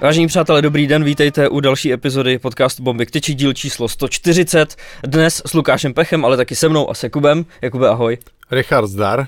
Vážení 0.00 0.26
přátelé, 0.26 0.62
dobrý 0.62 0.86
den, 0.86 1.04
vítejte 1.04 1.48
u 1.48 1.60
další 1.60 1.92
epizody 1.92 2.38
podcastu 2.38 2.82
Bomby 2.82 3.06
k 3.06 3.10
tyči, 3.10 3.34
díl 3.34 3.52
číslo 3.52 3.88
140. 3.88 4.76
Dnes 5.02 5.42
s 5.46 5.54
Lukášem 5.54 5.94
Pechem, 5.94 6.24
ale 6.24 6.36
taky 6.36 6.56
se 6.56 6.68
mnou 6.68 6.90
a 6.90 6.94
s 6.94 7.02
Jakubem. 7.02 7.46
Jakube, 7.62 7.88
ahoj. 7.88 8.18
Richard 8.50 8.86
zdar. 8.86 9.26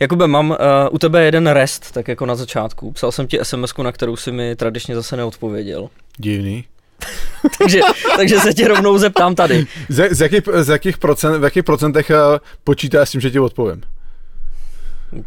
Jakube, 0.00 0.26
mám 0.26 0.50
uh, 0.50 0.56
u 0.90 0.98
tebe 0.98 1.24
jeden 1.24 1.46
rest, 1.46 1.92
tak 1.92 2.08
jako 2.08 2.26
na 2.26 2.34
začátku. 2.34 2.92
Psal 2.92 3.12
jsem 3.12 3.26
ti 3.26 3.38
sms 3.42 3.74
na 3.82 3.92
kterou 3.92 4.16
si 4.16 4.32
mi 4.32 4.56
tradičně 4.56 4.94
zase 4.94 5.16
neodpověděl. 5.16 5.88
Divný. 6.18 6.64
takže, 7.58 7.80
takže 8.16 8.40
se 8.40 8.54
tě 8.54 8.68
rovnou 8.68 8.98
zeptám 8.98 9.34
tady. 9.34 9.66
Z, 9.88 10.14
z, 10.14 10.20
jakých, 10.20 10.42
z 10.60 10.68
jakých 10.68 10.98
procent, 10.98 11.40
v 11.40 11.44
jakých 11.44 11.64
procentech 11.64 12.10
uh, 12.10 12.38
počítáš 12.64 13.08
s 13.08 13.12
tím, 13.12 13.20
že 13.20 13.30
ti 13.30 13.38
odpovím? 13.38 13.82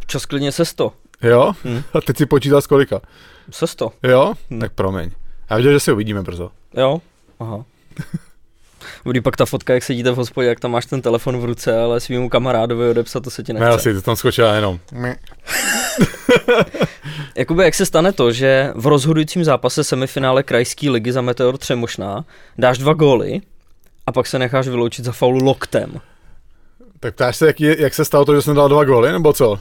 Čas 0.08 0.26
klidně 0.26 0.52
se 0.52 0.66
100. 0.66 0.94
Jo? 1.24 1.54
Hmm. 1.64 1.84
A 1.94 2.02
teď 2.02 2.18
si 2.18 2.26
počítal 2.26 2.62
z 2.62 2.68
kolika? 2.68 3.02
Se 3.52 3.68
100. 3.68 3.92
Jo? 4.04 4.34
Hmm. 4.50 4.60
Tak 4.60 4.74
promiň. 4.74 5.12
Já 5.50 5.58
viděl, 5.58 5.72
že 5.72 5.80
se 5.80 5.94
uvidíme 5.94 6.22
brzo. 6.22 6.52
Jo? 6.78 7.02
Aha. 7.40 7.66
Bude 9.04 9.22
pak 9.22 9.38
ta 9.38 9.46
fotka, 9.46 9.74
jak 9.74 9.84
sedíte 9.84 10.12
v 10.12 10.16
hospodě, 10.16 10.48
jak 10.48 10.60
tam 10.60 10.72
máš 10.72 10.86
ten 10.86 11.02
telefon 11.02 11.38
v 11.38 11.46
ruce, 11.46 11.80
ale 11.80 12.00
svýmu 12.00 12.30
kamarádovi 12.30 12.90
odepsat, 12.90 13.24
to 13.24 13.30
se 13.30 13.44
ti 13.44 13.54
nechce. 13.54 13.66
Ne, 13.66 13.76
asi, 13.76 13.94
to 13.94 14.02
tam 14.02 14.16
skočila 14.16 14.54
jenom. 14.56 14.80
Jakoby 17.36 17.64
jak 17.64 17.76
se 17.76 17.86
stane 17.86 18.12
to, 18.12 18.32
že 18.32 18.72
v 18.76 18.88
rozhodujícím 18.88 19.44
zápase 19.44 19.84
semifinále 19.84 20.44
krajské 20.44 20.90
ligy 20.90 21.12
za 21.12 21.22
Meteor 21.22 21.58
Třemošná 21.58 22.26
dáš 22.58 22.78
dva 22.78 22.94
góly 22.94 23.42
a 24.06 24.12
pak 24.12 24.28
se 24.28 24.40
necháš 24.40 24.68
vyloučit 24.68 25.06
za 25.06 25.12
faulu 25.12 25.44
loktem. 25.44 26.02
Tak 27.00 27.16
ptáš 27.16 27.38
se, 27.38 27.48
jak, 27.48 27.62
je, 27.62 27.82
jak 27.82 27.94
se 27.94 28.06
stalo 28.06 28.26
to, 28.26 28.36
že 28.36 28.42
jsem 28.42 28.56
dal 28.56 28.70
dva 28.70 28.84
góly, 28.84 29.12
nebo 29.12 29.34
co? 29.34 29.60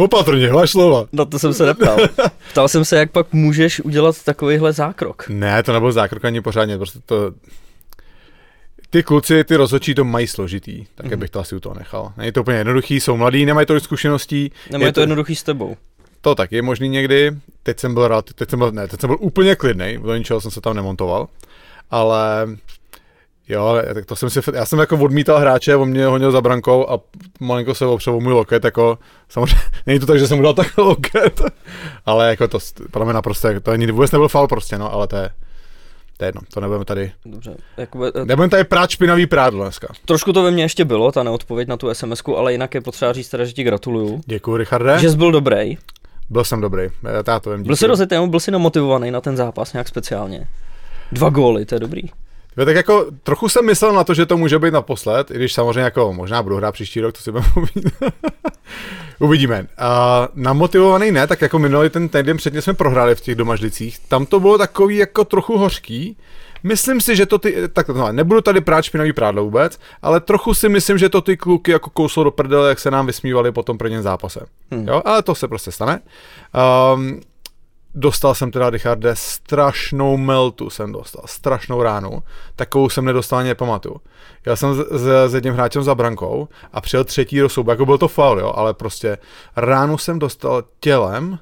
Opatrně, 0.00 0.48
hlaš 0.48 0.70
slova. 0.70 1.06
No 1.12 1.26
to 1.26 1.38
jsem 1.38 1.54
se 1.54 1.66
neptal. 1.66 1.98
Ptal 2.50 2.68
jsem 2.68 2.84
se, 2.84 2.98
jak 2.98 3.10
pak 3.10 3.32
můžeš 3.32 3.80
udělat 3.80 4.24
takovýhle 4.24 4.72
zákrok. 4.72 5.28
Ne, 5.28 5.62
to 5.62 5.72
nebyl 5.72 5.92
zákrok 5.92 6.24
ani 6.24 6.40
pořádně, 6.40 6.78
prostě 6.78 6.98
to... 7.06 7.32
Ty 8.90 9.02
kluci, 9.02 9.44
ty 9.44 9.56
rozhodčí 9.56 9.94
to 9.94 10.04
mají 10.04 10.26
složitý, 10.26 10.86
tak 10.94 11.06
mm-hmm. 11.06 11.16
bych 11.16 11.30
to 11.30 11.40
asi 11.40 11.56
u 11.56 11.60
toho 11.60 11.74
nechal. 11.74 12.12
Není 12.16 12.32
to 12.32 12.40
úplně 12.40 12.56
jednoduchý, 12.56 13.00
jsou 13.00 13.16
mladí, 13.16 13.46
nemají 13.46 13.66
tolik 13.66 13.84
zkušeností. 13.84 14.52
Nemají 14.70 14.92
to, 14.92 14.94
to 14.94 15.00
jednoduchý 15.00 15.36
s 15.36 15.42
tebou. 15.42 15.76
To 16.20 16.34
taky 16.34 16.56
je 16.56 16.62
možný 16.62 16.88
někdy. 16.88 17.32
Teď 17.62 17.80
jsem 17.80 17.94
byl 17.94 18.08
rád, 18.08 18.32
teď 18.32 18.50
jsem 18.50 18.58
byl, 18.58 18.72
ne, 18.72 18.88
teď 18.88 19.00
jsem 19.00 19.08
byl 19.08 19.16
úplně 19.20 19.56
klidný, 19.56 19.98
do 20.02 20.16
ničeho 20.16 20.40
jsem 20.40 20.50
se 20.50 20.60
tam 20.60 20.76
nemontoval. 20.76 21.28
Ale 21.90 22.48
Jo, 23.48 23.82
tak 23.94 24.06
to 24.06 24.16
jsem 24.16 24.30
si, 24.30 24.40
já 24.54 24.66
jsem 24.66 24.78
jako 24.78 24.96
odmítal 24.96 25.38
hráče, 25.38 25.76
on 25.76 25.88
mě 25.88 26.06
honil 26.06 26.32
za 26.32 26.40
brankou 26.40 26.90
a 26.90 27.00
malinko 27.40 27.74
se 27.74 27.86
opřel 27.86 28.20
můj 28.20 28.32
loket, 28.32 28.64
jako 28.64 28.98
samozřejmě, 29.28 29.62
není 29.86 30.00
to 30.00 30.06
tak, 30.06 30.18
že 30.18 30.26
jsem 30.26 30.36
mu 30.36 30.42
dal 30.42 30.54
tak 30.54 30.78
loket, 30.78 31.42
ale 32.06 32.28
jako 32.28 32.48
to, 32.48 32.58
pro 32.90 33.04
mě 33.04 33.14
naprosto, 33.14 33.60
to 33.60 33.70
ani 33.70 33.92
vůbec 33.92 34.12
nebyl 34.12 34.28
faul 34.28 34.48
prostě, 34.48 34.78
no, 34.78 34.92
ale 34.92 35.06
to 35.06 35.16
je, 35.16 35.30
to 36.16 36.24
je 36.24 36.28
jedno, 36.28 36.40
to 36.54 36.60
nebudeme 36.60 36.84
tady. 36.84 37.12
Dobře. 37.24 37.56
Jakoby, 37.76 38.06
eh, 38.14 38.24
nebudeme 38.24 38.50
tady 38.50 38.64
prát 38.64 38.90
špinavý 38.90 39.26
prádlo 39.26 39.64
dneska. 39.64 39.88
Trošku 40.04 40.32
to 40.32 40.42
ve 40.42 40.50
mně 40.50 40.64
ještě 40.64 40.84
bylo, 40.84 41.12
ta 41.12 41.22
neodpověď 41.22 41.68
na 41.68 41.76
tu 41.76 41.94
sms 41.94 42.22
ale 42.36 42.52
jinak 42.52 42.74
je 42.74 42.80
potřeba 42.80 43.12
říct 43.12 43.28
teda, 43.28 43.44
že 43.44 43.52
ti 43.52 43.62
gratuluju. 43.62 44.20
Děkuji, 44.26 44.56
Richarde. 44.56 44.98
Že 44.98 45.10
jsi 45.10 45.16
byl 45.16 45.32
dobrý. 45.32 45.78
Byl 46.30 46.44
jsem 46.44 46.60
dobrý, 46.60 46.88
já 47.26 47.40
to 47.40 47.50
vím. 47.50 47.62
Byl 47.62 47.76
jsi 47.76 47.86
rozjetý, 47.86 48.16
byl 48.26 48.40
jsi 48.40 48.50
namotivovaný 48.50 49.10
na 49.10 49.20
ten 49.20 49.36
zápas 49.36 49.72
nějak 49.72 49.88
speciálně. 49.88 50.48
Dva 51.12 51.30
góly, 51.30 51.64
to 51.64 51.74
je 51.74 51.78
dobrý. 51.80 52.02
Jo, 52.58 52.64
tak 52.64 52.76
jako 52.76 53.06
trochu 53.22 53.48
jsem 53.48 53.66
myslel 53.66 53.92
na 53.92 54.04
to, 54.04 54.14
že 54.14 54.26
to 54.26 54.36
může 54.36 54.58
být 54.58 54.74
naposled, 54.74 55.30
i 55.30 55.34
když 55.34 55.52
samozřejmě 55.52 55.80
jako 55.80 56.12
možná 56.12 56.42
budu 56.42 56.56
hrát 56.56 56.72
příští 56.72 57.00
rok, 57.00 57.14
to 57.16 57.22
si 57.22 57.32
Uvidíme. 59.18 59.66
A 59.78 60.28
namotivovaný 60.34 61.10
ne, 61.10 61.26
tak 61.26 61.42
jako 61.42 61.58
minulý 61.58 61.90
ten 61.90 62.08
týden 62.08 62.36
předtím 62.36 62.62
jsme 62.62 62.74
prohráli 62.74 63.14
v 63.14 63.20
těch 63.20 63.34
domažlicích. 63.34 63.98
Tam 64.08 64.26
to 64.26 64.40
bylo 64.40 64.58
takový 64.58 64.96
jako 64.96 65.24
trochu 65.24 65.58
hořký. 65.58 66.16
Myslím 66.62 67.00
si, 67.00 67.16
že 67.16 67.26
to 67.26 67.38
ty, 67.38 67.54
tak 67.72 67.88
no, 67.88 68.12
nebudu 68.12 68.40
tady 68.40 68.60
prát 68.60 68.82
špinavý 68.82 69.12
prádlo 69.12 69.44
vůbec, 69.44 69.78
ale 70.02 70.20
trochu 70.20 70.54
si 70.54 70.68
myslím, 70.68 70.98
že 70.98 71.08
to 71.08 71.20
ty 71.20 71.36
kluky 71.36 71.70
jako 71.70 71.90
kouslo 71.90 72.24
do 72.24 72.30
prdele, 72.30 72.68
jak 72.68 72.78
se 72.78 72.90
nám 72.90 73.06
vysmívali 73.06 73.52
po 73.52 73.62
tom 73.62 73.78
prvním 73.78 74.02
zápase. 74.02 74.40
Hmm. 74.70 74.88
Jo, 74.88 75.02
ale 75.04 75.22
to 75.22 75.34
se 75.34 75.48
prostě 75.48 75.72
stane. 75.72 76.00
Um, 76.94 77.20
dostal 77.98 78.34
jsem 78.34 78.50
teda, 78.50 78.70
Richarde, 78.70 79.10
strašnou 79.14 80.16
meltu 80.16 80.70
jsem 80.70 80.92
dostal, 80.92 81.24
strašnou 81.26 81.82
ránu, 81.82 82.22
takovou 82.56 82.88
jsem 82.88 83.04
nedostal 83.04 83.38
ani 83.38 83.48
nepamatuju. 83.48 83.96
Já 84.46 84.56
jsem 84.56 84.74
s, 84.74 84.86
s, 85.28 85.34
jedním 85.34 85.54
hráčem 85.54 85.82
za 85.82 85.94
brankou 85.94 86.48
a 86.72 86.80
přijel 86.80 87.04
třetí 87.04 87.38
do 87.38 87.48
souboje, 87.48 87.72
jako 87.72 87.86
byl 87.86 87.98
to 87.98 88.08
faul, 88.08 88.40
jo, 88.40 88.52
ale 88.56 88.74
prostě 88.74 89.18
ránu 89.56 89.98
jsem 89.98 90.18
dostal 90.18 90.62
tělem, 90.80 91.38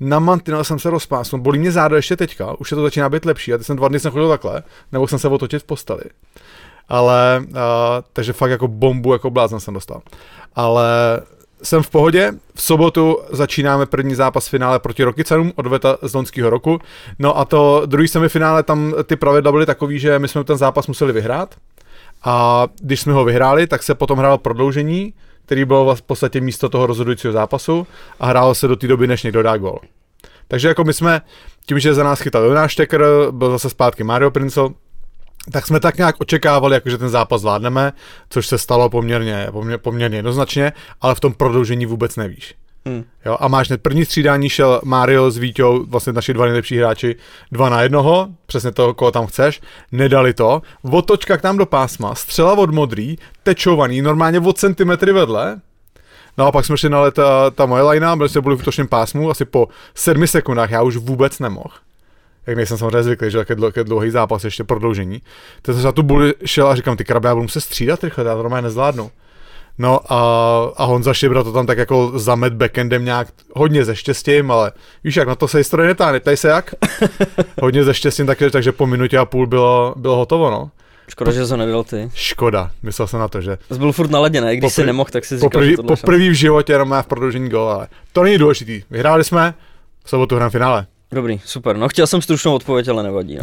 na 0.00 0.18
mantinel 0.18 0.64
jsem 0.64 0.78
se 0.78 0.90
rozpásnul, 0.90 1.42
bolí 1.42 1.58
mě 1.58 1.72
záda 1.72 1.96
ještě 1.96 2.16
teďka, 2.16 2.60
už 2.60 2.68
se 2.68 2.74
to 2.74 2.82
začíná 2.82 3.08
být 3.08 3.24
lepší 3.24 3.54
a 3.54 3.58
teď 3.58 3.66
jsem 3.66 3.76
dva 3.76 3.88
dny 3.88 4.00
jsem 4.00 4.12
chodil 4.12 4.28
takhle, 4.28 4.62
nebo 4.92 5.08
jsem 5.08 5.18
se 5.18 5.28
otočit 5.28 5.62
v 5.62 5.66
posteli. 5.66 6.02
Ale, 6.88 7.44
uh, 7.48 7.54
takže 8.12 8.32
fakt 8.32 8.50
jako 8.50 8.68
bombu, 8.68 9.12
jako 9.12 9.30
blázen 9.30 9.60
jsem 9.60 9.74
dostal. 9.74 10.02
Ale 10.54 11.20
jsem 11.64 11.82
v 11.82 11.90
pohodě. 11.90 12.32
V 12.54 12.62
sobotu 12.62 13.18
začínáme 13.30 13.86
první 13.86 14.14
zápas 14.14 14.48
finále 14.48 14.78
proti 14.78 15.04
Rokycanům 15.04 15.52
od 15.56 15.66
Veta 15.66 15.98
z 16.02 16.14
loňského 16.14 16.50
roku. 16.50 16.80
No 17.18 17.38
a 17.38 17.44
to 17.44 17.82
druhý 17.86 18.08
semifinále, 18.08 18.62
tam 18.62 18.94
ty 19.04 19.16
pravidla 19.16 19.52
byly 19.52 19.66
takový, 19.66 19.98
že 19.98 20.18
my 20.18 20.28
jsme 20.28 20.44
ten 20.44 20.56
zápas 20.56 20.86
museli 20.86 21.12
vyhrát. 21.12 21.54
A 22.24 22.66
když 22.80 23.00
jsme 23.00 23.12
ho 23.12 23.24
vyhráli, 23.24 23.66
tak 23.66 23.82
se 23.82 23.94
potom 23.94 24.18
hrálo 24.18 24.38
prodloužení, 24.38 25.14
který 25.46 25.64
bylo 25.64 25.94
v 25.96 26.02
podstatě 26.02 26.40
místo 26.40 26.68
toho 26.68 26.86
rozhodujícího 26.86 27.32
zápasu 27.32 27.86
a 28.20 28.26
hrálo 28.26 28.54
se 28.54 28.68
do 28.68 28.76
té 28.76 28.86
doby, 28.86 29.06
než 29.06 29.22
někdo 29.22 29.42
dá 29.42 29.56
gol. 29.56 29.78
Takže 30.48 30.68
jako 30.68 30.84
my 30.84 30.92
jsme, 30.92 31.20
tím, 31.66 31.78
že 31.78 31.94
za 31.94 32.04
nás 32.04 32.20
chytal 32.20 32.44
Jonáš 32.44 32.72
Štekr, 32.72 33.04
byl 33.30 33.50
zase 33.50 33.70
zpátky 33.70 34.04
Mario 34.04 34.30
Princel, 34.30 34.70
tak 35.52 35.66
jsme 35.66 35.80
tak 35.80 35.96
nějak 35.96 36.16
očekávali, 36.18 36.74
jako 36.74 36.90
že 36.90 36.98
ten 36.98 37.08
zápas 37.08 37.40
zvládneme, 37.40 37.92
což 38.28 38.46
se 38.46 38.58
stalo 38.58 38.90
poměrně, 38.90 39.48
poměrně, 39.50 39.78
poměrně 39.78 40.18
jednoznačně, 40.18 40.72
ale 41.00 41.14
v 41.14 41.20
tom 41.20 41.32
prodloužení 41.32 41.86
vůbec 41.86 42.16
nevíš. 42.16 42.54
Hmm. 42.86 43.04
Jo, 43.26 43.36
a 43.40 43.48
máš 43.48 43.68
hned 43.68 43.82
první 43.82 44.04
střídání 44.04 44.48
šel 44.48 44.80
Mario 44.84 45.30
s 45.30 45.36
Víťou, 45.36 45.84
vlastně 45.86 46.12
naši 46.12 46.34
dva 46.34 46.44
nejlepší 46.44 46.78
hráči, 46.78 47.16
dva 47.52 47.68
na 47.68 47.82
jednoho, 47.82 48.28
přesně 48.46 48.72
toho, 48.72 48.94
koho 48.94 49.10
tam 49.10 49.26
chceš, 49.26 49.60
nedali 49.92 50.34
to, 50.34 50.62
otočka 50.82 51.36
k 51.36 51.42
nám 51.42 51.58
do 51.58 51.66
pásma, 51.66 52.14
střela 52.14 52.52
od 52.52 52.70
modrý, 52.70 53.16
tečovaný, 53.42 54.02
normálně 54.02 54.40
od 54.40 54.58
centimetry 54.58 55.12
vedle, 55.12 55.60
No 56.38 56.46
a 56.46 56.52
pak 56.52 56.64
jsme 56.64 56.76
šli 56.76 56.90
na 56.90 57.10
ta, 57.10 57.50
ta 57.50 57.66
moje 57.66 57.82
lajna, 57.82 58.16
byli 58.16 58.28
jsme 58.28 58.40
byli 58.40 58.56
v 58.56 58.60
útočném 58.60 58.88
pásmu, 58.88 59.30
asi 59.30 59.44
po 59.44 59.68
sedmi 59.94 60.28
sekundách 60.28 60.70
já 60.70 60.82
už 60.82 60.96
vůbec 60.96 61.38
nemohl 61.38 61.74
jak 62.46 62.56
nejsem 62.56 62.78
samozřejmě 62.78 63.02
zvyklý, 63.02 63.30
že 63.30 63.38
jak 63.38 63.76
je 63.76 63.84
dlouhý 63.84 64.10
zápas, 64.10 64.44
ještě 64.44 64.64
prodloužení. 64.64 65.22
Teď 65.62 65.74
jsem 65.74 65.82
za 65.82 65.92
tu 65.92 66.02
buli 66.02 66.34
šel 66.44 66.68
a 66.68 66.76
říkám, 66.76 66.96
ty 66.96 67.04
krabe, 67.04 67.28
já 67.28 67.34
budu 67.34 67.42
muset 67.42 67.60
střídat 67.60 68.04
rychle, 68.04 68.24
já 68.24 68.30
to 68.30 68.42
normálně 68.42 68.64
nezvládnu. 68.64 69.10
No 69.78 70.12
a, 70.12 70.18
a 70.76 70.84
Honza 70.84 71.14
Šibra 71.14 71.42
to 71.42 71.52
tam 71.52 71.66
tak 71.66 71.78
jako 71.78 72.12
zamet 72.18 72.52
backendem 72.52 73.04
nějak 73.04 73.28
hodně 73.54 73.84
ze 73.84 73.96
štěstím, 73.96 74.50
ale 74.50 74.72
víš 75.04 75.16
jak, 75.16 75.28
na 75.28 75.34
to 75.34 75.48
se 75.48 75.58
historie 75.58 75.88
netá, 75.88 76.12
neptaj 76.12 76.36
se 76.36 76.48
jak. 76.48 76.74
hodně 77.62 77.84
ze 77.84 77.94
štěstím, 77.94 78.26
takže, 78.26 78.50
takže 78.50 78.72
po 78.72 78.86
minutě 78.86 79.18
a 79.18 79.24
půl 79.24 79.46
bylo, 79.46 79.94
bylo 79.96 80.16
hotovo, 80.16 80.50
no. 80.50 80.70
Škoda, 81.08 81.32
že 81.32 81.46
to 81.46 81.56
nebyl 81.56 81.84
ty. 81.84 82.10
Škoda, 82.14 82.70
myslel 82.82 83.08
jsem 83.08 83.20
na 83.20 83.28
to, 83.28 83.40
že... 83.40 83.58
Jsi 83.72 83.78
byl 83.78 83.92
furt 83.92 84.10
naladěný, 84.10 84.56
když 84.56 84.72
jsi 84.72 84.86
nemohl, 84.86 85.10
tak 85.12 85.24
si 85.24 85.36
říkal, 85.36 85.50
poprvý, 85.50 85.70
že 85.70 85.76
Po 85.76 85.96
první 85.96 86.28
v 86.28 86.32
životě 86.32 86.72
jenom 86.72 86.88
má 86.88 87.02
v 87.02 87.06
prodloužení 87.06 87.48
gol, 87.48 87.68
ale 87.68 87.88
to 88.12 88.22
není 88.22 88.38
důležitý. 88.38 88.82
Vyhráli 88.90 89.24
jsme, 89.24 89.54
v 90.04 90.10
sobotu 90.10 90.36
hrám 90.36 90.50
finále. 90.50 90.86
Dobrý, 91.12 91.40
super. 91.44 91.76
No 91.76 91.88
chtěl 91.88 92.06
jsem 92.06 92.22
stručnou 92.22 92.54
odpověď, 92.54 92.88
ale 92.88 93.02
nevadí. 93.02 93.36
No. 93.36 93.42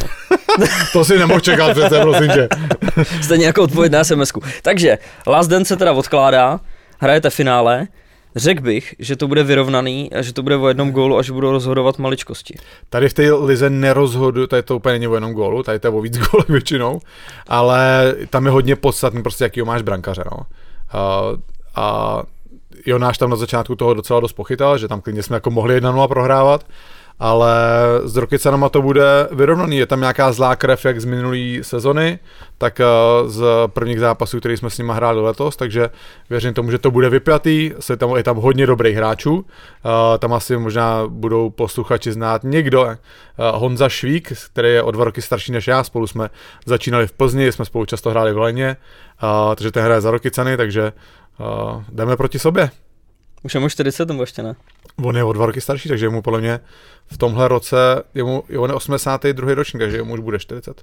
to 0.93 1.05
si 1.05 1.19
nemohl 1.19 1.39
čekat 1.39 1.71
přece, 1.71 1.99
prosím 1.99 2.27
tě. 2.31 2.49
Stejně 3.21 3.45
jako 3.45 3.63
odpověď 3.63 3.91
na 3.91 4.03
sms 4.03 4.31
-ku. 4.31 4.51
Takže, 4.61 4.97
Last 5.27 5.49
Dance 5.49 5.67
se 5.67 5.77
teda 5.77 5.93
odkládá, 5.93 6.59
hrajete 6.99 7.29
finále, 7.29 7.87
Řekl 8.35 8.61
bych, 8.61 8.95
že 8.99 9.15
to 9.15 9.27
bude 9.27 9.43
vyrovnaný 9.43 10.13
a 10.13 10.21
že 10.21 10.33
to 10.33 10.43
bude 10.43 10.57
o 10.57 10.67
jednom 10.67 10.91
gólu 10.91 11.17
a 11.17 11.21
že 11.21 11.33
budou 11.33 11.51
rozhodovat 11.51 11.99
maličkosti. 11.99 12.57
Tady 12.89 13.09
v 13.09 13.13
té 13.13 13.33
lize 13.33 13.69
nerozhodu, 13.69 14.47
tady 14.47 14.63
to 14.63 14.75
úplně 14.75 14.93
není 14.93 15.07
o 15.07 15.13
jednom 15.13 15.33
gólu, 15.33 15.63
tady 15.63 15.79
to 15.79 15.87
je 15.87 15.91
o 15.91 16.01
víc 16.01 16.17
gólů 16.31 16.43
většinou, 16.49 16.99
ale 17.47 18.13
tam 18.29 18.45
je 18.45 18.51
hodně 18.51 18.75
podstatný 18.75 19.23
prostě, 19.23 19.43
jakýho 19.43 19.65
máš 19.65 19.81
brankaře. 19.81 20.23
No. 20.31 20.37
A, 20.91 21.21
a 21.75 22.23
Jonáš 22.85 23.17
tam 23.17 23.29
na 23.29 23.35
začátku 23.35 23.75
toho 23.75 23.93
docela 23.93 24.19
dost 24.19 24.33
pochytal, 24.33 24.77
že 24.77 24.87
tam 24.87 25.01
klidně 25.01 25.23
jsme 25.23 25.35
jako 25.35 25.51
mohli 25.51 25.81
1-0 25.81 26.07
prohrávat, 26.07 26.65
ale 27.21 27.53
s 28.03 28.15
Rokycanama 28.15 28.69
to 28.69 28.81
bude 28.81 29.27
vyrovnaný. 29.31 29.77
Je 29.77 29.85
tam 29.85 29.99
nějaká 29.99 30.31
zlá 30.31 30.55
krev, 30.55 30.85
jak 30.85 31.01
z 31.01 31.05
minulé 31.05 31.63
sezony, 31.63 32.19
tak 32.57 32.79
eh, 32.79 32.85
z 33.25 33.43
prvních 33.67 33.99
zápasů, 33.99 34.39
který 34.39 34.57
jsme 34.57 34.69
s 34.69 34.77
nimi 34.77 34.91
hráli 34.95 35.21
letos, 35.21 35.55
takže 35.55 35.89
věřím 36.29 36.53
tomu, 36.53 36.71
že 36.71 36.77
to 36.77 36.91
bude 36.91 37.09
vypjatý, 37.09 37.71
je 37.89 37.97
tam, 37.97 38.15
je 38.15 38.23
tam 38.23 38.37
hodně 38.37 38.65
dobrých 38.65 38.95
hráčů, 38.95 39.45
eh, 39.45 40.17
tam 40.17 40.33
asi 40.33 40.57
možná 40.57 41.03
budou 41.07 41.49
posluchači 41.49 42.11
znát 42.11 42.43
někdo, 42.43 42.85
eh, 42.85 42.97
Honza 43.37 43.89
Švík, 43.89 44.33
který 44.53 44.69
je 44.69 44.83
o 44.83 44.91
dva 44.91 45.05
roky 45.05 45.21
starší 45.21 45.51
než 45.51 45.67
já, 45.67 45.83
spolu 45.83 46.07
jsme 46.07 46.29
začínali 46.65 47.07
v 47.07 47.11
Plzni, 47.11 47.51
jsme 47.51 47.65
spolu 47.65 47.85
často 47.85 48.09
hráli 48.09 48.33
v 48.33 48.37
Leně, 48.37 48.77
takže 49.55 49.71
ten 49.71 49.83
hraje 49.83 50.01
za 50.01 50.11
Rokycany, 50.11 50.57
takže 50.57 50.93
jdeme 51.91 52.17
proti 52.17 52.39
sobě. 52.39 52.69
Už 53.43 53.53
je 53.53 53.59
mu 53.59 53.69
40 53.69 54.07
nebo 54.07 54.23
ještě 54.23 54.43
ne? 54.43 54.55
On 55.03 55.17
je 55.17 55.23
o 55.23 55.33
dva 55.33 55.45
roky 55.45 55.61
starší, 55.61 55.89
takže 55.89 56.09
mu 56.09 56.21
podle 56.21 56.41
mě 56.41 56.59
v 57.05 57.17
tomhle 57.17 57.47
roce, 57.47 57.75
je 58.15 58.23
mu, 58.23 58.43
je 58.49 58.59
on 58.59 58.69
je 58.69 58.75
82. 58.75 59.53
ročník, 59.53 59.81
takže 59.81 60.03
mu 60.03 60.13
už 60.13 60.19
bude 60.19 60.39
40. 60.39 60.81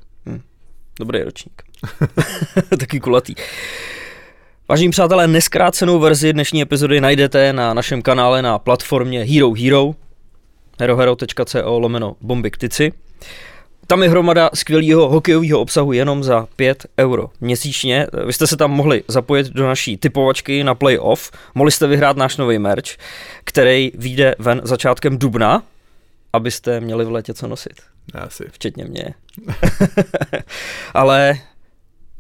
Dobrý 1.01 1.23
ročník. 1.23 1.63
Taky 2.79 3.01
kulatý. 3.01 3.35
Vážení 4.69 4.91
přátelé, 4.91 5.27
neskrácenou 5.27 5.99
verzi 5.99 6.33
dnešní 6.33 6.63
epizody 6.63 7.01
najdete 7.01 7.53
na 7.53 7.75
našem 7.75 8.03
kanále 8.03 8.43
na 8.43 8.59
platformě 8.59 9.25
Hero 9.25 9.53
Hero, 9.53 9.95
herohero.co 10.81 11.79
lomeno 11.79 12.17
bombiktici. 12.21 12.93
Tam 13.91 14.03
je 14.03 14.09
hromada 14.09 14.51
skvělého 14.55 15.09
hokejového 15.09 15.61
obsahu 15.61 15.93
jenom 15.93 16.25
za 16.25 16.47
5 16.57 16.87
euro 16.99 17.31
měsíčně. 17.41 18.07
Vy 18.27 18.33
jste 18.33 18.47
se 18.47 18.57
tam 18.57 18.71
mohli 18.71 19.05
zapojit 19.09 19.47
do 19.47 19.67
naší 19.67 19.97
typovačky 19.97 20.65
na 20.65 20.75
playoff, 20.75 21.31
mohli 21.55 21.71
jste 21.71 21.87
vyhrát 21.87 22.17
náš 22.17 22.37
nový 22.37 22.59
merch, 22.59 22.97
který 23.45 23.93
vyjde 23.95 24.35
ven 24.39 24.61
začátkem 24.65 25.19
dubna, 25.19 25.63
abyste 26.33 26.81
měli 26.81 27.05
v 27.05 27.13
létě 27.13 27.35
co 27.35 27.49
nosit. 27.49 27.73
Asi. 28.15 28.45
Včetně 28.51 28.85
mě. 28.85 29.15
Ale 30.95 31.39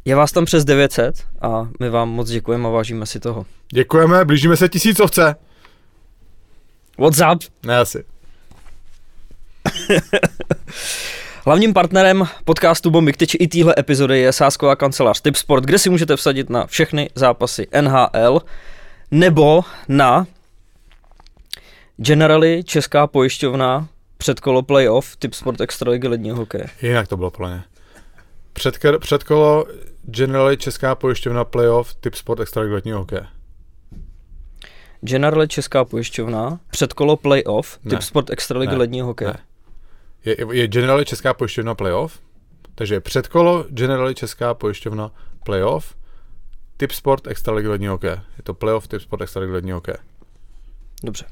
je 0.04 0.14
vás 0.14 0.32
tam 0.32 0.44
přes 0.44 0.64
900 0.64 1.24
a 1.40 1.68
my 1.80 1.90
vám 1.90 2.08
moc 2.08 2.30
děkujeme 2.30 2.68
a 2.68 2.70
vážíme 2.70 3.06
si 3.06 3.20
toho. 3.20 3.46
Děkujeme, 3.72 4.24
blížíme 4.24 4.56
se 4.56 4.68
tisícovce. 4.68 5.36
What's 6.98 7.20
up? 7.32 7.52
Ne, 7.66 7.78
asi. 7.78 8.04
Hlavním 11.48 11.74
partnerem 11.74 12.24
podcastu 12.44 12.90
Bomby 12.90 13.12
Kteč 13.12 13.36
i 13.40 13.48
téhle 13.48 13.74
epizody 13.78 14.20
je 14.20 14.32
sásková 14.32 14.76
kancelář 14.76 15.20
Tipsport, 15.20 15.64
kde 15.64 15.78
si 15.78 15.90
můžete 15.90 16.16
vsadit 16.16 16.50
na 16.50 16.66
všechny 16.66 17.10
zápasy 17.14 17.66
NHL 17.80 18.40
nebo 19.10 19.64
na 19.88 20.26
Generali 21.96 22.64
Česká 22.64 23.06
pojišťovna 23.06 23.88
předkolo 24.18 24.62
playoff 24.62 25.16
Tipsport 25.16 25.60
Extraligy 25.60 26.08
ledního 26.08 26.36
hokeje. 26.36 26.66
Jinak 26.82 27.08
to 27.08 27.16
bylo 27.16 27.30
podle 27.30 27.50
mě. 27.50 27.62
Předker, 28.52 28.98
předkolo 28.98 29.66
Generali 30.02 30.56
Česká 30.56 30.94
pojišťovna 30.94 31.44
playoff 31.44 31.94
typ 31.94 32.14
sport 32.14 32.40
extra 32.40 32.62
letního 32.62 32.98
hokeje. 32.98 33.26
Generali 35.00 35.48
Česká 35.48 35.84
pojišťovna 35.84 36.60
předkolo 36.70 37.16
playoff 37.16 37.78
Ne. 37.84 37.90
Tipsport 37.90 38.30
Extraligy 38.30 38.76
ledního 38.76 39.06
hokeje. 39.06 39.30
Ne. 39.30 39.47
Je, 40.24 40.36
je 40.52 40.68
Generali 40.68 41.04
Česká 41.04 41.34
pojišťovna 41.34 41.74
playoff, 41.74 42.20
takže 42.74 42.94
je 42.94 43.00
předkolo 43.00 43.64
Generali 43.68 44.14
Česká 44.14 44.54
pojišťovna 44.54 45.10
playoff 45.44 45.94
typ 46.76 46.92
sport 46.92 47.26
extra 47.26 47.54
letního 47.54 47.94
hokeje. 47.94 48.20
Je 48.36 48.42
to 48.42 48.54
playoff 48.54 48.88
typ 48.88 49.02
sport 49.02 49.22
extra 49.22 49.42
letního 49.42 49.76
hokeje. 49.76 49.96
Dobře. 51.04 51.24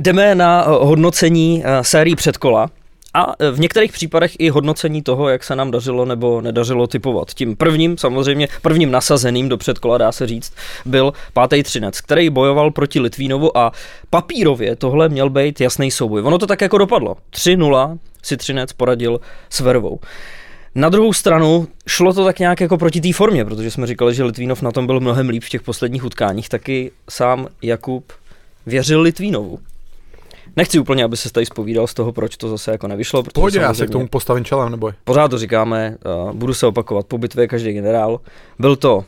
Jdeme 0.00 0.34
na 0.34 0.64
eh, 0.64 0.68
hodnocení 0.68 1.62
eh, 1.64 1.84
sérií 1.84 2.16
předkola 2.16 2.70
a 3.14 3.34
eh, 3.38 3.50
v 3.50 3.60
některých 3.60 3.92
případech 3.92 4.32
i 4.38 4.48
hodnocení 4.48 5.02
toho, 5.02 5.28
jak 5.28 5.44
se 5.44 5.56
nám 5.56 5.70
dařilo 5.70 6.04
nebo 6.04 6.40
nedařilo 6.40 6.86
typovat. 6.86 7.34
Tím 7.34 7.56
prvním, 7.56 7.98
samozřejmě 7.98 8.48
prvním 8.62 8.90
nasazeným 8.90 9.48
do 9.48 9.56
předkola, 9.56 9.98
dá 9.98 10.12
se 10.12 10.26
říct, 10.26 10.52
byl 10.84 11.12
pátý 11.32 11.62
Třinec, 11.62 12.00
který 12.00 12.30
bojoval 12.30 12.70
proti 12.70 13.00
Litvínovu 13.00 13.58
a 13.58 13.72
papírově 14.10 14.76
tohle 14.76 15.08
měl 15.08 15.30
být 15.30 15.60
jasný 15.60 15.90
souboj. 15.90 16.22
Ono 16.22 16.38
to 16.38 16.46
tak 16.46 16.60
jako 16.60 16.78
dopadlo. 16.78 17.16
3-0 17.32 17.98
si 18.22 18.36
Třinec 18.36 18.72
poradil 18.72 19.20
s 19.50 19.60
Vervou. 19.60 20.00
Na 20.74 20.88
druhou 20.88 21.12
stranu 21.12 21.68
šlo 21.86 22.12
to 22.12 22.24
tak 22.24 22.38
nějak 22.38 22.60
jako 22.60 22.78
proti 22.78 23.00
té 23.00 23.12
formě, 23.12 23.44
protože 23.44 23.70
jsme 23.70 23.86
říkali, 23.86 24.14
že 24.14 24.24
Litvínov 24.24 24.62
na 24.62 24.72
tom 24.72 24.86
byl 24.86 25.00
mnohem 25.00 25.28
líp 25.28 25.42
v 25.44 25.48
těch 25.48 25.62
posledních 25.62 26.04
utkáních, 26.04 26.48
taky 26.48 26.92
sám 27.10 27.48
Jakub 27.62 28.12
věřil 28.66 29.00
Litvínovu. 29.00 29.58
Nechci 30.56 30.78
úplně, 30.78 31.04
aby 31.04 31.16
se 31.16 31.32
tady 31.32 31.46
zpovídal 31.46 31.86
z 31.86 31.94
toho, 31.94 32.12
proč 32.12 32.36
to 32.36 32.48
zase 32.48 32.70
jako 32.70 32.88
nevyšlo, 32.88 33.22
protože 33.22 33.32
Pohodě, 33.32 33.58
já 33.58 33.74
se 33.74 33.86
k 33.86 33.90
tomu 33.90 34.08
postavím 34.08 34.44
čelem, 34.44 34.70
neboj. 34.70 34.92
pořád 35.04 35.28
to 35.28 35.38
říkáme, 35.38 35.96
uh, 36.24 36.32
budu 36.32 36.54
se 36.54 36.66
opakovat, 36.66 37.06
po 37.06 37.18
bitvě 37.18 37.48
každý 37.48 37.72
generál. 37.72 38.20
Byl 38.58 38.76
to, 38.76 39.04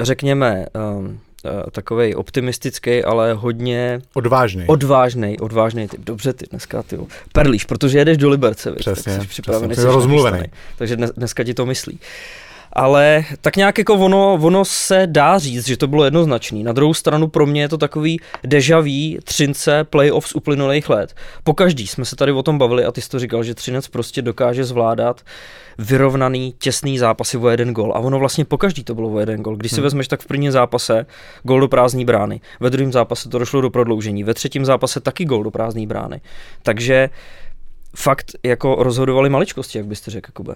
řekněme, 0.00 0.66
um, 0.98 1.06
uh, 1.06 1.50
takový 1.72 2.14
optimistický, 2.14 3.04
ale 3.04 3.32
hodně 3.32 4.00
Odvážný. 4.14 4.64
odvážný, 4.66 5.38
odvážný 5.38 5.88
typ. 5.88 6.00
Dobře 6.00 6.32
ty 6.32 6.46
dneska, 6.50 6.82
ty. 6.82 6.98
Perlíš, 7.32 7.64
protože 7.64 7.98
jedeš 7.98 8.16
do 8.16 8.28
Liberce, 8.28 8.70
viď? 8.70 8.78
Přesně, 8.78 9.12
tak 9.12 9.22
jsi 9.22 9.28
připravený, 9.28 9.72
přesně, 9.72 9.90
jsi 9.90 9.94
rozmluvený. 9.94 10.42
Takže 10.78 10.96
dnes, 10.96 11.10
dneska 11.16 11.44
ti 11.44 11.54
to 11.54 11.66
myslí. 11.66 11.98
Ale 12.72 13.24
tak 13.40 13.56
nějak 13.56 13.78
jako 13.78 13.94
ono, 13.94 14.38
ono 14.42 14.64
se 14.64 15.02
dá 15.06 15.38
říct, 15.38 15.66
že 15.66 15.76
to 15.76 15.86
bylo 15.86 16.04
jednoznačný. 16.04 16.62
Na 16.62 16.72
druhou 16.72 16.94
stranu 16.94 17.28
pro 17.28 17.46
mě 17.46 17.60
je 17.60 17.68
to 17.68 17.78
takový 17.78 18.20
deja 18.44 18.80
vu 18.80 19.20
Třince 19.24 19.84
playoff 19.84 20.28
z 20.28 20.34
uplynulých 20.34 20.88
let. 20.88 21.14
Po 21.44 21.54
každý 21.54 21.86
jsme 21.86 22.04
se 22.04 22.16
tady 22.16 22.32
o 22.32 22.42
tom 22.42 22.58
bavili 22.58 22.84
a 22.84 22.92
ty 22.92 23.00
jsi 23.00 23.08
to 23.08 23.18
říkal, 23.18 23.42
že 23.42 23.54
Třinec 23.54 23.88
prostě 23.88 24.22
dokáže 24.22 24.64
zvládat 24.64 25.22
vyrovnaný, 25.78 26.54
těsný 26.58 26.98
zápasy 26.98 27.36
o 27.36 27.48
jeden 27.48 27.74
gol. 27.74 27.92
A 27.94 27.98
ono 27.98 28.18
vlastně 28.18 28.44
po 28.44 28.58
každý 28.58 28.84
to 28.84 28.94
bylo 28.94 29.10
o 29.10 29.18
jeden 29.20 29.42
gol. 29.42 29.56
Když 29.56 29.72
si 29.72 29.76
Hmm. 29.76 29.82
vezmeš, 29.82 30.08
tak 30.08 30.20
v 30.20 30.26
prvním 30.26 30.50
zápase 30.50 31.06
gol 31.42 31.60
do 31.60 31.68
prázdné 31.68 32.04
brány, 32.04 32.40
ve 32.60 32.70
druhém 32.70 32.92
zápase 32.92 33.28
to 33.28 33.38
došlo 33.38 33.60
do 33.60 33.70
prodloužení, 33.70 34.24
ve 34.24 34.34
třetím 34.34 34.64
zápase 34.64 35.00
taky 35.00 35.24
gol 35.24 35.42
do 35.42 35.50
prázdné 35.50 35.86
brány. 35.86 36.20
Takže 36.62 37.10
fakt 37.96 38.32
jako 38.42 38.76
rozhodovali 38.78 39.28
maličkosti, 39.28 39.78
jak 39.78 39.86
byste 39.86 40.10
řekl, 40.10 40.28
Jakube. 40.28 40.54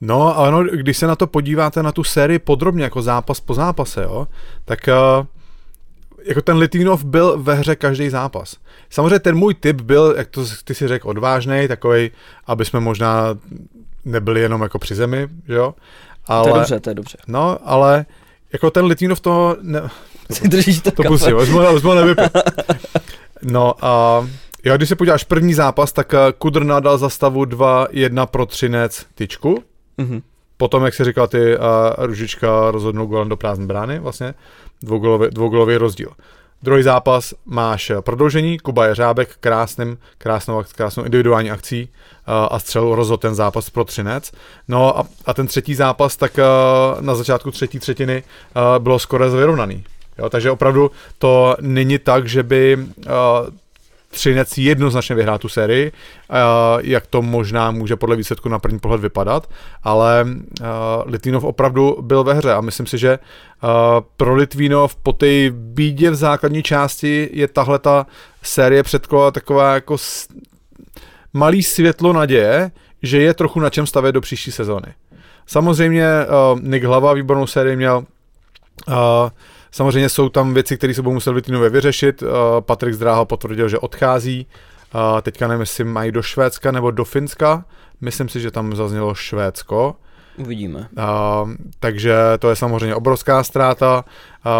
No 0.00 0.38
a 0.38 0.48
ono, 0.48 0.64
když 0.64 0.96
se 0.96 1.06
na 1.06 1.16
to 1.16 1.26
podíváte 1.26 1.82
na 1.82 1.92
tu 1.92 2.04
sérii 2.04 2.38
podrobně, 2.38 2.84
jako 2.84 3.02
zápas 3.02 3.40
po 3.40 3.54
zápase, 3.54 4.02
jo, 4.02 4.28
tak 4.64 4.88
uh, 4.88 5.26
jako 6.24 6.42
ten 6.42 6.56
Litvinov 6.56 7.04
byl 7.04 7.42
ve 7.42 7.54
hře 7.54 7.76
každý 7.76 8.08
zápas. 8.10 8.56
Samozřejmě 8.90 9.18
ten 9.18 9.36
můj 9.36 9.54
tip 9.54 9.80
byl, 9.80 10.14
jak 10.16 10.28
to 10.28 10.44
ty 10.64 10.74
si 10.74 10.88
řekl, 10.88 11.08
odvážný, 11.08 11.68
takový, 11.68 12.10
aby 12.46 12.64
jsme 12.64 12.80
možná 12.80 13.38
nebyli 14.04 14.40
jenom 14.40 14.62
jako 14.62 14.78
při 14.78 14.94
zemi, 14.94 15.28
že 15.48 15.54
jo. 15.54 15.74
Ale, 16.26 16.42
To 16.42 16.48
je 16.48 16.60
dobře, 16.60 16.80
to 16.80 16.90
je 16.90 16.94
dobře. 16.94 17.18
No, 17.26 17.58
ale 17.64 18.06
jako 18.52 18.70
ten 18.70 18.84
Litvinov 18.84 19.20
to, 19.20 19.56
ne, 19.62 19.80
Si 20.32 20.48
držíš 20.48 20.80
to, 20.80 20.90
to 20.90 21.02
pustím, 21.02 21.36
vezmu, 21.36 21.94
nevypil. 21.94 22.24
No 23.42 23.74
a 23.84 24.26
jo, 24.64 24.76
když 24.76 24.88
se 24.88 24.96
podíváš 24.96 25.24
první 25.24 25.54
zápas, 25.54 25.92
tak 25.92 26.14
eh, 26.14 26.18
Kudr 26.38 26.64
nadal 26.64 26.98
za 26.98 27.08
stavu 27.08 27.44
2-1 27.44 28.26
pro 28.26 28.46
Třinec 28.46 29.06
tyčku. 29.14 29.62
Mhm. 29.98 30.22
Potom, 30.56 30.84
jak 30.84 30.94
si 30.94 31.04
říkal 31.04 31.26
ty, 31.26 31.58
uh, 31.58 31.64
Ružička 31.98 32.70
rozhodnul 32.70 33.06
golem 33.06 33.28
do 33.28 33.36
prázdné 33.36 33.66
brány, 33.66 33.98
vlastně, 33.98 34.34
dvougolový, 35.30 35.76
rozdíl. 35.76 36.10
Druhý 36.62 36.82
zápas 36.82 37.34
máš 37.46 37.92
prodloužení, 38.00 38.58
Kuba 38.58 38.86
Jeřábek 38.86 39.36
krásným, 39.40 39.98
krásnou, 40.18 40.62
krásnou 40.76 41.04
individuální 41.04 41.50
akcí 41.50 41.88
a 42.26 42.58
střelou 42.58 42.94
rozhodl 42.94 43.20
ten 43.20 43.34
zápas 43.34 43.70
pro 43.70 43.84
Třinec. 43.84 44.32
No 44.68 44.98
a, 44.98 45.06
a 45.26 45.34
ten 45.34 45.46
třetí 45.46 45.74
zápas, 45.74 46.16
tak 46.16 46.38
na 47.00 47.14
začátku 47.14 47.50
třetí 47.50 47.78
třetiny 47.78 48.22
bylo 48.78 48.98
skoro 48.98 49.30
vyrovnaný. 49.30 49.84
Jo, 50.18 50.30
takže 50.30 50.50
opravdu 50.50 50.90
to 51.18 51.56
není 51.60 51.98
tak, 51.98 52.28
že 52.28 52.42
by 52.42 52.86
Třinec 54.14 54.58
jednoznačně 54.58 55.14
vyhrál 55.14 55.38
tu 55.38 55.48
sérii, 55.48 55.92
uh, 55.92 56.36
jak 56.82 57.06
to 57.06 57.22
možná 57.22 57.70
může 57.70 57.96
podle 57.96 58.16
výsledku 58.16 58.48
na 58.48 58.58
první 58.58 58.78
pohled 58.78 59.00
vypadat, 59.00 59.50
ale 59.82 60.24
uh, 60.24 60.66
Litvínov 61.06 61.44
opravdu 61.44 61.98
byl 62.00 62.24
ve 62.24 62.34
hře 62.34 62.52
a 62.52 62.60
myslím 62.60 62.86
si, 62.86 62.98
že 62.98 63.18
uh, 63.18 63.70
pro 64.16 64.34
Litvínov 64.34 64.96
po 64.96 65.12
té 65.12 65.50
bídě 65.50 66.10
v 66.10 66.14
základní 66.14 66.62
části 66.62 67.30
je 67.32 67.48
tahle 67.48 67.78
ta 67.78 68.06
série 68.42 68.82
předkola 68.82 69.30
taková 69.30 69.74
jako 69.74 69.96
malý 71.32 71.62
světlo 71.62 72.12
naděje, 72.12 72.70
že 73.02 73.22
je 73.22 73.34
trochu 73.34 73.60
na 73.60 73.70
čem 73.70 73.86
stavět 73.86 74.12
do 74.12 74.20
příští 74.20 74.52
sezóny. 74.52 74.86
Samozřejmě 75.46 76.06
Nick 76.60 76.84
Hlava 76.84 77.12
výbornou 77.12 77.46
sérii 77.46 77.76
měl, 77.76 78.04
Samozřejmě 79.74 80.08
jsou 80.08 80.28
tam 80.28 80.54
věci, 80.54 80.76
které 80.76 80.94
se 80.94 81.02
budou 81.02 81.14
muset 81.14 81.30
Litvinově 81.30 81.70
vyřešit. 81.70 82.22
Uh, 82.22 82.28
Patrik 82.60 82.94
Zdráha 82.94 83.24
potvrdil, 83.24 83.68
že 83.68 83.78
odchází. 83.78 84.46
Uh, 84.94 85.20
teďka 85.20 85.48
nevím, 85.48 85.60
jestli 85.60 85.84
mají 85.84 86.12
do 86.12 86.22
Švédska 86.22 86.72
nebo 86.72 86.90
do 86.90 87.04
Finska. 87.04 87.64
Myslím 88.00 88.28
si, 88.28 88.40
že 88.40 88.50
tam 88.50 88.76
zaznělo 88.76 89.14
Švédsko. 89.14 89.96
Uvidíme. 90.36 90.88
Uh, 90.98 91.50
takže 91.80 92.14
to 92.38 92.50
je 92.50 92.56
samozřejmě 92.56 92.94
obrovská 92.94 93.44
ztráta. 93.44 94.04
Uh, 94.46 94.52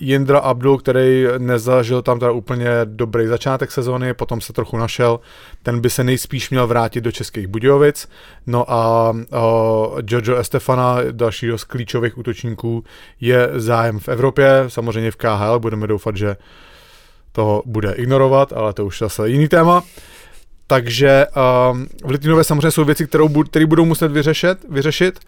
Jindra 0.00 0.38
Abdul, 0.38 0.78
který 0.78 1.24
nezažil 1.38 2.02
tam 2.02 2.18
teda 2.18 2.32
úplně 2.32 2.68
dobrý 2.84 3.26
začátek 3.26 3.72
sezóny, 3.72 4.14
potom 4.14 4.40
se 4.40 4.52
trochu 4.52 4.76
našel, 4.76 5.20
ten 5.62 5.80
by 5.80 5.90
se 5.90 6.04
nejspíš 6.04 6.50
měl 6.50 6.66
vrátit 6.66 7.00
do 7.00 7.12
Českých 7.12 7.46
Budějovic. 7.46 8.08
No 8.46 8.72
a 8.72 9.10
uh, 9.10 9.18
Jojo 10.06 10.36
Estefana, 10.36 10.96
dalšího 11.10 11.58
z 11.58 11.64
klíčových 11.64 12.18
útočníků, 12.18 12.84
je 13.20 13.50
zájem 13.54 13.98
v 13.98 14.08
Evropě, 14.08 14.64
samozřejmě 14.68 15.10
v 15.10 15.16
KHL, 15.16 15.58
budeme 15.58 15.86
doufat, 15.86 16.16
že 16.16 16.36
toho 17.32 17.62
bude 17.66 17.92
ignorovat, 17.92 18.52
ale 18.52 18.72
to 18.72 18.86
už 18.86 18.98
zase 18.98 19.28
jiný 19.28 19.48
téma. 19.48 19.82
Takže 20.70 21.26
um, 21.72 21.86
v 22.04 22.10
Litvinově 22.10 22.44
samozřejmě 22.44 22.70
jsou 22.70 22.84
věci, 22.84 23.06
které 23.50 23.66
budou 23.66 23.84
muset 23.84 24.12
vyřešit, 24.12 24.58
vyřešit 24.68 25.20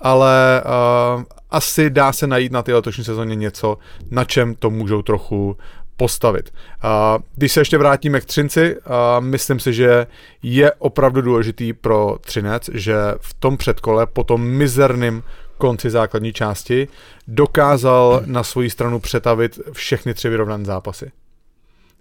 ale 0.00 0.62
uh, 0.64 1.22
asi 1.50 1.90
dá 1.90 2.12
se 2.12 2.26
najít 2.26 2.52
na 2.52 2.62
té 2.62 2.74
letošní 2.74 3.04
sezóně 3.04 3.34
něco, 3.34 3.78
na 4.10 4.24
čem 4.24 4.54
to 4.54 4.70
můžou 4.70 5.02
trochu 5.02 5.56
postavit. 5.96 6.50
Uh, 6.84 6.90
když 7.36 7.52
se 7.52 7.60
ještě 7.60 7.78
vrátíme 7.78 8.20
k 8.20 8.24
Třinci, 8.24 8.76
uh, 8.76 8.92
myslím 9.20 9.60
si, 9.60 9.72
že 9.72 10.06
je 10.42 10.72
opravdu 10.72 11.22
důležitý 11.22 11.72
pro 11.72 12.18
Třinec, 12.20 12.70
že 12.72 12.96
v 13.20 13.34
tom 13.34 13.56
předkole 13.56 14.06
po 14.06 14.24
tom 14.24 14.42
mizerným 14.42 15.22
konci 15.58 15.90
základní 15.90 16.32
části 16.32 16.88
dokázal 17.28 18.22
na 18.26 18.42
svoji 18.42 18.70
stranu 18.70 19.00
přetavit 19.00 19.60
všechny 19.72 20.14
tři 20.14 20.28
vyrovnané 20.28 20.64
zápasy. 20.64 21.12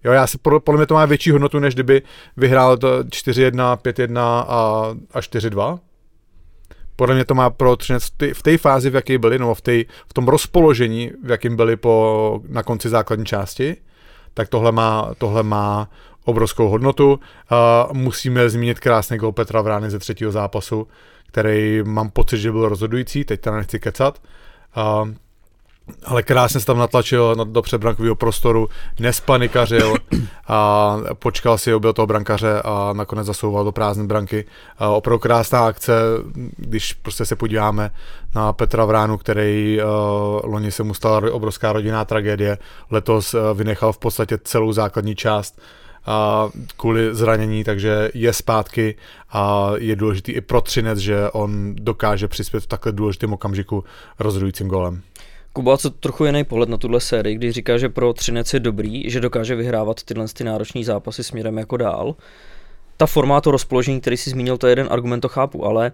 Jo, 0.03 0.11
já 0.11 0.27
si 0.27 0.37
podle 0.37 0.77
mě 0.77 0.85
to 0.85 0.93
má 0.93 1.05
větší 1.05 1.31
hodnotu, 1.31 1.59
než 1.59 1.73
kdyby 1.73 2.01
vyhrál 2.37 2.77
to 2.77 3.03
4-1, 3.03 3.77
5-1 3.77 4.19
a, 4.19 4.43
a 5.13 5.19
4-2. 5.19 5.79
Podle 6.95 7.15
mě 7.15 7.25
to 7.25 7.35
má 7.35 7.49
pro 7.49 7.75
Třinec 7.75 8.09
v 8.33 8.43
té 8.43 8.57
fázi, 8.57 8.89
v 8.89 8.95
jaké 8.95 9.17
byli, 9.17 9.39
nebo 9.39 9.55
v, 9.55 9.61
tej, 9.61 9.85
v 10.07 10.13
tom 10.13 10.27
rozpoložení, 10.27 11.11
v 11.23 11.31
jakém 11.31 11.55
byli 11.55 11.75
po, 11.75 12.41
na 12.47 12.63
konci 12.63 12.89
základní 12.89 13.25
části, 13.25 13.75
tak 14.33 14.49
tohle 14.49 14.71
má, 14.71 15.11
tohle 15.17 15.43
má 15.43 15.89
obrovskou 16.25 16.69
hodnotu. 16.69 17.11
Uh, 17.13 17.93
musíme 17.93 18.49
zmínit 18.49 18.79
krásný 18.79 19.17
gol 19.17 19.31
Petra 19.31 19.61
Vrány 19.61 19.89
ze 19.89 19.99
třetího 19.99 20.31
zápasu, 20.31 20.87
který 21.27 21.83
mám 21.83 22.09
pocit, 22.09 22.37
že 22.37 22.51
byl 22.51 22.69
rozhodující, 22.69 23.25
teď 23.25 23.41
teda 23.41 23.57
nechci 23.57 23.79
kecat. 23.79 24.21
Uh, 24.77 25.09
ale 26.05 26.23
krásně 26.23 26.59
se 26.59 26.65
tam 26.65 26.77
natlačil 26.77 27.35
do 27.45 27.61
předbrankového 27.61 28.15
prostoru, 28.15 28.69
nespanikařil 28.99 29.95
a 30.47 30.97
počkal 31.13 31.57
si, 31.57 31.73
objel 31.73 31.93
toho 31.93 32.07
brankaře 32.07 32.61
a 32.63 32.93
nakonec 32.93 33.27
zasouval 33.27 33.65
do 33.65 33.71
prázdné 33.71 34.03
branky. 34.03 34.45
A 34.77 34.89
opravdu 34.89 35.19
krásná 35.19 35.65
akce, 35.65 35.93
když 36.57 36.93
prostě 36.93 37.25
se 37.25 37.35
podíváme 37.35 37.91
na 38.35 38.53
Petra 38.53 38.85
Vránu, 38.85 39.17
který 39.17 39.79
uh, 39.81 39.89
loni 40.43 40.71
se 40.71 40.83
mu 40.83 40.93
stala 40.93 41.21
obrovská 41.31 41.73
rodinná 41.73 42.05
tragédie, 42.05 42.57
letos 42.91 43.33
uh, 43.33 43.39
vynechal 43.53 43.93
v 43.93 43.97
podstatě 43.97 44.37
celou 44.43 44.71
základní 44.71 45.15
část 45.15 45.59
a 46.05 46.49
kvůli 46.77 47.15
zranění, 47.15 47.63
takže 47.63 48.11
je 48.13 48.33
zpátky 48.33 48.95
a 49.29 49.71
je 49.77 49.95
důležitý 49.95 50.31
i 50.31 50.41
pro 50.41 50.61
Třinec, 50.61 50.99
že 50.99 51.29
on 51.29 51.75
dokáže 51.75 52.27
přispět 52.27 52.59
v 52.59 52.67
takhle 52.67 52.91
důležitém 52.91 53.33
okamžiku 53.33 53.83
rozhodujícím 54.19 54.67
golem. 54.67 55.01
Kuba, 55.53 55.77
co 55.77 55.89
trochu 55.89 56.25
jiný 56.25 56.43
pohled 56.43 56.69
na 56.69 56.77
tuhle 56.77 56.99
sérii, 56.99 57.35
když 57.35 57.53
říká, 57.53 57.77
že 57.77 57.89
pro 57.89 58.13
Třinec 58.13 58.53
je 58.53 58.59
dobrý, 58.59 59.09
že 59.09 59.19
dokáže 59.19 59.55
vyhrávat 59.55 60.03
tyhle 60.03 60.25
ty 60.33 60.43
náročné 60.43 60.83
zápasy 60.83 61.23
směrem 61.23 61.57
jako 61.57 61.77
dál. 61.77 62.15
Ta 62.97 63.05
forma, 63.05 63.41
to 63.41 63.51
rozpoložení, 63.51 64.01
který 64.01 64.17
si 64.17 64.29
zmínil, 64.29 64.57
to 64.57 64.67
je 64.67 64.71
jeden 64.71 64.87
argument, 64.91 65.21
to 65.21 65.27
chápu, 65.27 65.65
ale 65.65 65.91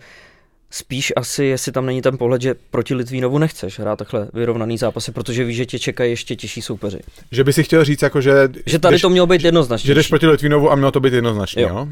spíš 0.70 1.14
asi, 1.16 1.46
jestli 1.46 1.72
tam 1.72 1.86
není 1.86 2.02
ten 2.02 2.18
pohled, 2.18 2.42
že 2.42 2.56
proti 2.72 2.94
Litvínovu 2.94 3.38
nechceš 3.38 3.80
hrát 3.80 4.00
takhle 4.00 4.28
vyrovnaný 4.34 4.78
zápasy, 4.78 5.12
protože 5.12 5.44
víš, 5.44 5.58
že 5.58 5.66
tě 5.66 5.80
čekají 5.80 6.12
ještě 6.12 6.36
těžší 6.36 6.62
soupeři. 6.62 7.00
Že 7.32 7.44
by 7.44 7.54
si 7.54 7.64
chtěl 7.64 7.84
říct, 7.84 8.02
jako 8.02 8.22
že... 8.22 8.50
Že 8.66 8.80
tady 8.80 8.94
jdeš, 8.94 9.02
to 9.02 9.10
mělo 9.10 9.28
být 9.28 9.44
jednoznačně. 9.44 9.88
Že 9.88 9.96
jdeš 9.96 10.08
proti 10.08 10.28
Litvínovu 10.28 10.72
a 10.72 10.76
mělo 10.76 10.92
to 10.92 11.00
být 11.00 11.14
jednoznačně, 11.14 11.62
jo? 11.62 11.70
jo? 11.70 11.88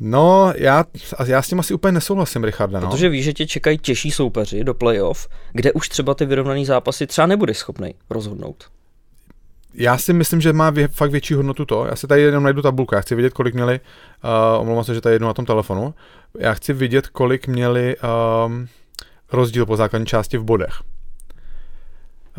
No, 0.00 0.52
já, 0.56 0.84
já 1.26 1.42
s 1.42 1.48
tím 1.48 1.60
asi 1.60 1.74
úplně 1.74 1.92
nesouhlasím, 1.92 2.44
Richarda. 2.44 2.80
No. 2.80 2.90
Protože 2.90 3.08
víš, 3.08 3.24
že 3.24 3.32
tě 3.32 3.46
čekají 3.46 3.78
těžší 3.78 4.10
soupeři 4.10 4.64
do 4.64 4.74
playoff, 4.74 5.28
kde 5.52 5.72
už 5.72 5.88
třeba 5.88 6.14
ty 6.14 6.26
vyrovnaný 6.26 6.64
zápasy 6.66 7.06
třeba 7.06 7.26
nebudeš 7.26 7.58
schopný 7.58 7.94
rozhodnout. 8.10 8.64
Já 9.74 9.98
si 9.98 10.12
myslím, 10.12 10.40
že 10.40 10.52
má 10.52 10.70
vě, 10.70 10.88
fakt 10.88 11.10
větší 11.10 11.34
hodnotu 11.34 11.64
to. 11.64 11.86
Já 11.86 11.96
si 11.96 12.06
tady 12.06 12.22
jenom 12.22 12.44
najdu 12.44 12.62
tabulku. 12.62 12.94
Já 12.94 13.00
chci 13.00 13.14
vidět, 13.14 13.32
kolik 13.32 13.54
měli. 13.54 13.80
Uh, 14.24 14.60
omlouvám 14.60 14.84
se, 14.84 14.94
že 14.94 15.00
tady 15.00 15.14
jednu 15.14 15.28
na 15.28 15.34
tom 15.34 15.46
telefonu. 15.46 15.94
Já 16.38 16.54
chci 16.54 16.72
vidět, 16.72 17.06
kolik 17.06 17.46
měli 17.46 17.96
um, 18.46 18.68
rozdíl 19.32 19.66
po 19.66 19.76
základní 19.76 20.06
části 20.06 20.38
v 20.38 20.44
bodech. 20.44 20.80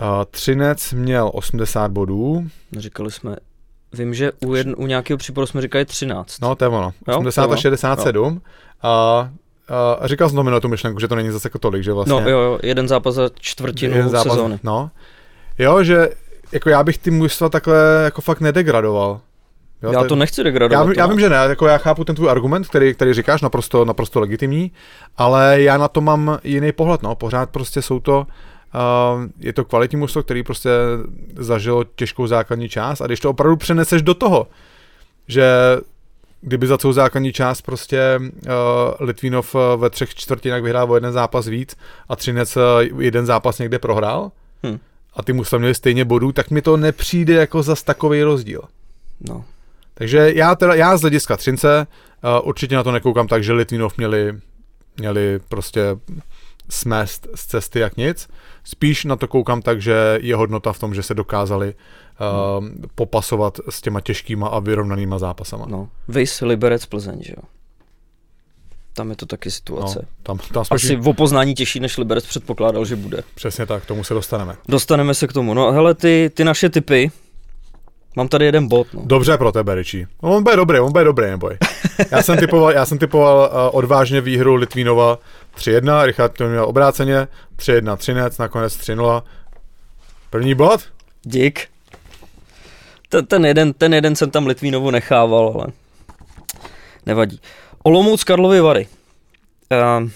Uh, 0.02 0.24
Třinec 0.32 0.94
měl 0.94 1.32
80 1.34 1.92
bodů. 1.92 2.48
Říkali 2.78 3.12
jsme 3.12 3.36
Vím, 3.94 4.14
že 4.14 4.32
u, 4.46 4.56
jedn, 4.56 4.74
u 4.78 4.88
nějakého 4.88 5.18
případu 5.18 5.48
jsme 5.48 5.62
říkali 5.62 5.86
13. 5.86 6.42
No, 6.42 6.56
to 6.56 6.66
je 6.66 6.70
ono. 6.70 6.92
80 7.18 7.52
a 7.52 7.56
67. 7.56 8.42
A, 8.82 9.30
a 10.00 10.08
říkal 10.08 10.30
jsem 10.30 10.46
to 10.46 10.60
tu 10.60 10.68
myšlenku, 10.68 11.00
že 11.00 11.08
to 11.08 11.16
není 11.16 11.30
zase 11.30 11.46
jako 11.46 11.60
tolik, 11.60 11.84
že 11.84 11.94
vlastně... 11.94 12.22
No 12.22 12.30
jo, 12.30 12.40
jo, 12.40 12.60
jeden 12.64 12.88
zápas 12.88 13.16
za 13.16 13.30
čtvrtinu 13.40 13.96
jeden 13.96 14.10
zápas, 14.10 14.34
sezóny. 14.34 14.60
No. 14.64 14.92
Jo, 15.58 15.84
že 15.84 16.10
jako 16.52 16.70
já 16.70 16.84
bych 16.84 16.98
ty 16.98 17.12
mužstva 17.12 17.50
takhle 17.50 18.02
jako 18.04 18.22
fakt 18.22 18.42
nedegradoval. 18.42 19.20
Jo, 19.84 19.92
já 19.92 20.04
to 20.04 20.16
nechci 20.16 20.44
degradovat. 20.44 20.88
Já, 20.88 20.94
já 20.98 21.08
vím, 21.08 21.20
že 21.20 21.30
ne, 21.30 21.36
jako 21.36 21.68
já 21.68 21.78
chápu 21.78 22.04
ten 22.04 22.16
tvůj 22.16 22.30
argument, 22.30 22.68
který, 22.68 22.94
který 22.94 23.14
říkáš, 23.14 23.42
naprosto, 23.42 23.86
naprosto 23.86 24.20
legitimní, 24.20 24.72
ale 25.18 25.62
já 25.62 25.78
na 25.78 25.88
to 25.88 26.02
mám 26.02 26.40
jiný 26.44 26.72
pohled, 26.72 27.02
no, 27.02 27.16
pořád 27.16 27.50
prostě 27.50 27.82
jsou 27.82 28.00
to, 28.00 28.18
Uh, 28.18 28.26
je 29.40 29.54
to 29.54 29.66
kvalitní 29.66 30.00
mužstvo, 30.00 30.24
který 30.24 30.44
prostě 30.44 30.70
zažilo 31.36 31.84
těžkou 31.84 32.28
základní 32.28 32.70
část 32.70 33.02
a 33.02 33.06
když 33.06 33.20
to 33.20 33.30
opravdu 33.30 33.58
přeneseš 33.58 34.02
do 34.02 34.14
toho, 34.14 34.48
že 35.28 35.78
kdyby 36.42 36.68
za 36.68 36.78
celou 36.78 36.94
základní 36.94 37.34
část 37.34 37.62
prostě 37.62 38.20
uh, 38.20 38.52
Litvínov 39.00 39.56
ve 39.78 39.90
třech 39.90 40.16
čtvrtinách 40.16 40.62
vyhrál 40.62 40.92
o 40.92 40.96
jeden 40.96 41.12
zápas 41.12 41.48
víc 41.48 41.78
a 42.10 42.16
Třinec 42.16 42.58
uh, 42.58 42.64
jeden 43.02 43.26
zápas 43.26 43.60
někde 43.60 43.80
prohrál 43.80 44.32
hmm. 44.64 44.80
a 45.14 45.24
ty 45.24 45.34
mužstva 45.34 45.58
měli 45.58 45.76
stejně 45.76 46.06
bodů, 46.06 46.32
tak 46.32 46.52
mi 46.52 46.62
to 46.62 46.78
nepřijde 46.78 47.34
jako 47.34 47.64
zas 47.64 47.84
takový 47.84 48.24
rozdíl. 48.24 48.62
No. 49.30 49.46
Takže 49.94 50.32
já 50.36 50.56
teda, 50.56 50.76
já 50.76 50.98
z 50.98 51.02
hlediska 51.02 51.38
Třince 51.38 51.88
uh, 52.24 52.48
určitě 52.48 52.76
na 52.76 52.84
to 52.84 52.92
nekoukám 52.92 53.28
tak, 53.28 53.44
že 53.44 53.54
Litvínov 53.54 53.98
měli, 53.98 54.34
měli 54.98 55.40
prostě 55.50 55.82
smést 56.70 57.28
z 57.36 57.46
cesty 57.46 57.80
jak 57.80 57.98
nic. 57.98 58.28
Spíš 58.64 59.06
na 59.06 59.16
to 59.16 59.28
koukám 59.28 59.62
tak, 59.62 59.82
že 59.82 60.20
je 60.22 60.36
hodnota 60.36 60.74
v 60.74 60.80
tom, 60.80 60.94
že 60.94 61.04
se 61.04 61.14
dokázali 61.14 61.74
uh, 61.74 62.64
hmm. 62.64 62.84
popasovat 62.96 63.60
s 63.70 63.82
těma 63.82 64.02
těžkýma 64.02 64.48
a 64.48 64.60
vyrovnanýma 64.60 65.20
zápasama. 65.20 65.66
No. 65.70 65.90
Vys 66.08 66.42
Liberec 66.42 66.86
Plzeň, 66.86 67.24
že 67.24 67.34
jo? 67.38 67.44
Tam 68.94 69.10
je 69.10 69.16
to 69.16 69.26
taky 69.26 69.52
situace. 69.52 70.00
No, 70.02 70.08
tam, 70.24 70.38
tam 70.54 70.64
Asi 70.72 70.96
v 70.96 71.08
opoznání 71.08 71.54
těžší, 71.54 71.80
než 71.80 71.98
Liberec 71.98 72.26
předpokládal, 72.26 72.86
že 72.86 72.96
bude. 72.96 73.24
Přesně 73.36 73.66
tak, 73.66 73.84
k 73.84 73.86
tomu 73.86 74.04
se 74.04 74.14
dostaneme. 74.14 74.56
Dostaneme 74.68 75.14
se 75.14 75.28
k 75.28 75.34
tomu. 75.34 75.54
No 75.54 75.72
hele, 75.72 75.96
ty, 75.96 76.32
ty 76.34 76.44
naše 76.44 76.70
typy, 76.70 77.12
Mám 78.18 78.28
tady 78.28 78.46
jeden 78.46 78.68
bod. 78.68 78.88
No. 78.94 79.02
Dobře 79.06 79.38
pro 79.38 79.52
tebe, 79.52 79.76
Ričí. 79.76 80.06
No, 80.24 80.36
on 80.36 80.44
bude 80.44 80.56
dobrý, 80.56 80.80
on 80.80 80.92
bude 80.92 81.04
dobrý, 81.04 81.26
neboj. 81.26 81.58
Já 82.12 82.24
jsem 82.24 82.38
typoval, 82.38 82.72
já 82.72 82.86
jsem 82.86 82.98
typoval 82.98 83.38
uh, 83.38 83.78
odvážně 83.78 84.22
výhru 84.22 84.56
Litvínova 84.56 85.20
3-1, 85.58 86.06
Richard 86.06 86.30
to 86.30 86.48
měl 86.48 86.66
obráceně, 86.66 87.28
3-1 87.58 87.98
Třinec, 87.98 88.38
nakonec 88.38 88.78
3-0. 88.78 89.24
První 90.30 90.56
bod? 90.56 90.82
Dík. 91.24 91.68
Ten, 93.10 93.26
ten, 93.26 93.46
jeden, 93.46 93.74
ten 93.74 93.94
jeden 93.94 94.16
jsem 94.16 94.32
tam 94.32 94.48
Litvínovu 94.48 94.92
nechával, 94.92 95.52
ale 95.56 95.68
nevadí. 97.06 97.42
Olomouc 97.84 98.24
Karlovy 98.24 98.60
Vary. 98.60 98.88
Uh, 99.72 100.10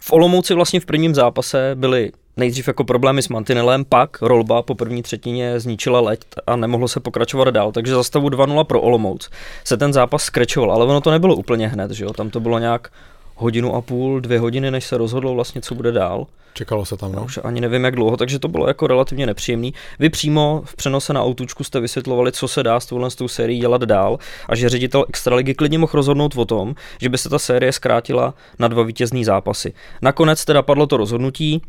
v 0.00 0.12
Olomouci 0.12 0.54
vlastně 0.54 0.80
v 0.80 0.86
prvním 0.86 1.14
zápase 1.14 1.70
byly 1.74 2.12
nejdřív 2.36 2.68
jako 2.68 2.84
problémy 2.84 3.22
s 3.22 3.28
mantinelem, 3.28 3.84
pak 3.84 4.22
rolba 4.22 4.62
po 4.62 4.74
první 4.74 5.02
třetině 5.02 5.60
zničila 5.60 6.00
leď 6.00 6.20
a 6.46 6.56
nemohlo 6.56 6.88
se 6.88 7.00
pokračovat 7.00 7.50
dál, 7.50 7.72
takže 7.72 7.94
za 7.94 8.04
stavu 8.04 8.28
2-0 8.28 8.64
pro 8.64 8.80
Olomouc 8.80 9.30
se 9.64 9.76
ten 9.76 9.92
zápas 9.92 10.22
skrečoval, 10.22 10.72
ale 10.72 10.84
ono 10.84 11.00
to 11.00 11.10
nebylo 11.10 11.36
úplně 11.36 11.68
hned, 11.68 11.90
že 11.90 12.04
jo? 12.04 12.12
tam 12.12 12.30
to 12.30 12.40
bylo 12.40 12.58
nějak 12.58 12.90
hodinu 13.34 13.74
a 13.74 13.80
půl, 13.80 14.20
dvě 14.20 14.38
hodiny, 14.38 14.70
než 14.70 14.84
se 14.84 14.98
rozhodlo 14.98 15.34
vlastně, 15.34 15.60
co 15.60 15.74
bude 15.74 15.92
dál. 15.92 16.26
Čekalo 16.54 16.84
se 16.84 16.96
tam, 16.96 17.12
no? 17.12 17.24
už 17.24 17.38
ani 17.44 17.60
nevím, 17.60 17.84
jak 17.84 17.96
dlouho, 17.96 18.16
takže 18.16 18.38
to 18.38 18.48
bylo 18.48 18.68
jako 18.68 18.86
relativně 18.86 19.26
nepříjemný. 19.26 19.74
Vy 19.98 20.10
přímo 20.10 20.62
v 20.64 20.76
přenose 20.76 21.12
na 21.12 21.22
autučku 21.22 21.64
jste 21.64 21.80
vysvětlovali, 21.80 22.32
co 22.32 22.48
se 22.48 22.62
dá 22.62 22.80
s 22.80 22.86
touhle 22.86 23.10
s 23.10 23.14
tou 23.14 23.28
sérií 23.28 23.60
dělat 23.60 23.82
dál 23.82 24.18
a 24.48 24.54
že 24.54 24.68
ředitel 24.68 25.04
Extraligy 25.08 25.54
klidně 25.54 25.78
mohl 25.78 25.92
rozhodnout 25.94 26.36
o 26.36 26.44
tom, 26.44 26.74
že 27.00 27.08
by 27.08 27.18
se 27.18 27.28
ta 27.28 27.38
série 27.38 27.72
zkrátila 27.72 28.34
na 28.58 28.68
dva 28.68 28.82
vítězný 28.82 29.24
zápasy. 29.24 29.72
Nakonec 30.02 30.44
teda 30.44 30.62
padlo 30.62 30.86
to 30.86 30.96
rozhodnutí, 30.96 31.62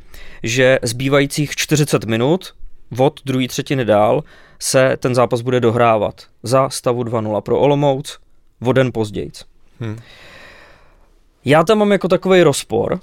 že 0.43 0.79
zbývajících 0.81 1.55
40 1.55 2.03
minut 2.05 2.53
od 2.97 3.21
druhé 3.25 3.47
třetiny 3.47 3.85
dál 3.85 4.23
se 4.59 4.97
ten 4.99 5.15
zápas 5.15 5.41
bude 5.41 5.59
dohrávat 5.59 6.21
za 6.43 6.69
stavu 6.69 7.03
2-0 7.03 7.41
pro 7.41 7.59
Olomouc, 7.59 8.19
o 8.65 8.73
den 8.73 8.91
později. 8.91 9.31
Hmm. 9.79 9.99
Já 11.45 11.63
tam 11.63 11.77
mám 11.77 11.91
jako 11.91 12.07
takový 12.07 12.43
rozpor, 12.43 12.99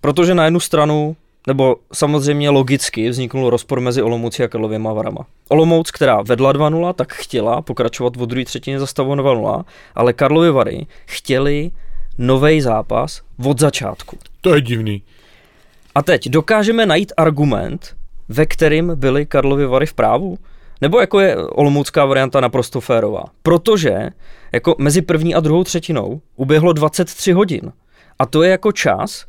protože 0.00 0.34
na 0.34 0.44
jednu 0.44 0.60
stranu, 0.60 1.16
nebo 1.46 1.76
samozřejmě 1.92 2.50
logicky 2.50 3.08
vzniknul 3.08 3.50
rozpor 3.50 3.80
mezi 3.80 4.02
Olomoucí 4.02 4.42
a 4.42 4.48
Karlověma 4.48 4.92
Varama. 4.92 5.26
Olomouc, 5.48 5.90
která 5.90 6.22
vedla 6.22 6.52
2-0, 6.52 6.92
tak 6.92 7.12
chtěla 7.12 7.62
pokračovat 7.62 8.16
v 8.16 8.26
druhé 8.26 8.44
třetině 8.44 8.80
za 8.80 8.86
stavu 8.86 9.14
2-0, 9.14 9.64
ale 9.94 10.12
Karlovy 10.12 10.50
Vary 10.50 10.86
chtěli 11.06 11.70
nový 12.18 12.60
zápas 12.60 13.22
od 13.44 13.60
začátku. 13.60 14.18
To 14.40 14.54
je 14.54 14.60
divný. 14.60 15.02
A 15.94 16.02
teď 16.02 16.28
dokážeme 16.28 16.86
najít 16.86 17.12
argument, 17.16 17.96
ve 18.28 18.46
kterým 18.46 18.92
byly 18.94 19.26
Karlovy 19.26 19.66
Vary 19.66 19.86
v 19.86 19.94
právu? 19.94 20.38
Nebo 20.80 21.00
jako 21.00 21.20
je 21.20 21.36
olomoucká 21.36 22.04
varianta 22.04 22.40
naprosto 22.40 22.80
férová? 22.80 23.24
Protože 23.42 24.10
jako 24.52 24.74
mezi 24.78 25.02
první 25.02 25.34
a 25.34 25.40
druhou 25.40 25.64
třetinou 25.64 26.20
uběhlo 26.36 26.72
23 26.72 27.32
hodin. 27.32 27.72
A 28.18 28.26
to 28.26 28.42
je 28.42 28.50
jako 28.50 28.72
čas, 28.72 29.26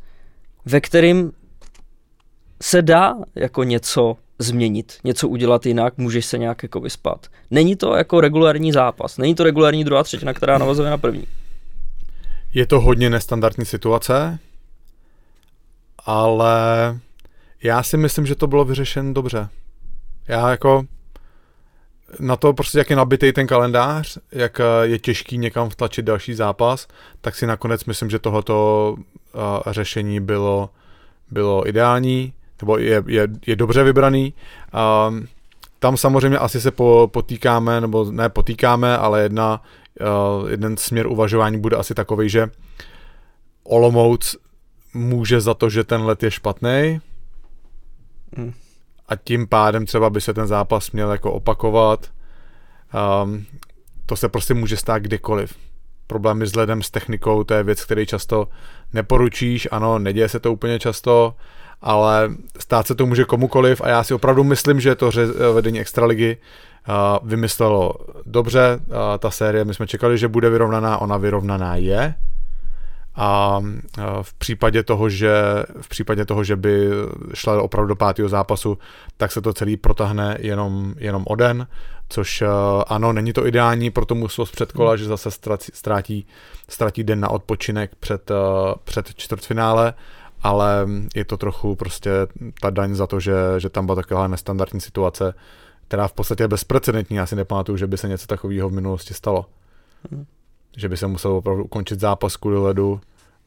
ve 0.64 0.80
kterým 0.80 1.32
se 2.62 2.82
dá 2.82 3.14
jako 3.34 3.64
něco 3.64 4.16
změnit, 4.38 4.98
něco 5.04 5.28
udělat 5.28 5.66
jinak, 5.66 5.98
můžeš 5.98 6.26
se 6.26 6.38
nějak 6.38 6.62
jako 6.62 6.80
vyspat. 6.80 7.26
Není 7.50 7.76
to 7.76 7.94
jako 7.94 8.20
regulární 8.20 8.72
zápas, 8.72 9.18
není 9.18 9.34
to 9.34 9.44
regulární 9.44 9.84
druhá 9.84 10.02
třetina, 10.02 10.34
která 10.34 10.58
navazuje 10.58 10.90
na 10.90 10.98
první. 10.98 11.24
Je 12.54 12.66
to 12.66 12.80
hodně 12.80 13.10
nestandardní 13.10 13.64
situace, 13.64 14.38
ale 16.04 16.58
já 17.62 17.82
si 17.82 17.96
myslím, 17.96 18.26
že 18.26 18.34
to 18.34 18.46
bylo 18.46 18.64
vyřešeno 18.64 19.12
dobře. 19.12 19.48
Já 20.28 20.50
jako 20.50 20.84
na 22.20 22.36
to 22.36 22.52
prostě, 22.52 22.78
jak 22.78 22.90
je 22.90 22.96
nabitý 22.96 23.32
ten 23.32 23.46
kalendář, 23.46 24.18
jak 24.32 24.60
eh, 24.60 24.64
je 24.82 24.98
těžký 24.98 25.38
někam 25.38 25.70
vtlačit 25.70 26.04
další 26.04 26.34
zápas, 26.34 26.88
tak 27.20 27.34
si 27.34 27.46
nakonec 27.46 27.84
myslím, 27.84 28.10
že 28.10 28.18
tohoto 28.18 28.96
uh, 28.96 29.72
řešení 29.72 30.20
bylo, 30.20 30.70
bylo 31.30 31.68
ideální, 31.68 32.32
nebo 32.60 32.78
je, 32.78 33.02
je, 33.06 33.28
je 33.46 33.56
dobře 33.56 33.84
vybraný. 33.84 34.34
Um, 35.08 35.26
tam 35.78 35.96
samozřejmě 35.96 36.38
asi 36.38 36.60
se 36.60 36.70
po, 36.70 37.10
potýkáme, 37.12 37.80
nebo 37.80 38.12
ne 38.12 38.28
potýkáme, 38.28 38.98
ale 38.98 39.22
jedna, 39.22 39.62
uh, 40.40 40.50
jeden 40.50 40.76
směr 40.76 41.06
uvažování 41.06 41.60
bude 41.60 41.76
asi 41.76 41.94
takový, 41.94 42.28
že 42.28 42.50
Olomouc 43.64 44.36
může 44.94 45.40
za 45.40 45.54
to, 45.54 45.70
že 45.70 45.84
ten 45.84 46.02
let 46.02 46.22
je 46.22 46.30
špatný, 46.30 47.00
hmm 48.36 48.52
a 49.08 49.16
tím 49.16 49.46
pádem 49.46 49.86
třeba 49.86 50.10
by 50.10 50.20
se 50.20 50.34
ten 50.34 50.46
zápas 50.46 50.90
měl 50.90 51.10
jako 51.10 51.32
opakovat. 51.32 52.06
Um, 53.24 53.46
to 54.06 54.16
se 54.16 54.28
prostě 54.28 54.54
může 54.54 54.76
stát 54.76 54.98
kdykoliv. 54.98 55.54
Problémy 56.06 56.46
s 56.46 56.56
ledem, 56.56 56.82
s 56.82 56.90
technikou, 56.90 57.44
to 57.44 57.54
je 57.54 57.62
věc, 57.62 57.84
který 57.84 58.06
často 58.06 58.48
neporučíš, 58.92 59.68
ano, 59.70 59.98
neděje 59.98 60.28
se 60.28 60.40
to 60.40 60.52
úplně 60.52 60.78
často, 60.78 61.34
ale 61.82 62.30
stát 62.58 62.86
se 62.86 62.94
to 62.94 63.06
může 63.06 63.24
komukoliv. 63.24 63.80
A 63.80 63.88
já 63.88 64.04
si 64.04 64.14
opravdu 64.14 64.44
myslím, 64.44 64.80
že 64.80 64.94
to 64.94 65.10
vedení 65.54 65.80
Extraligy 65.80 66.36
uh, 66.88 67.28
vymyslelo 67.28 67.94
dobře, 68.26 68.80
uh, 68.86 68.94
ta 69.18 69.30
série, 69.30 69.64
my 69.64 69.74
jsme 69.74 69.86
čekali, 69.86 70.18
že 70.18 70.28
bude 70.28 70.50
vyrovnaná, 70.50 70.98
ona 70.98 71.16
vyrovnaná 71.16 71.76
je, 71.76 72.14
a 73.16 73.60
v 74.22 74.34
případě 74.34 74.82
toho, 74.82 75.08
že, 75.08 75.32
v 75.80 75.88
případě 75.88 76.24
toho, 76.24 76.44
že 76.44 76.56
by 76.56 76.88
šla 77.34 77.62
opravdu 77.62 77.88
do 77.88 77.96
pátého 77.96 78.28
zápasu, 78.28 78.78
tak 79.16 79.32
se 79.32 79.40
to 79.40 79.52
celý 79.52 79.76
protahne 79.76 80.36
jenom, 80.40 80.94
jenom 80.98 81.24
o 81.26 81.34
den, 81.34 81.66
což 82.08 82.42
ano, 82.86 83.12
není 83.12 83.32
to 83.32 83.46
ideální 83.46 83.90
pro 83.90 84.06
to 84.06 84.14
muslo 84.14 84.46
z 84.46 84.50
předkola, 84.50 84.96
že 84.96 85.04
zase 85.04 85.30
ztratí, 85.72 86.26
ztratí 86.68 87.04
den 87.04 87.20
na 87.20 87.30
odpočinek 87.30 87.94
před, 88.00 88.30
před 88.84 89.14
čtvrtfinále, 89.14 89.94
ale 90.42 90.86
je 91.14 91.24
to 91.24 91.36
trochu 91.36 91.76
prostě 91.76 92.10
ta 92.60 92.70
daň 92.70 92.94
za 92.94 93.06
to, 93.06 93.20
že, 93.20 93.34
že 93.58 93.68
tam 93.68 93.86
byla 93.86 93.96
taková 93.96 94.28
nestandardní 94.28 94.80
situace, 94.80 95.34
která 95.88 96.08
v 96.08 96.12
podstatě 96.12 96.42
je 96.42 96.48
bezprecedentní. 96.48 97.16
Já 97.16 97.26
si 97.26 97.36
nepamatuju, 97.36 97.78
že 97.78 97.86
by 97.86 97.98
se 97.98 98.08
něco 98.08 98.26
takového 98.26 98.68
v 98.68 98.72
minulosti 98.72 99.14
stalo. 99.14 99.46
Hmm 100.10 100.26
že 100.76 100.88
by 100.88 100.96
se 100.96 101.06
musel 101.06 101.32
opravdu 101.32 101.64
ukončit 101.64 102.00
zápas 102.00 102.36
kvůli 102.36 102.58
ledu. 102.58 103.00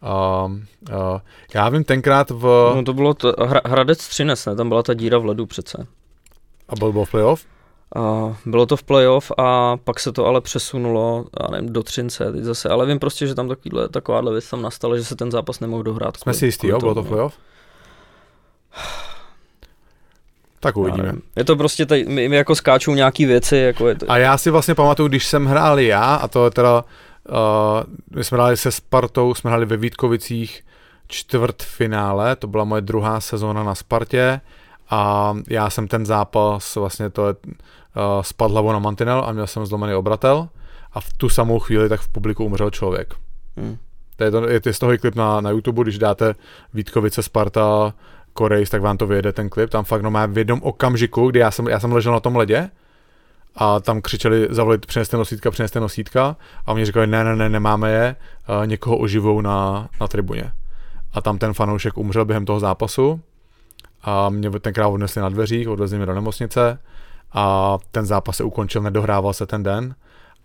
Uh, 0.04 0.52
uh, 0.52 1.20
já 1.54 1.70
vím 1.70 1.84
tenkrát 1.84 2.30
v... 2.30 2.72
No 2.76 2.84
to 2.84 2.94
bylo 2.94 3.14
to, 3.14 3.34
Hra, 3.40 3.62
Hradec 3.66 4.08
Třinec, 4.08 4.46
ne? 4.46 4.56
Tam 4.56 4.70
byla 4.70 4.84
ta 4.84 4.94
díra 4.94 5.18
v 5.18 5.26
ledu 5.26 5.46
přece. 5.46 5.88
A 6.70 6.76
byl, 6.76 6.92
byl 6.92 7.06
v 7.06 7.12
playoff? 7.12 7.46
Uh, 7.96 8.36
bylo 8.46 8.66
to 8.66 8.78
v 8.78 8.84
playoff 8.84 9.32
a 9.38 9.78
pak 9.78 10.00
se 10.00 10.12
to 10.12 10.26
ale 10.26 10.42
přesunulo, 10.42 11.26
já 11.42 11.48
nevím, 11.52 11.74
do 11.74 11.84
Třince 11.84 12.32
teď 12.32 12.44
zase, 12.44 12.70
ale 12.70 12.86
vím 12.86 13.00
prostě, 13.00 13.28
že 13.28 13.36
tam 13.36 13.48
takovýhle, 13.48 13.90
takováhle 13.90 14.32
věc 14.32 14.50
tam 14.50 14.62
nastala, 14.62 14.98
že 14.98 15.06
se 15.06 15.16
ten 15.16 15.32
zápas 15.32 15.60
nemohl 15.60 15.84
dohrát. 15.84 16.18
Jsme 16.18 16.34
si 16.34 16.46
jistý, 16.46 16.68
jo? 16.68 16.80
Bylo 16.80 16.96
to 16.96 17.04
v 17.04 17.08
playoff? 17.08 17.34
Tak 20.60 20.78
uvidíme. 20.78 21.14
Je 21.36 21.44
to 21.44 21.56
prostě, 21.56 21.86
tady, 21.86 22.06
my, 22.06 22.30
my 22.30 22.36
jako 22.36 22.56
skáčou 22.56 22.94
nějaký 22.94 23.26
věci. 23.26 23.58
Jako 23.58 23.88
je 23.88 23.96
to... 23.96 24.12
A 24.12 24.18
já 24.18 24.38
si 24.38 24.50
vlastně 24.50 24.76
pamatuju, 24.76 25.10
když 25.10 25.28
jsem 25.28 25.46
hrál 25.46 25.80
já, 25.80 26.16
a 26.16 26.28
to 26.28 26.46
je 26.46 26.52
teda 26.52 26.84
Uh, 27.30 27.84
my 28.16 28.24
jsme 28.24 28.36
hráli 28.36 28.58
se 28.58 28.72
Spartou, 28.72 29.34
jsme 29.34 29.50
hráli 29.50 29.66
ve 29.66 29.78
Vítkovicích 29.78 30.66
čtvrtfinále, 31.08 32.36
to 32.36 32.48
byla 32.48 32.64
moje 32.64 32.82
druhá 32.82 33.20
sezóna 33.20 33.64
na 33.64 33.76
Spartě 33.76 34.42
a 34.90 35.34
já 35.50 35.70
jsem 35.70 35.88
ten 35.88 36.06
zápas, 36.06 36.76
vlastně 36.76 37.10
to 37.10 37.28
je, 37.28 37.34
uh, 37.34 38.22
spadl 38.22 38.54
hlavou 38.54 38.72
na 38.72 38.80
mantinel 38.80 39.24
a 39.26 39.32
měl 39.32 39.48
jsem 39.48 39.66
zlomený 39.66 39.94
obratel 39.94 40.50
a 40.94 41.00
v 41.00 41.14
tu 41.14 41.30
samou 41.30 41.60
chvíli 41.60 41.90
tak 41.90 42.02
v 42.02 42.08
publiku 42.08 42.46
umřel 42.46 42.70
člověk. 42.70 43.14
Hmm. 43.58 43.78
To 44.16 44.24
je, 44.24 44.32
to, 44.32 44.48
je, 44.48 44.62
je 44.66 44.74
z 44.74 44.80
toho 44.80 44.98
klip 44.98 45.16
na, 45.16 45.42
na 45.42 45.50
YouTube, 45.50 45.84
když 45.84 45.98
dáte 45.98 46.36
Vítkovice, 46.74 47.24
Sparta, 47.24 47.94
Korejs, 48.34 48.70
tak 48.70 48.82
vám 48.82 48.98
to 48.98 49.08
vyjede 49.08 49.34
ten 49.34 49.50
klip. 49.50 49.70
Tam 49.70 49.84
fakt 49.84 50.02
no 50.02 50.12
má 50.12 50.26
v 50.26 50.38
jednom 50.38 50.60
okamžiku, 50.64 51.30
kdy 51.30 51.40
já 51.40 51.52
jsem, 51.52 51.68
já 51.68 51.80
jsem 51.80 51.92
ležel 51.92 52.14
na 52.14 52.20
tom 52.20 52.36
ledě 52.36 52.70
a 53.62 53.80
tam 53.80 54.02
křičeli, 54.02 54.48
zavolit, 54.50 54.86
přineste 54.86 55.18
nosítka, 55.18 55.52
přineste 55.52 55.80
nosítka. 55.80 56.36
A 56.66 56.72
oni 56.72 56.86
říkali, 56.86 57.08
ne, 57.08 57.24
ne, 57.24 57.36
ne, 57.36 57.50
nemáme 57.50 57.92
je, 57.92 58.16
někoho 58.66 58.98
oživou 58.98 59.42
na, 59.42 59.90
na 60.02 60.08
tribuně. 60.08 60.52
A 61.14 61.22
tam 61.22 61.38
ten 61.38 61.54
fanoušek 61.54 61.98
umřel 61.98 62.26
během 62.26 62.46
toho 62.46 62.60
zápasu. 62.60 63.22
A 64.04 64.30
mě 64.30 64.50
tenkrát 64.50 64.88
odnesli 64.88 65.22
na 65.22 65.30
dveřích, 65.30 65.70
odvezli 65.70 65.98
mě 65.98 66.06
do 66.06 66.14
nemocnice. 66.14 66.80
A 67.32 67.78
ten 67.92 68.06
zápas 68.06 68.38
se 68.38 68.44
ukončil, 68.44 68.82
nedohrával 68.82 69.34
se 69.34 69.46
ten 69.46 69.64
den. 69.64 69.96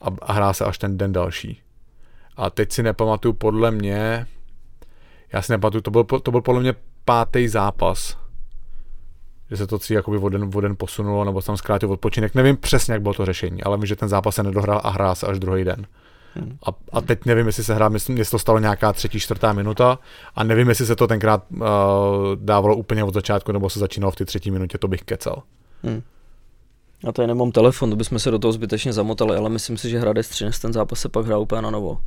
A, 0.00 0.06
a 0.22 0.32
hrál 0.32 0.54
se 0.54 0.64
až 0.64 0.78
ten 0.78 0.98
den 0.98 1.12
další. 1.12 1.62
A 2.36 2.50
teď 2.50 2.72
si 2.72 2.82
nepamatuju, 2.82 3.34
podle 3.34 3.70
mě, 3.70 4.26
já 5.32 5.42
si 5.42 5.52
nepamatuju, 5.52 5.80
to 5.80 5.90
byl, 5.90 6.04
to 6.04 6.30
byl 6.30 6.40
podle 6.40 6.60
mě 6.60 6.74
pátý 7.04 7.48
zápas, 7.48 8.23
že 9.54 9.58
se 9.58 9.66
to 9.66 9.78
celý 9.78 9.94
jakoby 9.94 10.18
o 10.18 10.28
den, 10.28 10.50
o 10.54 10.60
den 10.60 10.76
posunulo, 10.76 11.24
nebo 11.24 11.42
tam 11.42 11.56
zkrátil 11.56 11.92
odpočinek. 11.92 12.34
Nevím 12.34 12.56
přesně, 12.56 12.92
jak 12.92 13.02
bylo 13.02 13.14
to 13.14 13.24
řešení, 13.24 13.62
ale 13.62 13.76
vím, 13.76 13.86
že 13.86 13.96
ten 13.96 14.08
zápas 14.08 14.34
se 14.34 14.42
nedohrál 14.42 14.80
a 14.84 14.90
hrál 14.90 15.14
se 15.14 15.26
až 15.26 15.38
druhý 15.38 15.64
den. 15.64 15.86
Hmm. 16.34 16.58
A, 16.66 16.70
a 16.92 17.00
teď 17.00 17.24
nevím, 17.24 17.46
jestli 17.46 17.64
se 17.64 17.88
myslím, 17.88 18.18
jestli 18.18 18.30
to 18.30 18.38
stalo 18.38 18.58
nějaká 18.58 18.92
třetí, 18.92 19.20
čtvrtá 19.20 19.52
minuta 19.52 19.98
a 20.36 20.44
nevím, 20.44 20.68
jestli 20.68 20.86
se 20.86 20.96
to 20.96 21.06
tenkrát 21.06 21.44
uh, 21.50 21.66
dávalo 22.36 22.76
úplně 22.76 23.04
od 23.04 23.14
začátku, 23.14 23.52
nebo 23.52 23.70
se 23.70 23.78
začínalo 23.78 24.10
v 24.10 24.16
té 24.16 24.24
třetí 24.24 24.50
minutě, 24.50 24.78
to 24.78 24.88
bych 24.88 25.02
kecel. 25.02 25.36
Hmm. 25.82 26.02
A 27.08 27.12
to 27.12 27.22
je 27.22 27.28
nemám 27.28 27.52
telefon, 27.52 27.90
to 27.90 27.96
bychom 27.96 28.18
se 28.18 28.30
do 28.30 28.38
toho 28.38 28.52
zbytečně 28.52 28.92
zamotali, 28.92 29.36
ale 29.36 29.50
myslím 29.50 29.76
si, 29.76 29.90
že 29.90 29.98
Hradec 29.98 30.28
13 30.28 30.58
ten 30.58 30.72
zápas 30.72 31.00
se 31.00 31.08
pak 31.08 31.26
hrál 31.26 31.40
úplně 31.40 31.62
na 31.62 31.70
novo. 31.70 32.00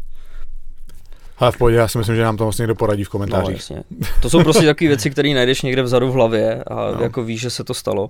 Ale 1.39 1.51
v 1.51 1.57
pohodě, 1.57 1.75
já 1.75 1.87
si 1.87 1.97
myslím, 1.97 2.15
že 2.15 2.23
nám 2.23 2.37
to 2.37 2.43
vlastně 2.43 2.63
někdo 2.63 2.75
poradí 2.75 3.03
v 3.03 3.09
komentářích. 3.09 3.71
No, 3.71 3.83
To 4.21 4.29
jsou 4.29 4.43
prostě 4.43 4.65
takové 4.65 4.87
věci, 4.87 5.09
které 5.09 5.33
najdeš 5.33 5.61
někde 5.61 5.81
vzadu 5.81 6.11
v 6.11 6.13
hlavě 6.13 6.63
a 6.63 6.75
no. 6.75 7.03
jako 7.03 7.23
víš, 7.23 7.41
že 7.41 7.49
se 7.49 7.63
to 7.63 7.73
stalo. 7.73 8.09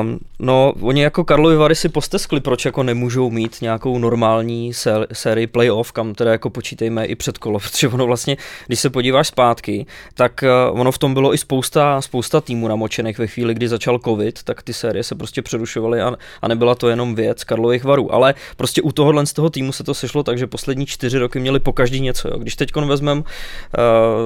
Um, 0.00 0.18
no, 0.38 0.74
oni 0.80 1.02
jako 1.02 1.24
Karlovy 1.24 1.56
Vary 1.56 1.74
si 1.74 1.88
posteskli, 1.88 2.40
proč 2.40 2.64
jako 2.64 2.82
nemůžou 2.82 3.30
mít 3.30 3.62
nějakou 3.62 3.98
normální 3.98 4.74
sé- 4.74 5.06
sérii 5.12 5.46
playoff, 5.46 5.92
kam 5.92 6.14
teda 6.14 6.32
jako 6.32 6.50
počítejme 6.50 7.06
i 7.06 7.14
před 7.14 7.38
kolo, 7.38 7.58
protože 7.70 7.88
ono 7.88 8.06
vlastně, 8.06 8.36
když 8.66 8.80
se 8.80 8.90
podíváš 8.90 9.28
zpátky, 9.28 9.86
tak 10.14 10.44
uh, 10.72 10.80
ono 10.80 10.92
v 10.92 10.98
tom 10.98 11.14
bylo 11.14 11.34
i 11.34 11.38
spousta, 11.38 12.00
spousta 12.00 12.40
týmů 12.40 12.68
namočených 12.68 13.18
ve 13.18 13.26
chvíli, 13.26 13.54
kdy 13.54 13.68
začal 13.68 13.98
covid, 13.98 14.42
tak 14.42 14.62
ty 14.62 14.72
série 14.72 15.04
se 15.04 15.14
prostě 15.14 15.42
přerušovaly 15.42 16.00
a, 16.00 16.16
a 16.42 16.48
nebyla 16.48 16.74
to 16.74 16.88
jenom 16.88 17.14
věc 17.14 17.44
Karlových 17.44 17.84
Varů, 17.84 18.14
ale 18.14 18.34
prostě 18.56 18.82
u 18.82 18.92
tohohle 18.92 19.26
z 19.26 19.32
toho 19.32 19.50
týmu 19.50 19.72
se 19.72 19.84
to 19.84 19.94
sešlo 19.94 20.22
tak, 20.22 20.38
že 20.38 20.46
poslední 20.46 20.86
čtyři 20.86 21.18
roky 21.18 21.40
měli 21.40 21.60
po 21.60 21.72
každý 21.72 22.00
něco. 22.00 22.28
Jo. 22.28 22.38
Když 22.38 22.56
teď 22.56 22.76
vezmeme 22.76 23.20
uh, 23.20 23.26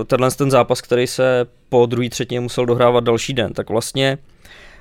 tenhle 0.07 0.31
ten 0.31 0.51
zápas, 0.51 0.81
který 0.81 1.07
se 1.07 1.46
po 1.68 1.87
druhé 1.87 2.11
třetině 2.11 2.40
musel 2.40 2.66
dohrávat 2.66 3.05
další 3.05 3.33
den, 3.33 3.53
tak 3.53 3.70
vlastně 3.70 4.18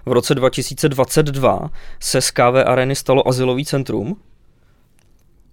v 0.08 0.12
roce 0.12 0.36
2022 0.36 1.70
se 2.00 2.22
z 2.22 2.32
KV 2.32 2.56
Areny 2.66 2.96
stalo 2.96 3.28
asilový 3.28 3.66
centrum 3.66 4.18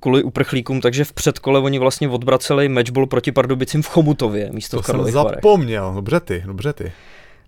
kvůli 0.01 0.23
uprchlíkům, 0.23 0.81
takže 0.81 1.05
v 1.05 1.13
předkole 1.13 1.61
oni 1.61 1.79
vlastně 1.79 2.09
odbraceli 2.09 2.69
matchball 2.69 3.07
proti 3.07 3.33
Pardubicím 3.33 3.83
v 3.83 3.89
Chomutově 3.89 4.53
místo 4.53 4.77
to 4.77 4.83
v 4.83 4.87
Karlových 4.87 5.15
jsem 5.15 5.23
zapomněl, 5.23 5.95
dobře 5.95 6.21
ty, 6.21 6.43
dobře 6.47 6.73
ty. 6.73 6.93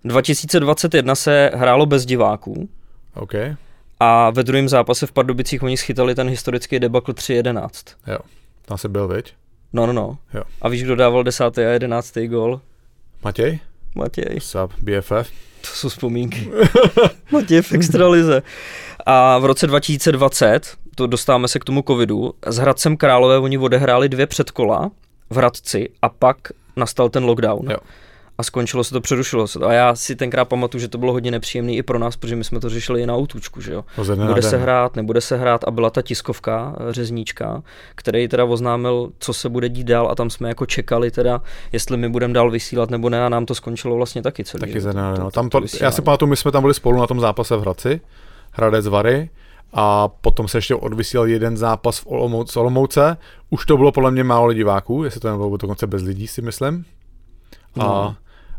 2021 0.03 1.15
se 1.15 1.51
hrálo 1.53 1.85
bez 1.85 2.05
diváků. 2.05 2.69
OK. 3.13 3.33
A 3.99 4.29
ve 4.29 4.43
druhém 4.43 4.69
zápase 4.69 5.07
v 5.07 5.11
Pardubicích 5.11 5.63
oni 5.63 5.77
schytali 5.77 6.15
ten 6.15 6.29
historický 6.29 6.79
debakl 6.79 7.11
3-11. 7.11 7.69
Jo, 8.07 8.17
tam 8.65 8.77
se 8.77 8.89
byl, 8.89 9.07
viď? 9.07 9.33
No, 9.73 9.85
no, 9.85 9.93
no. 9.93 10.17
Jo. 10.33 10.43
A 10.61 10.69
víš, 10.69 10.83
kdo 10.83 10.95
dával 10.95 11.23
10. 11.23 11.57
a 11.57 11.61
11. 11.61 12.17
gol? 12.27 12.61
Matěj? 13.23 13.59
Matěj. 13.95 14.39
Sub, 14.39 14.73
BFF. 14.81 15.31
To 15.69 15.75
jsou 15.75 15.89
vzpomínky. 15.89 16.51
Matěj 17.31 17.61
v 17.61 17.73
extralize. 17.73 18.41
A 19.05 19.37
v 19.37 19.45
roce 19.45 19.67
2020, 19.67 20.77
to 20.95 21.07
dostáváme 21.07 21.47
se 21.47 21.59
k 21.59 21.63
tomu 21.63 21.83
covidu, 21.87 22.33
s 22.47 22.57
Hradcem 22.57 22.97
Králové 22.97 23.37
oni 23.37 23.57
odehráli 23.57 24.09
dvě 24.09 24.27
předkola 24.27 24.91
v 25.29 25.35
Hradci 25.35 25.89
a 26.01 26.09
pak 26.09 26.37
nastal 26.75 27.09
ten 27.09 27.23
lockdown. 27.23 27.71
Jo. 27.71 27.77
A 28.37 28.43
skončilo 28.43 28.83
se 28.83 28.93
to, 28.93 29.01
přerušilo 29.01 29.47
se 29.47 29.59
to. 29.59 29.67
A 29.67 29.73
já 29.73 29.95
si 29.95 30.15
tenkrát 30.15 30.45
pamatuju, 30.45 30.81
že 30.81 30.87
to 30.87 30.97
bylo 30.97 31.11
hodně 31.13 31.31
nepříjemný 31.31 31.77
i 31.77 31.83
pro 31.83 31.99
nás, 31.99 32.15
protože 32.15 32.35
my 32.35 32.43
jsme 32.43 32.59
to 32.59 32.69
řešili 32.69 33.01
i 33.01 33.05
na 33.05 33.15
autůčku, 33.15 33.61
že 33.61 33.73
jo. 33.73 33.85
Bude 34.27 34.41
se 34.41 34.57
hrát, 34.57 34.95
nebude 34.95 35.21
se 35.21 35.37
hrát 35.37 35.63
a 35.63 35.71
byla 35.71 35.89
ta 35.89 36.01
tiskovka 36.01 36.75
eh, 36.79 36.93
řezníčka, 36.93 37.63
který 37.95 38.27
teda 38.27 38.45
oznámil, 38.45 39.11
co 39.19 39.33
se 39.33 39.49
bude 39.49 39.69
dít 39.69 39.87
dál 39.87 40.11
a 40.11 40.15
tam 40.15 40.29
jsme 40.29 40.49
jako 40.49 40.65
čekali 40.65 41.11
teda, 41.11 41.41
jestli 41.71 41.97
my 41.97 42.09
budeme 42.09 42.33
dál 42.33 42.51
vysílat 42.51 42.89
nebo 42.89 43.09
ne 43.09 43.25
a 43.25 43.29
nám 43.29 43.45
to 43.45 43.55
skončilo 43.55 43.95
vlastně 43.95 44.21
taky 44.21 44.43
celý. 44.43 44.59
Taky 44.59 44.79
no. 44.93 45.31
Tam 45.31 45.49
to, 45.49 45.61
já 45.81 45.91
si 45.91 46.01
pamatuju, 46.01 46.29
my 46.29 46.35
jsme 46.35 46.51
tam 46.51 46.63
byli 46.63 46.73
spolu 46.73 46.99
na 46.99 47.07
tom 47.07 47.19
zápase 47.19 47.57
v 47.57 47.61
Hradci, 47.61 48.01
Hradec 48.51 48.87
Vary 48.87 49.29
a 49.73 50.07
potom 50.07 50.47
se 50.47 50.57
ještě 50.57 50.75
odvysílal 50.75 51.27
jeden 51.27 51.57
zápas 51.57 51.99
v 51.99 52.07
Olomouce, 52.07 52.59
Olomouce. 52.59 53.17
Už 53.49 53.65
to 53.65 53.77
bylo 53.77 53.91
podle 53.91 54.11
mě 54.11 54.23
málo 54.23 54.53
diváků, 54.53 55.03
jestli 55.03 55.19
to 55.19 55.31
nebylo 55.31 55.57
dokonce 55.57 55.87
bez 55.87 56.01
lidí, 56.01 56.27
si 56.27 56.41
myslím. 56.41 56.85
A, 57.79 57.83
no. 57.83 58.15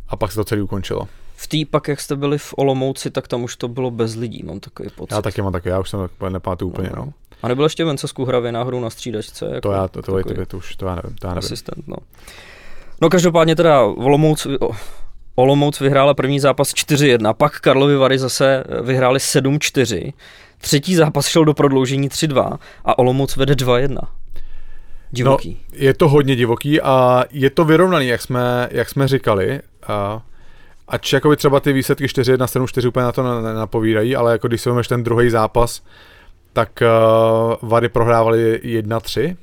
A 0.09 0.17
pak 0.17 0.33
se 0.33 0.37
to 0.37 0.45
celé 0.45 0.63
ukončilo. 0.63 1.09
V 1.37 1.47
té 1.47 1.57
pak, 1.71 1.89
jak 1.89 2.01
jste 2.01 2.17
byli 2.17 2.39
v 2.39 2.55
Olomouci, 2.57 3.11
tak 3.11 3.29
tam 3.29 3.43
už 3.43 3.57
to 3.57 3.69
bylo 3.69 3.91
bez 3.91 4.17
lidí, 4.17 4.43
mám 4.43 4.61
takový 4.61 4.89
pocit. 4.97 5.15
Já 5.15 5.23
taky 5.23 5.43
mám 5.43 5.53
taky, 5.53 5.69
já 5.69 5.81
už 5.81 5.91
jsem 5.91 6.09
nepamatuju 6.29 6.71
úplně, 6.71 6.91
no. 6.97 7.05
no. 7.05 7.13
A 7.43 7.49
nebyl 7.49 7.65
ještě 7.65 7.85
Vence 7.85 8.09
z 8.09 8.13
Kuhravy 8.13 8.53
náhodou 8.53 8.81
na 8.81 8.91
střídačce? 8.91 9.45
Jako 9.45 9.61
to 9.61 9.73
já, 9.73 9.89
to, 9.89 10.03
to, 10.03 10.23
to, 10.23 10.47
to, 10.47 10.57
už, 10.57 10.77
to 10.77 10.87
já 10.87 10.95
nevím, 10.95 11.17
to 11.17 11.27
já 11.27 11.35
nevím. 11.35 11.47
Asistent, 11.47 11.89
no. 11.89 11.97
No 13.01 13.11
každopádně 13.11 13.57
teda 13.57 13.83
Olomouc, 13.83 14.47
Olomouc 15.35 15.81
vyhrála 15.81 16.15
první 16.15 16.41
zápas 16.41 16.69
4-1, 16.69 17.35
pak 17.35 17.61
Karlovy 17.61 17.97
Vary 17.97 18.19
zase 18.19 18.65
vyhráli 18.83 19.19
7-4, 19.19 20.13
třetí 20.59 20.95
zápas 20.95 21.27
šel 21.27 21.45
do 21.45 21.55
prodloužení 21.55 22.09
3-2 22.09 22.59
a 22.85 22.99
Olomouc 22.99 23.37
vede 23.37 23.55
2-1. 23.55 23.99
Divoký. 25.11 25.59
No, 25.73 25.79
je 25.79 25.95
to 25.95 26.09
hodně 26.09 26.37
divoký 26.37 26.81
a 26.81 27.25
je 27.31 27.51
to 27.51 27.65
vyrovnaný, 27.65 28.07
jak 28.07 28.23
jsme, 28.23 28.69
jak 28.71 28.89
jsme 28.89 29.09
říkali. 29.09 29.61
A, 29.89 30.23
ač 30.89 31.13
jakoby 31.13 31.37
třeba 31.37 31.61
ty 31.61 31.73
výsledky 31.73 32.07
4-1, 32.07 32.37
7-4 32.37 32.89
úplně 32.89 33.05
na 33.05 33.13
to 33.13 33.23
napovídají, 33.43 34.17
ale 34.17 34.33
jako 34.33 34.49
když 34.49 34.61
si 34.61 34.71
ten 34.89 35.03
druhý 35.03 35.31
zápas, 35.31 35.83
tak 36.53 36.83
uh, 36.83 37.69
Vary 37.71 37.89
prohrávali 37.89 38.61
1-3 38.65 39.37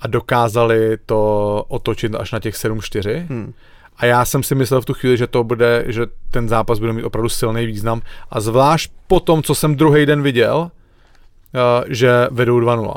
a 0.00 0.06
dokázali 0.06 0.98
to 1.06 1.64
otočit 1.68 2.14
až 2.14 2.32
na 2.32 2.40
těch 2.40 2.54
7-4. 2.54 3.26
Hmm. 3.28 3.52
A 3.96 4.06
já 4.06 4.24
jsem 4.24 4.42
si 4.42 4.54
myslel 4.54 4.80
v 4.80 4.84
tu 4.84 4.94
chvíli, 4.94 5.16
že 5.16 5.26
to 5.26 5.44
bude, 5.44 5.84
že 5.86 6.06
ten 6.30 6.48
zápas 6.48 6.78
bude 6.78 6.92
mít 6.92 7.04
opravdu 7.04 7.28
silný 7.28 7.66
význam. 7.66 8.02
A 8.30 8.40
zvlášť 8.40 8.92
po 9.06 9.20
tom, 9.20 9.42
co 9.42 9.54
jsem 9.54 9.76
druhý 9.76 10.06
den 10.06 10.22
viděl, 10.22 10.56
uh, 10.56 11.84
že 11.88 12.28
vedou 12.30 12.60
2-0. 12.60 12.94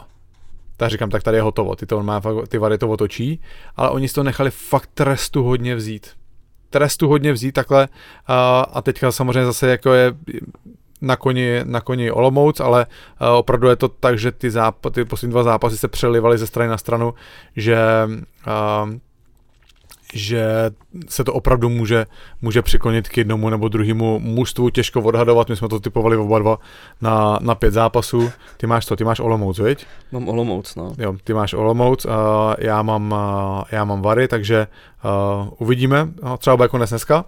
Tak 0.78 0.90
říkám, 0.90 1.10
tak 1.10 1.24
tady 1.24 1.38
je 1.38 1.42
hotovo, 1.42 1.76
ty, 1.76 1.86
to 1.86 2.04
má, 2.04 2.22
ty 2.48 2.58
vady 2.58 2.78
to 2.78 2.90
otočí, 2.90 3.42
ale 3.76 3.90
oni 3.90 4.08
si 4.08 4.13
to 4.13 4.24
nechali 4.24 4.52
fakt 4.52 4.90
trestu 4.94 5.44
hodně 5.44 5.76
vzít. 5.76 6.08
Trestu 6.70 7.08
hodně 7.08 7.34
vzít 7.34 7.52
takhle 7.52 7.88
uh, 7.88 8.36
a 8.74 8.82
teďka 8.82 9.12
samozřejmě 9.12 9.46
zase 9.46 9.70
jako 9.70 9.94
je 9.94 10.13
na 11.02 11.16
koni, 11.16 11.62
na 11.63 11.82
koni 11.82 12.12
Olomouc, 12.12 12.60
ale 12.60 12.86
uh, 12.86 13.28
opravdu 13.28 13.68
je 13.68 13.76
to 13.76 13.88
tak, 13.88 14.20
že 14.20 14.32
ty, 14.32 14.52
ty 14.92 15.06
poslední 15.06 15.32
dva 15.32 15.44
zápasy 15.44 15.78
se 15.78 15.88
přelivaly 15.88 16.38
ze 16.38 16.48
strany 16.48 16.70
na 16.70 16.78
stranu, 16.78 17.13
že 17.56 17.78
uh, 18.08 18.94
že 20.13 20.46
se 21.08 21.24
to 21.24 21.34
opravdu 21.34 21.70
může, 21.70 22.06
může 22.41 22.62
přiklonit 22.62 23.10
k 23.10 23.17
jednomu 23.17 23.50
nebo 23.50 23.67
druhému 23.67 24.20
mužstvu, 24.20 24.70
těžko 24.70 25.02
odhadovat, 25.02 25.50
my 25.50 25.56
jsme 25.56 25.67
to 25.67 25.80
typovali 25.80 26.17
oba 26.17 26.39
dva 26.39 26.60
na, 27.02 27.39
na 27.41 27.56
pět 27.56 27.72
zápasů. 27.72 28.32
Ty 28.58 28.67
máš 28.67 28.86
to, 28.86 28.96
ty 28.96 29.04
máš 29.04 29.20
Olomouc, 29.20 29.60
viď? 29.60 29.86
Mám 30.12 30.30
Olomouc, 30.30 30.76
no. 30.76 30.93
Jo, 30.98 31.15
ty 31.24 31.34
máš 31.34 31.54
Olomouc, 31.54 32.06
uh, 32.06 32.12
já, 32.58 32.82
mám, 32.82 33.12
uh, 33.12 33.63
já 33.72 33.86
mám 33.86 34.02
Vary, 34.02 34.28
takže 34.28 34.67
uh, 35.04 35.54
uvidíme, 35.58 36.04
uh, 36.04 36.38
třeba 36.38 36.58
bude 36.58 36.67
konec 36.67 36.89
dneska. 36.89 37.26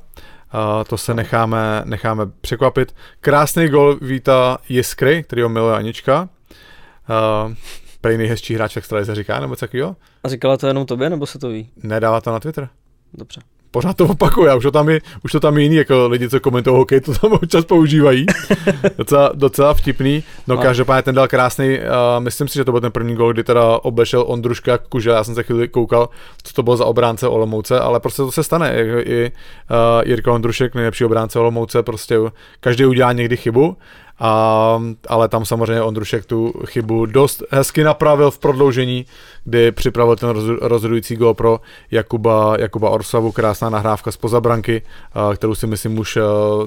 Uh, 0.53 0.83
to 0.83 0.97
se 0.97 1.13
necháme, 1.13 1.81
necháme 1.85 2.25
překvapit. 2.41 2.95
Krásný 3.21 3.67
gol 3.67 3.97
víta 4.01 4.57
Jiskry, 4.69 5.23
který 5.23 5.41
ho 5.41 5.49
miluje 5.49 5.75
Anička. 5.75 6.29
Uh, 7.09 7.53
prej 8.01 8.17
nejhezčí 8.17 8.55
hráč 8.55 8.77
se 9.03 9.15
říká, 9.15 9.39
nebo 9.39 9.55
co 9.55 9.67
jo? 9.73 9.95
A 10.23 10.29
říkala 10.29 10.57
to 10.57 10.67
jenom 10.67 10.85
tobě, 10.85 11.09
nebo 11.09 11.25
se 11.25 11.39
to 11.39 11.49
ví? 11.49 11.69
Nedává 11.83 12.21
to 12.21 12.31
na 12.31 12.39
Twitter. 12.39 12.69
Dobře. 13.13 13.41
Pořád 13.71 13.97
to 13.97 14.05
opakuje, 14.05 14.55
už 14.55 14.63
to 14.63 14.71
tam 14.71 14.89
je, 14.89 15.01
už 15.23 15.31
to 15.31 15.39
tam 15.39 15.57
je 15.57 15.63
jiný, 15.63 15.75
jako 15.75 16.07
lidi, 16.07 16.29
co 16.29 16.39
komentují 16.39 16.75
hokej, 16.75 17.01
to 17.01 17.13
tam 17.13 17.31
občas 17.31 17.65
používají. 17.65 18.25
docela, 18.97 19.31
docela 19.33 19.73
vtipný. 19.73 20.23
No 20.47 20.59
a. 20.59 20.63
každopádně 20.63 21.01
ten 21.01 21.15
dal 21.15 21.27
krásný, 21.27 21.79
uh, 21.79 21.83
myslím 22.23 22.47
si, 22.47 22.53
že 22.55 22.65
to 22.65 22.71
byl 22.71 22.81
ten 22.81 22.91
první 22.91 23.15
gol, 23.15 23.33
kdy 23.33 23.43
teda 23.43 23.77
obešel 23.77 24.23
Ondruška 24.27 24.77
Kužel, 24.77 25.15
já 25.15 25.23
jsem 25.23 25.35
se 25.35 25.43
chvíli 25.43 25.67
koukal, 25.67 26.09
co 26.43 26.53
to 26.53 26.63
bylo 26.63 26.77
za 26.77 26.85
obránce 26.85 27.27
Olomouce, 27.27 27.79
ale 27.79 27.99
prostě 27.99 28.21
to 28.21 28.31
se 28.31 28.43
stane. 28.43 28.73
I, 28.75 28.81
i 29.11 29.31
uh, 29.31 30.09
Jirka 30.09 30.31
Ondrušek, 30.31 30.75
nejlepší 30.75 31.05
obránce 31.05 31.39
Olomouce, 31.39 31.83
prostě 31.83 32.15
každý 32.59 32.85
udělá 32.85 33.11
někdy 33.11 33.37
chybu 33.37 33.77
a, 34.19 34.81
ale 35.07 35.27
tam 35.27 35.45
samozřejmě 35.45 35.81
Ondrušek 35.81 36.25
tu 36.25 36.53
chybu 36.65 37.05
dost 37.05 37.43
hezky 37.51 37.83
napravil 37.83 38.31
v 38.31 38.39
prodloužení, 38.39 39.05
kdy 39.45 39.71
připravil 39.71 40.15
ten 40.15 40.29
rozhodující 40.61 41.15
gol 41.15 41.33
pro 41.33 41.59
Jakuba, 41.91 42.55
Jakuba 42.59 42.89
Orsavu, 42.89 43.31
krásná 43.31 43.69
nahrávka 43.69 44.11
z 44.11 44.17
pozabranky, 44.17 44.81
kterou 45.35 45.55
si 45.55 45.67
myslím 45.67 45.99
už, 45.99 46.17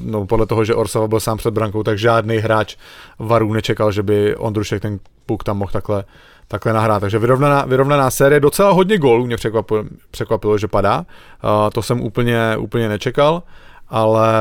no 0.00 0.26
podle 0.26 0.46
toho, 0.46 0.64
že 0.64 0.74
Orsava 0.74 1.08
byl 1.08 1.20
sám 1.20 1.38
před 1.38 1.54
brankou, 1.54 1.82
tak 1.82 1.98
žádný 1.98 2.36
hráč 2.36 2.76
Varů 3.18 3.52
nečekal, 3.52 3.92
že 3.92 4.02
by 4.02 4.36
Ondrušek 4.36 4.82
ten 4.82 4.98
puk 5.26 5.44
tam 5.44 5.58
mohl 5.58 5.70
takhle, 5.72 6.04
takhle 6.48 6.72
nahrát. 6.72 7.00
Takže 7.00 7.18
vyrovnaná, 7.18 7.64
vyrovnaná 7.64 8.10
série, 8.10 8.40
docela 8.40 8.72
hodně 8.72 8.98
gólů 8.98 9.26
mě 9.26 9.36
překvapilo, 9.36 9.84
překvapilo 10.10 10.58
že 10.58 10.68
padá. 10.68 11.06
To 11.72 11.82
jsem 11.82 12.00
úplně, 12.00 12.56
úplně 12.56 12.88
nečekal, 12.88 13.42
ale 13.88 14.32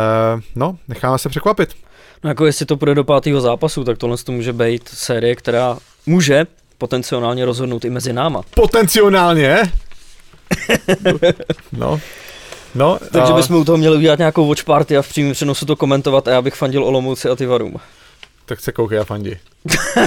no, 0.56 0.78
necháme 0.88 1.17
se 1.17 1.30
překvapit. 1.30 1.76
No 2.23 2.29
jako 2.29 2.45
jestli 2.45 2.65
to 2.65 2.77
půjde 2.77 2.95
do 2.95 3.03
pátého 3.03 3.41
zápasu, 3.41 3.84
tak 3.84 3.97
tohle 3.97 4.17
to 4.17 4.31
může 4.31 4.53
být 4.53 4.89
série, 4.89 5.36
která 5.36 5.77
může 6.05 6.45
potenciálně 6.77 7.45
rozhodnout 7.45 7.86
i 7.86 7.89
mezi 7.89 8.13
náma. 8.13 8.41
Potenciálně? 8.55 9.71
no. 11.71 11.99
No, 12.75 12.99
Takže 13.12 13.34
a... 13.34 13.36
bychom 13.36 13.55
u 13.55 13.65
toho 13.65 13.77
měli 13.77 13.97
udělat 13.97 14.19
nějakou 14.19 14.47
watch 14.47 14.63
party 14.63 14.97
a 14.97 15.01
v 15.01 15.10
přímém 15.10 15.34
přenosu 15.34 15.65
to 15.65 15.75
komentovat 15.75 16.27
a 16.27 16.31
já 16.31 16.41
bych 16.41 16.53
fandil 16.53 16.84
Olomouci 16.84 17.29
a 17.29 17.36
Tivarům. 17.36 17.75
Tak 18.45 18.60
se 18.60 18.71
koukej 18.71 18.99
a 18.99 19.03
fandi. 19.03 19.39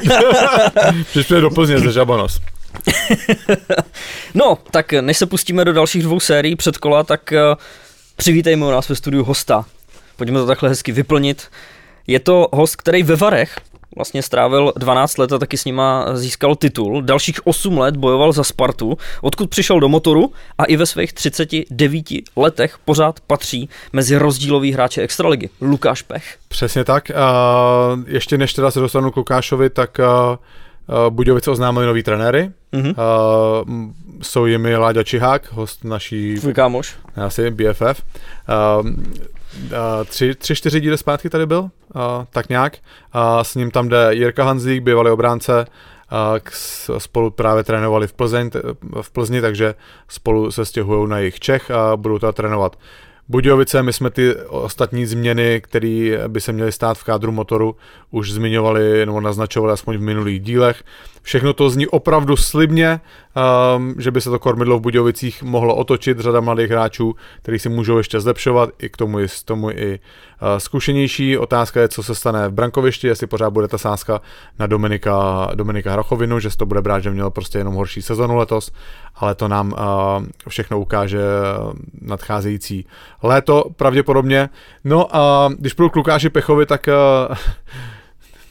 Přišli 1.11 1.41
do 1.41 1.51
Plzně 1.51 1.79
ze 1.79 1.93
Žabonos. 1.93 2.41
no, 4.35 4.59
tak 4.71 4.93
než 4.93 5.19
se 5.19 5.27
pustíme 5.27 5.65
do 5.65 5.73
dalších 5.73 6.03
dvou 6.03 6.21
sérií 6.21 6.57
předkola, 6.57 7.05
tak 7.05 7.33
uh, 7.33 7.55
přivítejme 8.17 8.67
u 8.67 8.71
nás 8.71 8.89
ve 8.89 8.97
studiu 8.97 9.25
hosta. 9.25 9.65
Pojďme 10.17 10.39
to 10.39 10.47
takhle 10.47 10.69
hezky 10.69 10.93
vyplnit. 10.93 11.49
Je 12.07 12.21
to 12.21 12.49
host, 12.53 12.77
který 12.77 13.03
ve 13.03 13.17
Varech 13.17 13.57
vlastně 13.97 14.23
strávil 14.23 14.73
12 14.77 15.19
let 15.19 15.33
a 15.33 15.39
taky 15.39 15.57
s 15.57 15.65
nima 15.65 16.17
získal 16.17 16.57
titul. 16.57 17.03
Dalších 17.03 17.47
8 17.47 17.79
let 17.79 17.97
bojoval 17.97 18.33
za 18.33 18.45
Spartu, 18.45 18.99
odkud 19.23 19.51
přišel 19.51 19.81
do 19.81 19.89
motoru 19.89 20.33
a 20.59 20.65
i 20.65 20.77
ve 20.77 20.87
svých 20.87 21.13
39 21.13 22.07
letech 22.37 22.79
pořád 22.85 23.21
patří 23.21 23.69
mezi 23.93 24.17
rozdílový 24.17 24.73
hráče 24.73 25.03
Extraligy. 25.03 25.49
Lukáš 25.61 26.03
Pech. 26.03 26.37
Přesně 26.49 26.85
tak. 26.85 27.11
Uh, 27.11 28.03
ještě 28.07 28.39
než 28.39 28.53
teda 28.53 28.71
se 28.71 28.81
dostanu 28.81 29.11
k 29.11 29.17
Lukášovi, 29.17 29.71
tak 29.71 29.99
uh, 29.99 30.37
Budějovice 31.11 31.51
oznámili 31.51 31.87
nový 31.87 32.03
trenéry. 32.03 32.51
Mm-hmm. 32.73 32.95
Uh, 33.67 33.93
jsou 34.23 34.47
jimi 34.47 34.77
Láďa 34.77 35.03
Čihák, 35.03 35.53
host 35.53 35.85
naší... 35.85 36.35
Tvůj 36.35 36.55
kámoš. 36.55 36.95
Asi, 37.17 37.51
BFF. 37.51 38.03
Uh, 38.83 38.91
tři, 40.05 40.35
tři, 40.35 40.55
čtyři 40.55 40.81
díly 40.81 40.99
zpátky 40.99 41.31
tady 41.31 41.47
byl, 41.47 41.71
tak 42.31 42.49
nějak. 42.49 42.77
Uh, 43.15 43.43
s 43.43 43.55
ním 43.55 43.71
tam 43.71 43.89
jde 43.89 44.09
Jirka 44.11 44.45
Hanzík, 44.45 44.83
bývalý 44.83 45.11
obránce, 45.11 45.67
uh, 46.13 46.99
spolu 46.99 47.31
právě 47.31 47.65
trénovali 47.65 48.07
v, 48.07 48.13
Plzeň, 48.13 48.51
v 49.03 49.11
Plzni, 49.11 49.41
takže 49.41 49.75
spolu 50.09 50.51
se 50.51 50.65
stěhují 50.65 51.09
na 51.09 51.19
jejich 51.19 51.41
Čech 51.41 51.71
a 51.71 51.97
budou 51.97 52.19
to 52.19 52.33
trénovat 52.33 52.77
Budějovice, 53.29 53.83
my 53.83 53.93
jsme 53.93 54.11
ty 54.11 54.35
ostatní 54.37 55.07
změny, 55.07 55.61
které 55.61 56.21
by 56.29 56.41
se 56.41 56.53
měly 56.53 56.73
stát 56.73 56.99
v 56.99 57.05
kádru 57.05 57.33
motoru, 57.33 57.77
už 58.11 58.33
zmiňovali 58.33 59.07
nebo 59.07 59.21
naznačovali 59.21 59.73
aspoň 59.73 59.97
v 59.97 60.01
minulých 60.01 60.41
dílech. 60.41 60.85
Všechno 61.23 61.53
to 61.53 61.71
zní 61.71 61.87
opravdu 61.87 62.37
slibně, 62.37 63.01
um, 63.77 63.95
že 63.99 64.11
by 64.11 64.21
se 64.21 64.31
to 64.31 64.39
kormidlo 64.39 64.79
v 64.79 64.83
Budějovicích 64.83 65.43
mohlo 65.43 65.77
otočit, 65.77 66.19
řada 66.19 66.41
mladých 66.41 66.71
hráčů, 66.71 67.17
kteří 67.43 67.59
si 67.59 67.69
můžou 67.69 67.99
ještě 67.99 68.21
zlepšovat, 68.21 68.71
i 68.79 68.89
k 68.89 68.97
tomu, 68.97 69.21
i, 69.21 69.29
k 69.29 69.43
tomu 69.45 69.71
i 69.71 70.01
uh, 70.43 70.49
zkušenější. 70.59 71.39
Otázka 71.39 71.81
je, 71.81 71.89
co 71.89 72.03
se 72.03 72.15
stane 72.15 72.49
v 72.49 72.53
brankovišti, 72.53 73.07
jestli 73.07 73.27
pořád 73.27 73.51
bude 73.51 73.69
ta 73.69 73.79
sázka 73.79 74.21
na 74.59 74.67
Dominika, 74.67 75.49
Dominika 75.55 75.93
Hrachovinu, 75.93 76.41
že 76.41 76.51
se 76.51 76.57
to 76.57 76.67
bude 76.67 76.83
brát, 76.83 77.01
že 77.01 77.11
měl 77.11 77.31
prostě 77.31 77.59
jenom 77.59 77.75
horší 77.75 78.03
sezonu 78.03 78.37
letos, 78.37 78.73
ale 79.15 79.35
to 79.35 79.49
nám 79.49 79.73
uh, 79.73 79.79
všechno 80.49 80.81
ukáže 80.81 81.21
nadcházející 82.03 82.87
léto 83.23 83.65
pravděpodobně. 83.77 84.49
No 84.85 85.17
a 85.17 85.51
když 85.59 85.73
půjdu 85.73 85.91
k 85.91 85.97
Lukáši 85.97 86.31
Pechovi, 86.31 86.67
tak 86.67 86.89
uh, 87.29 87.37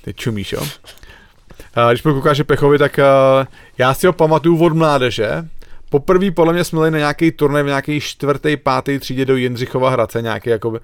ty 0.01 0.13
čumíš, 0.13 0.53
jo? 0.53 0.63
Uh, 1.77 1.89
když 1.89 2.01
půjdu 2.01 2.15
k 2.15 2.17
Lukáši 2.17 2.43
Pechovi, 2.43 2.77
tak 2.77 2.97
uh, 2.97 3.45
já 3.77 3.93
si 3.93 4.07
ho 4.07 4.13
pamatuju 4.13 4.65
od 4.65 4.73
mládeže, 4.73 5.47
poprvé 5.89 6.31
podle 6.31 6.53
mě 6.53 6.63
jsme 6.63 6.77
byli 6.77 6.91
na 6.91 6.97
nějaký 6.97 7.31
turnaj 7.31 7.63
v 7.63 7.65
nějaký 7.65 7.99
čtvrtý, 7.99 8.57
pátý 8.57 8.99
třídě 8.99 9.25
do 9.25 9.35
Jindřichova 9.35 9.89
Hradce, 9.89 10.21
nějaký 10.21 10.49
jako, 10.49 10.69
uh, 10.69 10.77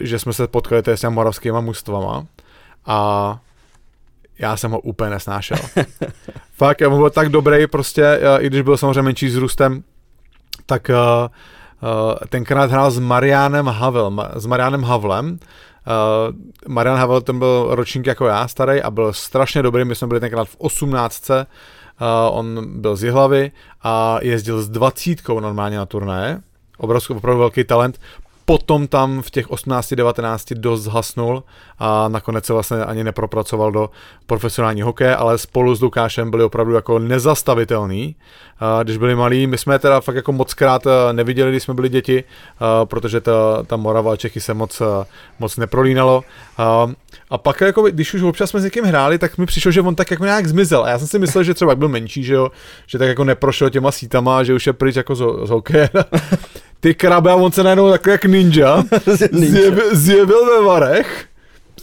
že 0.00 0.18
jsme 0.18 0.32
se 0.32 0.46
potkali 0.46 0.82
s 0.86 1.00
těmi 1.00 1.14
moravskýma 1.14 1.60
mužstvama. 1.60 2.26
A 2.86 3.38
já 4.38 4.56
jsem 4.56 4.70
ho 4.70 4.80
úplně 4.80 5.10
nesnášel. 5.10 5.58
Fakt, 6.56 6.80
já 6.80 6.90
byl 6.90 7.10
tak 7.10 7.28
dobrý, 7.28 7.66
prostě, 7.66 8.20
i 8.38 8.46
když 8.46 8.62
byl 8.62 8.76
samozřejmě 8.76 9.02
menší 9.02 9.26
vzrůstem, 9.26 9.82
tak 10.66 10.88
uh, 10.88 10.96
uh, 10.96 12.14
tenkrát 12.28 12.70
hrál 12.70 12.90
s 12.90 12.98
Marianem 12.98 13.66
Havel, 13.66 14.30
s 14.34 14.46
Marianem 14.46 14.82
Havlem, 14.82 15.38
Uh, 15.86 16.34
Marian 16.68 16.96
Havel 16.98 17.20
ten 17.20 17.38
byl 17.38 17.66
ročník 17.70 18.06
jako 18.06 18.26
já, 18.26 18.48
starý, 18.48 18.82
a 18.82 18.90
byl 18.90 19.12
strašně 19.12 19.62
dobrý, 19.62 19.84
my 19.84 19.94
jsme 19.94 20.06
byli 20.06 20.20
tenkrát 20.20 20.44
v 20.44 20.56
18. 20.58 21.30
Uh, 21.30 21.36
on 22.30 22.80
byl 22.80 22.96
z 22.96 23.04
Jihlavy 23.04 23.52
a 23.82 24.18
jezdil 24.22 24.62
s 24.62 24.68
dvacítkou 24.68 25.40
normálně 25.40 25.76
na 25.76 25.86
turné. 25.86 26.42
Obrovský, 26.78 27.14
opravdu 27.14 27.38
velký 27.38 27.64
talent 27.64 28.00
potom 28.50 28.86
tam 28.86 29.22
v 29.22 29.30
těch 29.30 29.48
18-19 29.48 30.54
dost 30.54 30.82
zhasnul 30.82 31.42
a 31.78 32.08
nakonec 32.08 32.44
se 32.44 32.52
vlastně 32.52 32.84
ani 32.84 33.04
nepropracoval 33.04 33.72
do 33.72 33.90
profesionální 34.26 34.82
hokeje, 34.82 35.16
ale 35.16 35.38
spolu 35.38 35.74
s 35.74 35.80
Lukášem 35.80 36.30
byli 36.30 36.44
opravdu 36.44 36.74
jako 36.74 36.98
nezastavitelný. 36.98 38.16
Když 38.82 38.96
byli 38.96 39.14
malí, 39.14 39.46
my 39.46 39.58
jsme 39.58 39.78
teda 39.78 40.00
fakt 40.00 40.16
jako 40.16 40.32
moc 40.32 40.54
krát 40.54 40.86
eh, 40.86 41.12
neviděli, 41.12 41.50
když 41.50 41.62
jsme 41.62 41.74
byli 41.74 41.88
děti, 41.88 42.24
eh, 42.24 42.86
protože 42.86 43.20
ta, 43.20 43.62
ta 43.66 43.76
Morava 43.76 44.12
a 44.12 44.16
Čechy 44.16 44.40
se 44.40 44.54
moc, 44.54 44.80
eh, 44.80 45.04
moc 45.38 45.56
neprolínalo. 45.56 46.24
A 47.30 47.38
pak, 47.38 47.60
jako, 47.60 47.82
když 47.82 48.14
už 48.14 48.22
občas 48.22 48.50
jsme 48.50 48.60
s 48.60 48.64
někým 48.64 48.84
hráli, 48.84 49.18
tak 49.18 49.38
mi 49.38 49.46
přišlo, 49.46 49.70
že 49.70 49.80
on 49.80 49.94
tak 49.94 50.10
jako 50.10 50.24
nějak 50.24 50.46
zmizel. 50.46 50.84
A 50.84 50.88
já 50.88 50.98
jsem 50.98 51.08
si 51.08 51.18
myslel, 51.18 51.44
že 51.44 51.54
třeba 51.54 51.74
byl 51.74 51.88
menší, 51.88 52.24
že 52.24 52.34
jo, 52.34 52.50
že 52.86 52.98
tak 52.98 53.08
jako 53.08 53.24
neprošel 53.24 53.70
těma 53.70 53.92
sítama, 53.92 54.42
že 54.42 54.54
už 54.54 54.66
je 54.66 54.72
pryč 54.72 54.96
jako 54.96 55.14
z, 55.14 55.22
z 55.44 55.50
hokeje. 55.50 55.90
Ty 56.80 56.94
krabe 56.94 57.30
a 57.30 57.34
on 57.34 57.52
se 57.52 57.62
najednou 57.62 57.90
takhle 57.90 58.12
jak 58.12 58.24
ninja, 58.24 58.84
zjevil, 59.32 59.96
zjevil 59.96 60.46
ve 60.46 60.66
varech, 60.66 61.26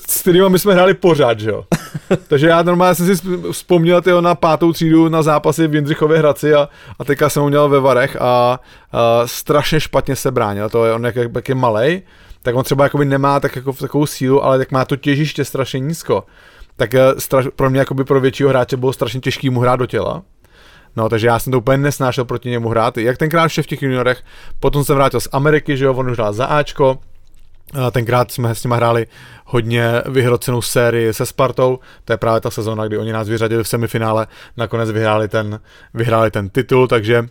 s 0.09 0.21
kterými 0.21 0.49
my 0.49 0.59
jsme 0.59 0.73
hráli 0.73 0.93
pořád, 0.93 1.39
že 1.39 1.49
jo. 1.49 1.63
Takže 2.27 2.47
já 2.47 2.63
normálně 2.63 2.95
jsem 2.95 3.15
si 3.15 3.23
vzpomněl 3.51 4.01
tyho 4.01 4.21
na 4.21 4.35
pátou 4.35 4.73
třídu 4.73 5.09
na 5.09 5.21
zápasy 5.21 5.67
v 5.67 5.75
Jindřichově 5.75 6.17
Hradci 6.17 6.53
a, 6.53 6.69
a 6.99 7.03
teďka 7.03 7.29
jsem 7.29 7.43
ho 7.43 7.49
měl 7.49 7.69
ve 7.69 7.79
varech 7.79 8.15
a, 8.15 8.59
a 8.91 9.27
strašně 9.27 9.79
špatně 9.79 10.15
se 10.15 10.31
bránil. 10.31 10.69
To 10.69 10.85
je 10.85 10.93
on 10.93 11.05
jak, 11.05 11.15
jak 11.15 11.49
je 11.49 11.55
malej, 11.55 12.01
tak 12.41 12.55
on 12.55 12.63
třeba 12.63 12.83
jakoby 12.83 13.05
nemá 13.05 13.39
tak 13.39 13.55
jako 13.55 13.73
takovou 13.73 14.05
sílu, 14.05 14.43
ale 14.43 14.57
tak 14.57 14.71
má 14.71 14.85
to 14.85 14.95
těžiště 14.95 15.45
strašně 15.45 15.79
nízko. 15.79 16.23
Tak 16.75 16.93
eh, 16.93 17.01
straš, 17.17 17.45
pro 17.55 17.69
mě 17.69 17.79
jakoby 17.79 18.03
pro 18.03 18.19
většího 18.19 18.49
hráče 18.49 18.77
bylo 18.77 18.93
strašně 18.93 19.19
těžký 19.19 19.49
mu 19.49 19.59
hrát 19.59 19.75
do 19.75 19.85
těla. 19.85 20.23
No, 20.95 21.09
takže 21.09 21.27
já 21.27 21.39
jsem 21.39 21.51
to 21.51 21.57
úplně 21.57 21.77
nesnášel 21.77 22.25
proti 22.25 22.49
němu 22.49 22.69
hrát. 22.69 22.97
Jak 22.97 23.17
tenkrát 23.17 23.43
ještě 23.43 23.63
v 23.63 23.67
těch 23.67 23.81
juniorech, 23.81 24.23
potom 24.59 24.83
jsem 24.83 24.95
vrátil 24.95 25.19
z 25.19 25.27
Ameriky, 25.31 25.77
že 25.77 25.85
jo, 25.85 25.93
on 25.93 26.11
už 26.11 26.17
hrál 26.17 26.33
za 26.33 26.45
Ačko, 26.45 26.99
tenkrát 27.91 28.31
jsme 28.31 28.55
s 28.55 28.63
nimi 28.63 28.75
hráli 28.75 29.07
hodně 29.45 30.01
vyhrocenou 30.05 30.61
sérii 30.61 31.13
se 31.13 31.25
Spartou, 31.25 31.79
to 32.05 32.13
je 32.13 32.17
právě 32.17 32.41
ta 32.41 32.51
sezóna, 32.51 32.87
kdy 32.87 32.97
oni 32.97 33.11
nás 33.11 33.29
vyřadili 33.29 33.63
v 33.63 33.67
semifinále, 33.67 34.27
nakonec 34.57 34.91
vyhráli 34.91 35.27
ten, 35.27 35.59
vyhráli 35.93 36.31
ten 36.31 36.49
titul, 36.49 36.87
takže 36.87 37.25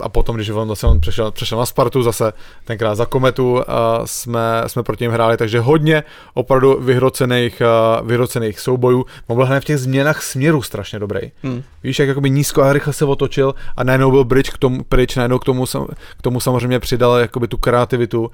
a 0.00 0.08
potom, 0.08 0.36
když 0.36 0.50
on 0.50 0.68
zase 0.68 0.86
on 0.86 1.00
přešel, 1.00 1.30
přešel 1.30 1.58
na 1.58 1.66
Spartu, 1.66 2.02
zase 2.02 2.32
tenkrát 2.64 2.94
za 2.94 3.06
Kometu 3.06 3.52
uh, 3.52 3.62
jsme, 4.04 4.62
jsme 4.66 4.82
proti 4.82 5.04
něm 5.04 5.12
hráli, 5.12 5.36
takže 5.36 5.60
hodně 5.60 6.04
opravdu 6.34 6.78
vyhrocených, 6.80 7.62
uh, 8.00 8.06
vyhrocených 8.06 8.60
soubojů. 8.60 9.06
On 9.26 9.36
byl 9.36 9.46
hned 9.46 9.60
v 9.60 9.64
těch 9.64 9.78
změnách 9.78 10.22
směru 10.22 10.62
strašně 10.62 10.98
dobrý. 10.98 11.20
Hmm. 11.42 11.62
Víš, 11.82 11.98
jak 11.98 12.08
jakoby 12.08 12.30
nízko 12.30 12.62
a 12.62 12.72
rychle 12.72 12.92
se 12.92 13.04
otočil 13.04 13.54
a 13.76 13.84
najednou 13.84 14.10
byl 14.10 14.24
bridge 14.24 14.50
k 14.50 14.58
tomu, 14.58 14.84
pryč, 14.84 15.16
najednou 15.16 15.38
k 15.38 15.44
tomu, 15.44 15.64
k 16.18 16.22
tomu 16.22 16.40
samozřejmě 16.40 16.80
přidal 16.80 17.16
jakoby 17.16 17.48
tu 17.48 17.56
kreativitu, 17.56 18.22
uh, 18.22 18.28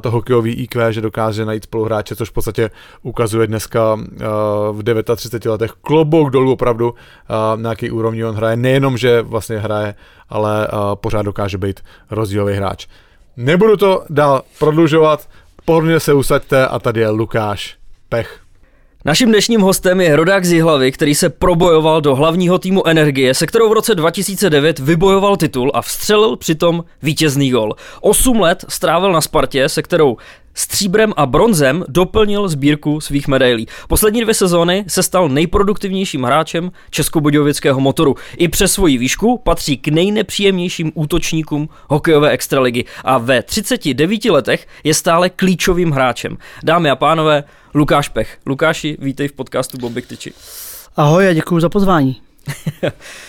to 0.00 0.10
hokejový 0.10 0.52
IQ, 0.52 0.92
že 0.92 1.00
dokáže 1.00 1.44
najít 1.44 1.64
spoluhráče, 1.64 2.16
což 2.16 2.30
v 2.30 2.32
podstatě 2.32 2.70
ukazuje 3.02 3.46
dneska 3.46 3.98
v 4.72 5.02
39 5.16 5.52
letech 5.52 5.72
klobouk 5.82 6.30
dolů 6.30 6.52
opravdu, 6.52 6.94
na 7.56 7.70
jaký 7.70 7.90
úrovni 7.90 8.24
on 8.24 8.34
hraje. 8.34 8.56
Nejenom, 8.56 8.98
že 8.98 9.22
vlastně 9.22 9.58
hraje 9.58 9.77
hraje, 9.78 9.94
ale 10.28 10.68
uh, 10.68 10.78
pořád 10.94 11.22
dokáže 11.22 11.58
být 11.58 11.80
rozdílový 12.10 12.54
hráč. 12.54 12.86
Nebudu 13.36 13.76
to 13.76 14.04
dál 14.10 14.42
prodlužovat, 14.58 15.28
pohodlně 15.64 16.00
se 16.00 16.14
usaďte 16.14 16.66
a 16.66 16.78
tady 16.78 17.00
je 17.00 17.08
Lukáš 17.08 17.76
Pech. 18.08 18.40
Naším 19.04 19.28
dnešním 19.28 19.60
hostem 19.60 20.00
je 20.00 20.16
rodák 20.16 20.44
z 20.44 20.52
Jihlavy, 20.52 20.92
který 20.92 21.14
se 21.14 21.28
probojoval 21.28 22.00
do 22.00 22.14
hlavního 22.14 22.58
týmu 22.58 22.86
Energie, 22.86 23.34
se 23.34 23.46
kterou 23.46 23.68
v 23.68 23.72
roce 23.72 23.94
2009 23.94 24.78
vybojoval 24.78 25.36
titul 25.36 25.70
a 25.74 25.82
vstřelil 25.82 26.36
přitom 26.36 26.84
vítězný 27.02 27.50
gol. 27.50 27.74
Osm 28.00 28.40
let 28.40 28.64
strávil 28.68 29.12
na 29.12 29.20
Spartě, 29.20 29.68
se 29.68 29.82
kterou 29.82 30.16
stříbrem 30.58 31.12
a 31.16 31.26
bronzem 31.26 31.84
doplnil 31.88 32.48
sbírku 32.48 33.00
svých 33.00 33.28
medailí. 33.28 33.66
Poslední 33.88 34.20
dvě 34.20 34.34
sezóny 34.34 34.84
se 34.88 35.02
stal 35.02 35.28
nejproduktivnějším 35.28 36.24
hráčem 36.24 36.72
českobudějovického 36.90 37.80
motoru. 37.80 38.16
I 38.36 38.48
přes 38.48 38.72
svoji 38.72 38.98
výšku 38.98 39.38
patří 39.38 39.76
k 39.76 39.88
nejnepříjemnějším 39.88 40.92
útočníkům 40.94 41.68
hokejové 41.88 42.30
extraligy 42.30 42.84
a 43.04 43.18
ve 43.18 43.42
39 43.42 44.24
letech 44.24 44.66
je 44.84 44.94
stále 44.94 45.30
klíčovým 45.30 45.90
hráčem. 45.90 46.38
Dámy 46.62 46.90
a 46.90 46.96
pánové, 46.96 47.44
Lukáš 47.74 48.08
Pech. 48.08 48.38
Lukáši, 48.46 48.96
vítej 49.00 49.28
v 49.28 49.32
podcastu 49.32 49.78
Bobby 49.78 50.02
Tyči. 50.02 50.32
Ahoj 50.96 51.28
a 51.28 51.32
děkuji 51.32 51.60
za 51.60 51.68
pozvání. 51.68 52.16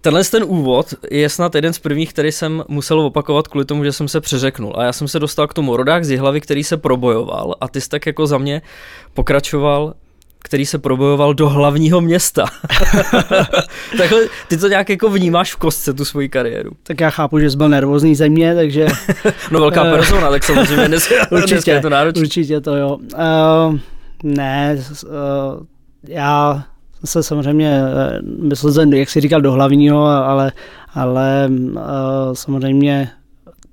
Tenhle 0.00 0.24
ten 0.24 0.44
úvod 0.46 0.94
je 1.10 1.28
snad 1.28 1.54
jeden 1.54 1.72
z 1.72 1.78
prvních, 1.78 2.12
který 2.12 2.32
jsem 2.32 2.64
musel 2.68 3.00
opakovat 3.00 3.48
kvůli 3.48 3.64
tomu, 3.64 3.84
že 3.84 3.92
jsem 3.92 4.08
se 4.08 4.20
přeřeknul. 4.20 4.72
A 4.76 4.84
já 4.84 4.92
jsem 4.92 5.08
se 5.08 5.18
dostal 5.18 5.46
k 5.46 5.54
tomu 5.54 5.76
rodák 5.76 6.04
z 6.04 6.10
Jihlavy, 6.10 6.40
který 6.40 6.64
se 6.64 6.76
probojoval 6.76 7.54
a 7.60 7.68
ty 7.68 7.80
jsi 7.80 7.88
tak 7.88 8.06
jako 8.06 8.26
za 8.26 8.38
mě 8.38 8.62
pokračoval 9.14 9.94
který 10.42 10.66
se 10.66 10.78
probojoval 10.78 11.34
do 11.34 11.48
hlavního 11.48 12.00
města. 12.00 12.44
Takhle, 13.98 14.20
ty 14.48 14.56
to 14.56 14.68
nějak 14.68 14.90
jako 14.90 15.08
vnímáš 15.10 15.54
v 15.54 15.56
kostce, 15.56 15.92
tu 15.92 16.04
svoji 16.04 16.28
kariéru. 16.28 16.70
Tak 16.82 17.00
já 17.00 17.10
chápu, 17.10 17.38
že 17.38 17.50
jsi 17.50 17.56
byl 17.56 17.68
nervózní 17.68 18.14
země, 18.14 18.54
takže... 18.54 18.86
no 19.50 19.60
velká 19.60 19.84
eh, 19.84 19.90
persona, 19.90 20.30
tak 20.30 20.44
samozřejmě 20.44 20.88
dneska, 20.88 21.14
určitě, 21.30 21.54
dneska 21.54 21.72
je 21.72 21.80
to 21.80 21.90
náročné. 21.90 22.22
Určitě 22.22 22.60
to 22.60 22.76
jo. 22.76 22.96
Uh, 22.96 23.78
ne, 24.22 24.84
uh, 25.04 25.10
já 26.08 26.64
se 27.04 27.22
samozřejmě 27.22 27.82
eh, 27.82 28.18
myslel, 28.22 28.92
jak 28.92 29.10
jsi 29.10 29.20
říkal, 29.20 29.40
do 29.40 29.52
hlavního, 29.52 30.06
ale, 30.06 30.52
ale 30.94 31.48
uh, 31.50 31.80
samozřejmě 32.32 33.08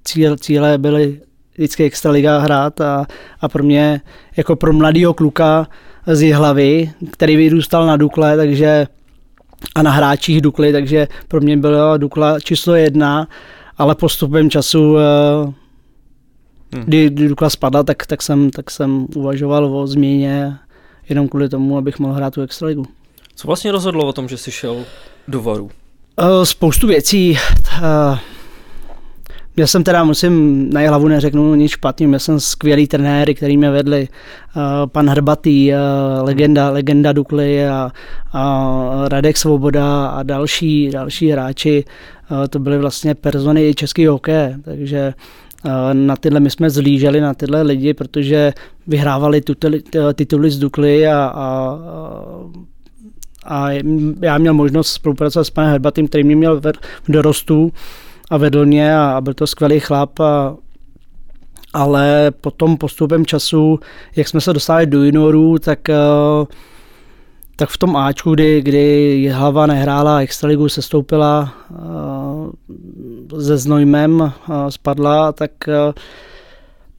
cíl, 0.03 0.37
cíle 0.37 0.77
byly 0.77 1.21
vždycky 1.53 1.83
extraliga 1.83 2.39
hrát 2.39 2.81
a, 2.81 3.05
a 3.41 3.49
pro 3.49 3.63
mě, 3.63 4.01
jako 4.37 4.55
pro 4.55 4.73
mladého 4.73 5.13
kluka 5.13 5.67
z 6.07 6.33
hlavy, 6.33 6.91
který 7.11 7.35
vyrůstal 7.35 7.85
na 7.85 7.97
Dukle, 7.97 8.37
takže 8.37 8.87
a 9.75 9.81
na 9.81 9.91
hráčích 9.91 10.41
Dukly, 10.41 10.71
takže 10.71 11.07
pro 11.27 11.41
mě 11.41 11.57
byla 11.57 11.97
Dukla 11.97 12.39
číslo 12.39 12.75
jedna, 12.75 13.27
ale 13.77 13.95
postupem 13.95 14.49
času 14.49 14.97
eh, 14.97 15.53
hmm. 16.75 16.85
kdy, 16.85 17.09
kdy 17.09 17.27
Dukla 17.27 17.49
spadla, 17.49 17.83
tak, 17.83 18.05
tak, 18.05 18.21
jsem, 18.21 18.49
tak 18.49 18.71
jsem 18.71 19.07
uvažoval 19.15 19.77
o 19.77 19.87
změně 19.87 20.57
jenom 21.09 21.27
kvůli 21.27 21.49
tomu, 21.49 21.77
abych 21.77 21.99
mohl 21.99 22.13
hrát 22.13 22.33
tu 22.33 22.41
extraligu. 22.41 22.85
Co 23.39 23.47
vlastně 23.47 23.71
rozhodlo 23.71 24.05
o 24.05 24.13
tom, 24.13 24.27
že 24.27 24.37
jsi 24.37 24.51
šel 24.51 24.85
do 25.27 25.41
Varu? 25.41 25.63
Uh, 25.63 26.43
spoustu 26.43 26.87
věcí. 26.87 27.37
Uh, 27.77 28.17
já 29.57 29.67
jsem 29.67 29.83
teda, 29.83 30.03
musím, 30.03 30.69
na 30.73 30.81
hlavu 30.81 31.07
neřeknu 31.07 31.55
nic 31.55 31.71
špatného, 31.71 32.13
já 32.13 32.19
jsem 32.19 32.39
skvělý 32.39 32.87
trenéry, 32.87 33.35
který 33.35 33.57
mě 33.57 33.69
vedli. 33.69 34.07
Uh, 34.55 34.61
pan 34.85 35.09
Hrbatý, 35.09 35.71
uh, 35.73 35.77
legenda, 36.25 36.69
legenda 36.69 37.13
Dukly 37.13 37.67
a, 37.67 37.91
a 38.33 38.73
Radek 39.07 39.37
Svoboda 39.37 40.07
a 40.07 40.23
další, 40.23 40.89
další 40.89 41.31
hráči. 41.31 41.85
Uh, 42.31 42.47
to 42.47 42.59
byly 42.59 42.77
vlastně 42.77 43.15
persony 43.15 43.73
český 43.73 44.07
hokeje, 44.07 44.59
takže 44.63 45.13
na 45.93 46.15
tyhle 46.15 46.39
my 46.39 46.49
jsme 46.49 46.69
zlíželi 46.69 47.21
na 47.21 47.33
tyhle 47.33 47.61
lidi, 47.61 47.93
protože 47.93 48.53
vyhrávali 48.87 49.41
tituly 50.13 50.51
z 50.51 50.59
Dukly 50.59 51.07
a 51.07 51.31
a 51.35 51.77
já 54.21 54.37
měl 54.37 54.53
možnost 54.53 54.87
spolupracovat 54.87 55.43
s 55.43 55.49
panem 55.49 55.71
Herbatým, 55.71 56.07
který 56.07 56.23
mě 56.23 56.35
měl 56.35 56.61
v 56.61 57.11
dorostu 57.11 57.71
a 58.29 58.37
vedl 58.37 58.65
mě 58.65 58.97
a 58.97 59.21
byl 59.21 59.33
to 59.33 59.47
skvělý 59.47 59.79
chlap 59.79 60.19
a 60.19 60.55
ale 61.73 62.31
potom 62.41 62.77
postupem 62.77 63.25
času, 63.25 63.79
jak 64.15 64.27
jsme 64.27 64.41
se 64.41 64.53
dostali 64.53 64.85
do 64.85 65.03
juniorů, 65.03 65.59
tak, 65.59 65.89
eh, 65.89 65.95
tak 67.55 67.69
v 67.69 67.77
tom 67.77 67.95
Ačku, 67.95 68.33
kdy, 68.33 68.61
kdy 68.61 69.29
hlava 69.33 69.65
nehrála 69.65 70.21
extraligu, 70.21 70.69
se 70.69 70.81
stoupila 70.81 71.53
se 73.41 73.53
eh, 73.53 73.57
Znojmem, 73.57 74.21
eh, 74.49 74.71
spadla, 74.71 75.31
tak 75.31 75.51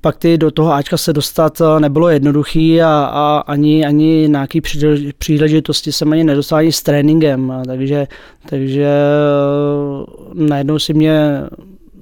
pak 0.09 0.16
ty 0.16 0.38
do 0.38 0.51
toho 0.51 0.73
Ačka 0.73 0.97
se 0.97 1.12
dostat 1.12 1.61
eh, 1.61 1.81
nebylo 1.81 2.09
jednoduchý 2.09 2.83
a, 2.83 3.11
a 3.12 3.38
ani, 3.47 3.87
ani 3.87 4.29
nějaký 4.29 4.61
příležitosti 5.18 5.92
jsem 5.92 6.12
ani 6.12 6.25
nedostal 6.25 6.59
ani 6.59 6.73
s 6.73 6.83
tréninkem, 6.83 7.53
takže, 7.66 8.07
takže 8.49 8.87
eh, 8.87 10.14
najednou 10.35 10.79
si 10.79 10.94
mě 10.94 11.42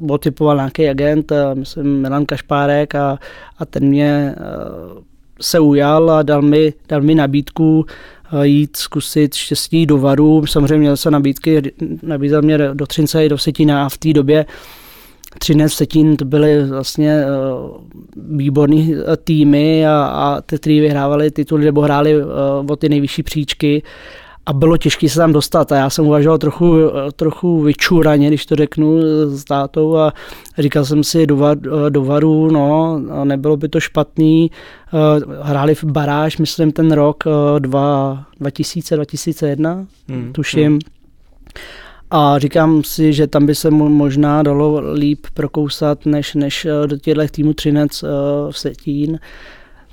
otypoval 0.09 0.57
nějaký 0.57 0.88
agent, 0.88 1.33
myslím 1.55 2.01
Milan 2.01 2.27
Kašpárek 2.27 2.95
a, 2.95 3.19
a 3.59 3.64
ten 3.64 3.85
mě 3.85 4.35
se 5.40 5.61
ujal 5.61 6.11
a 6.11 6.23
dal 6.23 6.42
mi, 6.42 6.73
dal 6.88 7.03
mi 7.03 7.14
nabídku 7.14 7.87
jít 8.42 8.77
zkusit 8.77 9.35
štěstí 9.35 9.87
do 9.87 9.99
Varu. 9.99 10.47
Samozřejmě 10.47 10.79
měl 10.79 10.97
se 10.97 11.11
nabídky, 11.11 11.73
nabízel 12.03 12.42
mě 12.42 12.59
do 12.59 12.87
Třince 12.87 13.27
i 13.27 13.29
do 13.29 13.38
Setina 13.38 13.87
a 13.87 13.88
v 13.88 13.99
té 13.99 14.12
době 14.12 14.47
Třinec, 15.38 15.72
Setín, 15.72 16.16
to 16.16 16.25
byly 16.25 16.64
vlastně 16.64 17.25
uh, 17.25 17.77
výborný 18.37 18.94
eh, 18.94 19.16
týmy 19.16 19.87
a, 19.87 20.05
a 20.05 20.40
ty, 20.40 20.59
kteří 20.59 20.81
vyhrávali 20.81 21.31
tituly 21.31 21.64
nebo 21.64 21.81
hráli 21.81 22.22
uh, 22.22 22.31
o 22.68 22.77
ty 22.77 22.88
nejvyšší 22.88 23.22
příčky 23.22 23.83
a 24.46 24.53
bylo 24.53 24.77
těžké 24.77 25.09
se 25.09 25.18
tam 25.18 25.33
dostat 25.33 25.72
a 25.72 25.77
já 25.77 25.90
jsem 25.90 26.07
uvažoval 26.07 26.38
trochu, 26.38 26.77
trochu 27.16 27.61
vyčuraně, 27.61 28.29
když 28.29 28.46
to 28.46 28.57
řeknu 28.57 29.01
s 29.29 29.44
tátou 29.44 29.96
a 29.96 30.12
říkal 30.59 30.85
jsem 30.85 31.05
si 31.05 31.27
do, 31.27 31.37
var, 31.37 31.57
do 31.88 32.05
varu, 32.05 32.51
no, 32.51 33.01
nebylo 33.25 33.57
by 33.57 33.68
to 33.68 33.81
špatný. 33.81 34.51
Hráli 35.42 35.75
v 35.75 35.85
baráž, 35.85 36.38
myslím, 36.38 36.72
ten 36.72 36.92
rok 36.92 37.25
2000, 38.38 38.96
2001, 38.96 39.87
hmm. 40.09 40.33
tuším. 40.33 40.72
Hmm. 40.72 40.79
A 42.11 42.38
říkám 42.38 42.85
si, 42.85 43.12
že 43.12 43.27
tam 43.27 43.47
by 43.47 43.55
se 43.55 43.71
mu 43.71 43.88
možná 43.88 44.42
dalo 44.42 44.92
líp 44.92 45.27
prokousat, 45.35 46.07
než, 46.07 46.35
než 46.35 46.66
do 46.87 46.97
těchto 46.97 47.29
týmů 47.31 47.53
Třinec 47.53 48.05
v 48.51 48.59
Setín. 48.59 49.19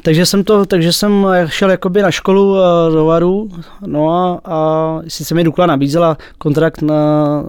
Takže 0.02 0.26
jsem 0.26 0.44
to, 0.44 0.66
takže 0.66 0.94
jsem 0.94 1.28
šel 1.46 1.72
jakoby 1.72 2.02
na 2.02 2.12
školu 2.12 2.56
do 2.94 3.06
Varu, 3.06 3.50
no 3.86 4.10
a, 4.10 4.42
a 4.46 5.00
sice 5.08 5.36
mi 5.36 5.44
Dukla 5.44 5.66
nabízela 5.66 6.18
kontrakt 6.38 6.82
na 6.82 7.44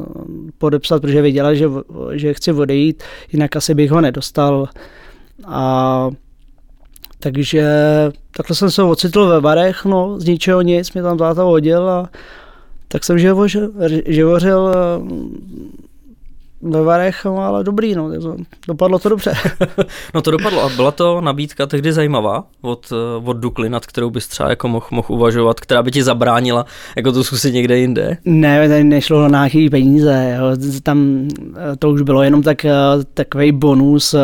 podepsat, 0.59 1.03
protože 1.03 1.23
věděla, 1.23 1.55
že, 1.55 1.67
že 2.13 2.35
chci 2.35 2.53
odejít, 2.53 3.03
jinak 3.33 3.57
asi 3.57 3.75
bych 3.75 3.91
ho 3.91 4.01
nedostal. 4.01 4.69
A 5.47 6.11
takže 7.19 7.69
takhle 8.37 8.57
jsem 8.57 8.71
se 8.71 8.83
ocitl 8.83 9.27
ve 9.27 9.41
Varech, 9.41 9.85
no 9.85 10.21
z 10.21 10.25
ničeho 10.25 10.63
nic, 10.63 10.93
mě 10.93 11.03
tam 11.03 11.19
táta 11.19 11.43
hodil 11.43 11.89
a 11.89 12.09
tak 12.95 13.05
jsem 13.05 13.19
živořil, 13.19 13.71
živořil 14.07 14.73
ve 16.63 16.83
Varech, 16.83 17.25
no, 17.25 17.39
ale 17.39 17.65
dobrý, 17.65 17.95
no, 17.95 18.11
dopadlo 18.69 18.99
to 18.99 19.09
dobře. 19.09 19.35
no 20.15 20.23
to 20.23 20.31
dopadlo 20.31 20.63
a 20.63 20.69
byla 20.69 20.91
to 20.91 21.21
nabídka 21.21 21.67
tehdy 21.67 21.93
zajímavá 21.93 22.45
od, 22.61 22.93
eh, 22.93 23.25
od 23.25 23.37
Dukly, 23.37 23.69
nad 23.69 23.87
kterou 23.87 24.11
bys 24.11 24.29
třeba 24.29 24.51
jako 24.51 24.69
mohl, 24.69 24.87
mohl 24.91 25.09
uvažovat, 25.11 25.61
která 25.61 25.83
by 25.83 25.91
ti 25.91 26.03
zabránila 26.03 26.67
jako 26.97 27.13
to 27.13 27.25
zkusit 27.25 27.55
někde 27.55 27.79
jinde? 27.79 28.17
Ne, 28.25 28.69
tady 28.69 28.85
nešlo 28.85 29.23
na 29.23 29.29
nějaký 29.29 29.71
peníze, 29.71 30.37
jo. 30.39 30.45
tam 30.83 31.29
eh, 31.57 31.77
to 31.77 31.91
už 31.91 32.03
bylo 32.03 32.23
jenom 32.23 32.43
tak, 32.43 32.65
eh, 32.65 32.73
takový 33.15 33.53
bonus, 33.53 34.15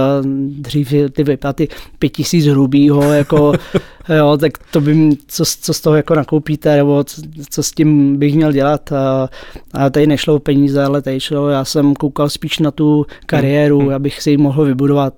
dřív 0.46 0.94
ty 1.12 1.24
vyplaty 1.24 1.68
pět 1.98 2.08
tisíc 2.08 2.46
hrubýho, 2.46 3.02
jako 3.12 3.52
jo, 4.16 4.36
tak 4.36 4.52
to 4.70 4.80
by, 4.80 5.16
co, 5.26 5.44
co 5.60 5.74
z 5.74 5.80
toho 5.80 5.96
jako 5.96 6.14
nakoupíte, 6.14 6.76
nebo 6.76 7.04
co, 7.04 7.22
co 7.50 7.62
s 7.62 7.70
tím 7.70 8.16
bych 8.16 8.34
měl 8.34 8.52
dělat. 8.52 8.92
A, 8.92 9.28
a 9.72 9.90
tady 9.90 10.06
nešlo 10.06 10.34
o 10.34 10.38
peníze, 10.38 10.84
ale 10.84 11.02
tady 11.02 11.20
šlo, 11.20 11.48
já 11.48 11.64
jsem 11.64 11.94
koukal 11.94 12.28
spíš 12.28 12.58
na 12.58 12.70
tu 12.70 13.06
kariéru, 13.26 13.78
hmm. 13.78 13.94
abych 13.94 14.22
si 14.22 14.30
ji 14.30 14.36
mohl 14.36 14.64
vybudovat. 14.64 15.14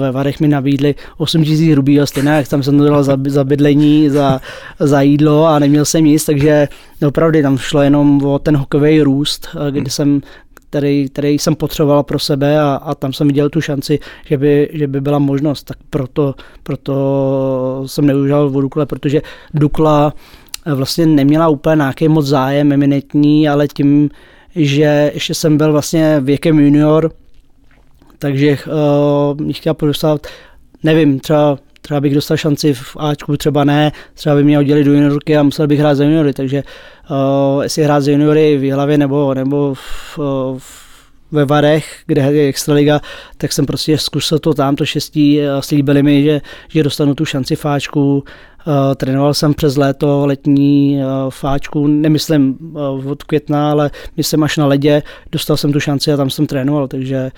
Ve 0.00 0.12
Varech 0.12 0.40
mi 0.40 0.48
nabídli 0.48 0.94
8 1.16 1.44
tisíc 1.44 1.72
hrubýho 1.72 2.06
stejně, 2.06 2.30
jak 2.30 2.48
tam 2.48 2.62
jsem 2.62 2.78
to 2.78 2.84
dal 2.84 3.02
za, 3.04 3.16
za 3.26 3.44
bydlení, 3.44 4.08
za, 4.08 4.40
za 4.80 5.00
jídlo 5.00 5.46
a 5.46 5.58
neměl 5.58 5.84
jsem 5.84 6.04
nic, 6.04 6.24
takže 6.24 6.68
opravdu 7.06 7.42
tam 7.42 7.58
šlo 7.58 7.82
jenom 7.82 8.24
o 8.24 8.38
ten 8.38 8.56
hokejový 8.56 9.02
růst, 9.02 9.48
kdy 9.70 9.80
hmm. 9.80 9.90
jsem 9.90 10.20
který, 10.70 11.08
který 11.08 11.38
jsem 11.38 11.54
potřeboval 11.54 12.02
pro 12.02 12.18
sebe 12.18 12.60
a, 12.60 12.74
a 12.74 12.94
tam 12.94 13.12
jsem 13.12 13.26
viděl 13.26 13.50
tu 13.50 13.60
šanci, 13.60 13.98
že 14.26 14.38
by, 14.38 14.70
že 14.72 14.86
by 14.86 15.00
byla 15.00 15.18
možnost. 15.18 15.62
Tak 15.62 15.76
proto, 15.90 16.34
proto 16.62 17.82
jsem 17.86 18.06
neužal 18.06 18.50
o 18.54 18.60
Dukle, 18.60 18.86
protože 18.86 19.22
Dukla 19.54 20.14
vlastně 20.74 21.06
neměla 21.06 21.48
úplně 21.48 21.76
nějaký 21.76 22.08
moc 22.08 22.26
zájem 22.26 22.72
eminentní, 22.72 23.48
ale 23.48 23.68
tím, 23.68 24.10
že 24.56 25.10
ještě 25.14 25.34
jsem 25.34 25.56
byl 25.56 25.72
vlastně 25.72 26.20
věkem 26.20 26.58
junior, 26.58 27.12
takže 28.18 28.58
uh, 28.66 29.40
mě 29.40 29.52
chtěl 29.52 29.74
podostat, 29.74 30.26
nevím, 30.82 31.20
třeba 31.20 31.58
třeba 31.88 32.00
bych 32.00 32.14
dostal 32.14 32.36
šanci 32.36 32.74
v 32.74 32.96
Ačku, 32.98 33.36
třeba 33.36 33.64
ne, 33.64 33.92
třeba 34.14 34.34
by 34.34 34.44
mě 34.44 34.56
hodili 34.56 34.84
do 34.84 34.92
juniorky 34.92 35.36
a 35.36 35.42
musel 35.42 35.66
bych 35.66 35.80
hrát 35.80 35.94
za 35.94 36.04
juniory, 36.04 36.32
takže 36.32 36.62
uh, 37.10 37.62
jestli 37.62 37.82
hrát 37.82 38.00
za 38.00 38.10
juniory 38.10 38.56
v 38.56 38.70
hlavě 38.72 38.98
nebo, 38.98 39.34
nebo 39.34 39.74
v, 39.74 40.18
v 40.58 40.87
ve 41.32 41.44
Varech, 41.44 42.02
kde 42.06 42.22
je 42.22 42.48
Extraliga, 42.48 43.00
tak 43.36 43.52
jsem 43.52 43.66
prostě 43.66 43.98
zkusil 43.98 44.38
to 44.38 44.54
tam, 44.54 44.76
to 44.76 44.86
šestí, 44.86 45.40
slíbili 45.60 46.02
mi, 46.02 46.22
že, 46.22 46.40
že 46.68 46.82
dostanu 46.82 47.14
tu 47.14 47.24
šanci 47.24 47.56
fáčku, 47.56 48.24
Uh, 48.66 48.94
trénoval 48.94 49.34
jsem 49.34 49.54
přes 49.54 49.76
léto 49.76 50.26
letní 50.26 50.96
uh, 50.96 51.30
fáčku, 51.30 51.86
nemyslím 51.86 52.58
uh, 52.60 53.10
od 53.10 53.22
května, 53.22 53.70
ale 53.70 53.90
myslím 54.16 54.42
až 54.42 54.56
na 54.56 54.66
ledě, 54.66 55.02
dostal 55.32 55.56
jsem 55.56 55.72
tu 55.72 55.80
šanci 55.80 56.12
a 56.12 56.16
tam 56.16 56.30
jsem 56.30 56.46
trénoval, 56.46 56.88
takže 56.88 57.30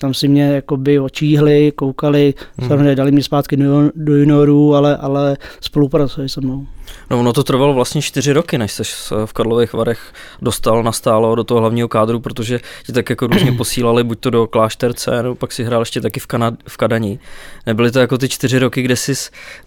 tam 0.00 0.14
si 0.14 0.28
mě 0.28 0.42
jakoby 0.42 1.00
očíhli, 1.00 1.72
koukali, 1.76 2.34
hmm. 2.58 2.68
samozřejmě 2.68 2.96
dali 2.96 3.12
mě 3.12 3.22
zpátky 3.22 3.56
do, 3.56 3.90
do 3.94 4.16
juniorů, 4.16 4.74
ale, 4.74 4.96
ale 4.96 5.36
spolupracovali 5.60 6.28
se 6.28 6.40
mnou. 6.40 6.66
No 7.10 7.20
ono 7.20 7.32
to 7.32 7.44
trvalo 7.44 7.74
vlastně 7.74 8.02
čtyři 8.02 8.32
roky, 8.32 8.58
než 8.58 8.72
se 8.72 8.84
v 9.24 9.32
Karlových 9.32 9.72
Varech 9.72 10.12
dostal 10.42 10.82
nastálo 10.82 11.34
do 11.34 11.44
toho 11.44 11.60
hlavního 11.60 11.88
kádru, 11.88 12.20
protože 12.20 12.60
ti 12.86 12.92
tak 12.92 13.10
jako 13.10 13.26
různě 13.26 13.52
posílali 13.56 14.04
buď 14.04 14.20
to 14.20 14.30
do 14.30 14.46
Klášterce, 14.46 15.22
nebo 15.22 15.34
pak 15.34 15.52
si 15.52 15.64
hrál 15.64 15.82
ještě 15.82 16.00
taky 16.00 16.20
v, 16.20 16.26
Kanad- 16.26 16.56
v 16.68 16.76
Kadani. 16.76 17.18
Nebyly 17.66 17.90
to 17.90 17.98
jako 17.98 18.18
ty 18.18 18.28
čtyři 18.28 18.58
roky, 18.58 18.82
kde 18.82 18.96
jsi, 18.96 19.12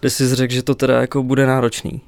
kde 0.00 0.10
jsi 0.10 0.34
řekl, 0.34 0.54
že 0.54 0.62
to 0.62 0.74
teda 0.74 1.00
jako 1.00 1.22
bude 1.22 1.46
náročný? 1.46 2.00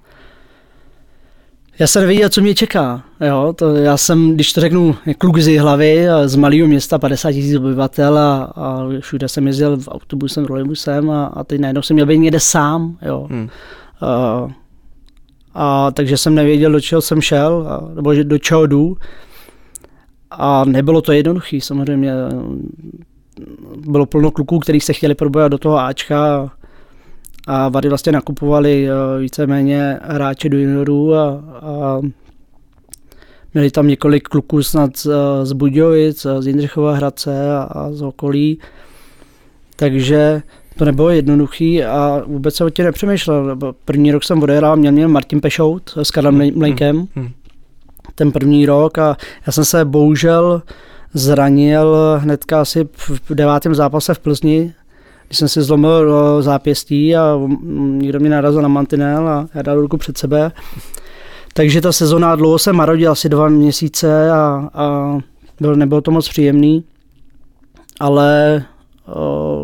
Já 1.79 1.87
jsem 1.87 2.02
nevěděl, 2.02 2.29
co 2.29 2.40
mě 2.40 2.55
čeká. 2.55 3.02
Jo, 3.20 3.55
to 3.59 3.74
já 3.74 3.96
jsem, 3.96 4.35
když 4.35 4.52
to 4.52 4.61
řeknu, 4.61 4.96
kluk 5.18 5.38
z 5.38 5.59
hlavy, 5.59 6.07
z 6.24 6.37
malého 6.37 6.66
města, 6.66 6.98
50 6.98 7.33
tisíc 7.33 7.57
obyvatel 7.57 8.18
a, 8.18 8.42
a 8.44 8.87
všude 9.00 9.29
jsem 9.29 9.46
jezdil 9.46 9.76
v 9.76 9.88
autobusem, 9.88 10.44
rolejbusem 10.44 11.11
a, 11.11 11.26
a 11.26 11.44
teď 11.44 11.61
najednou 11.61 11.83
jsem 11.83 11.94
měl 11.94 12.07
být 12.07 12.18
někde 12.18 12.40
sám. 12.40 12.98
Jo. 13.02 13.26
Hmm. 13.31 13.48
A, 14.00 14.48
a 15.59 15.90
takže 15.90 16.16
jsem 16.16 16.35
nevěděl, 16.35 16.73
do 16.73 16.81
čeho 16.81 17.01
jsem 17.01 17.21
šel, 17.21 17.66
a, 17.69 17.95
nebo 17.95 18.14
do 18.14 18.38
čeho 18.38 18.66
jdu. 18.66 18.97
A 20.31 20.64
nebylo 20.64 21.03
to 21.03 21.12
jednoduché, 21.12 21.59
samozřejmě. 21.61 22.12
Bylo 23.77 24.07
plno 24.07 24.31
kluků, 24.31 24.59
kteří 24.59 24.81
se 24.81 24.92
chtěli 24.92 25.14
probojovat 25.14 25.53
do 25.53 25.59
toho 25.59 25.79
Ačka 25.79 26.51
a 27.47 27.69
Vady 27.69 27.88
vlastně 27.88 28.12
nakupovali 28.12 28.88
eh, 28.88 29.21
víceméně 29.21 29.99
hráče 30.03 30.49
do 30.49 30.59
juniorů 30.59 31.14
a, 31.14 31.29
a 31.61 32.01
měli 33.55 33.71
tam 33.71 33.88
několik 33.88 34.29
kluků 34.29 34.62
snad 34.62 34.97
z, 34.97 35.11
z 35.42 35.53
Budějovic, 35.53 36.27
z 36.40 36.47
Jindřichova 36.47 36.95
Hradce 36.95 37.57
a, 37.57 37.62
a 37.62 37.92
z 37.92 38.03
okolí. 38.03 38.59
Takže 39.77 40.42
to 40.77 40.85
nebylo 40.85 41.11
jednoduchý 41.11 41.85
a 41.85 42.23
vůbec 42.27 42.55
se 42.55 42.65
o 42.65 42.71
tě 42.71 42.85
nepřemýšlel. 42.85 43.59
První 43.85 44.12
rok 44.12 44.25
jsem 44.25 44.43
odehrál, 44.43 44.77
měl 44.77 44.93
měl 44.93 45.09
Martin 45.09 45.41
Pešout 45.41 45.95
s 46.03 46.11
Karlem 46.11 46.41
hmm, 46.41 46.59
Mlejkem. 46.59 46.97
Hmm, 46.97 47.09
hmm. 47.15 47.29
Ten 48.15 48.33
první 48.33 48.67
rok 48.67 48.99
a 48.99 49.17
já 49.47 49.53
jsem 49.53 49.65
se 49.65 49.85
bohužel 49.85 50.62
zranil 51.15 51.97
hnedka 52.19 52.61
asi 52.61 52.89
v 52.97 53.35
devátém 53.35 53.75
zápase 53.75 54.15
v 54.15 54.19
Plzni, 54.19 54.75
když 55.27 55.39
jsem 55.39 55.49
si 55.49 55.62
zlomil 55.62 56.43
zápěstí 56.43 57.17
a 57.17 57.41
někdo 57.77 58.21
mě 58.21 58.31
narazil 58.31 58.62
na 58.62 58.69
mantinel 58.69 59.29
a 59.29 59.49
já 59.55 59.62
dal 59.62 59.81
ruku 59.81 59.97
před 59.97 60.19
sebe. 60.19 60.53
Takže 61.53 61.81
ta 61.81 61.93
sezona 61.93 62.37
dlouho 62.37 62.59
se 62.59 62.73
marodil, 62.73 63.12
asi 63.12 63.29
dva 63.29 63.49
měsíce 63.49 64.31
a, 64.31 64.71
a 64.75 65.19
byl, 65.61 65.77
nebylo 65.77 66.01
to 66.01 66.11
moc 66.11 66.29
příjemný, 66.29 66.85
ale 68.01 68.64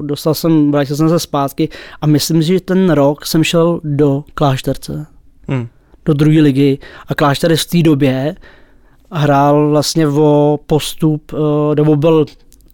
dostal 0.03 0.35
jsem, 0.35 0.73
vrátil 0.73 0.97
jsem 0.97 1.09
se 1.09 1.19
zpátky 1.19 1.69
a 2.01 2.07
myslím 2.07 2.43
si, 2.43 2.49
že 2.49 2.61
ten 2.61 2.91
rok 2.91 3.27
jsem 3.27 3.45
šel 3.45 3.81
do 3.85 4.25
Klášterce, 4.35 5.07
hmm. 5.49 5.69
do 6.05 6.15
druhé 6.15 6.41
ligy 6.41 6.79
a 7.09 7.15
Klášter 7.15 7.57
v 7.57 7.67
té 7.67 7.83
době 7.83 8.35
hrál 9.13 9.71
vlastně 9.71 10.09
o 10.09 10.59
postup, 10.67 11.33
nebo 11.77 11.97
byl 11.97 12.27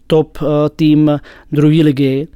top 0.07 0.37
tým 0.75 1.19
druhé 1.51 1.83
ligy 1.83 2.27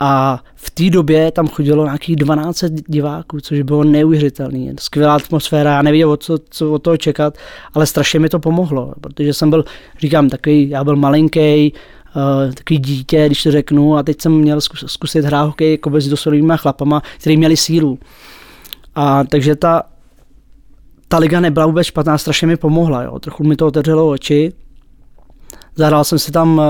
a 0.00 0.42
v 0.54 0.70
té 0.70 0.90
době 0.90 1.30
tam 1.32 1.48
chodilo 1.48 1.84
nějakých 1.84 2.16
12 2.16 2.64
diváků, 2.88 3.40
což 3.40 3.62
bylo 3.62 3.84
neuvěřitelné. 3.84 4.74
Skvělá 4.80 5.14
atmosféra, 5.14 5.70
já 5.70 5.82
nevěděl, 5.82 6.16
co, 6.16 6.38
co 6.50 6.72
od 6.72 6.78
toho 6.78 6.96
čekat, 6.96 7.38
ale 7.74 7.86
strašně 7.86 8.20
mi 8.20 8.28
to 8.28 8.38
pomohlo, 8.38 8.92
protože 9.00 9.34
jsem 9.34 9.50
byl, 9.50 9.64
říkám, 9.98 10.28
takový, 10.28 10.68
já 10.68 10.84
byl 10.84 10.96
malinký, 10.96 11.72
takový 12.54 12.78
dítě, 12.78 13.26
když 13.26 13.42
to 13.42 13.50
řeknu, 13.50 13.96
a 13.96 14.02
teď 14.02 14.20
jsem 14.20 14.32
měl 14.32 14.60
zkusit 14.86 15.24
hrát 15.24 15.44
hokej 15.44 15.70
jako 15.70 16.00
s 16.00 16.08
dospělými 16.08 16.52
chlapama, 16.56 17.02
kteří 17.18 17.36
měli 17.36 17.56
sílu. 17.56 17.98
A 18.94 19.24
takže 19.24 19.56
ta, 19.56 19.82
ta 21.08 21.18
liga 21.18 21.40
nebyla 21.40 21.66
vůbec 21.66 21.86
špatná, 21.86 22.18
strašně 22.18 22.46
mi 22.46 22.56
pomohla, 22.56 23.02
jo. 23.02 23.18
trochu 23.18 23.44
mi 23.44 23.56
to 23.56 23.66
otevřelo 23.66 24.08
oči. 24.08 24.52
Zahrál 25.76 26.04
jsem 26.04 26.18
si 26.18 26.32
tam 26.32 26.58
uh, 26.58 26.64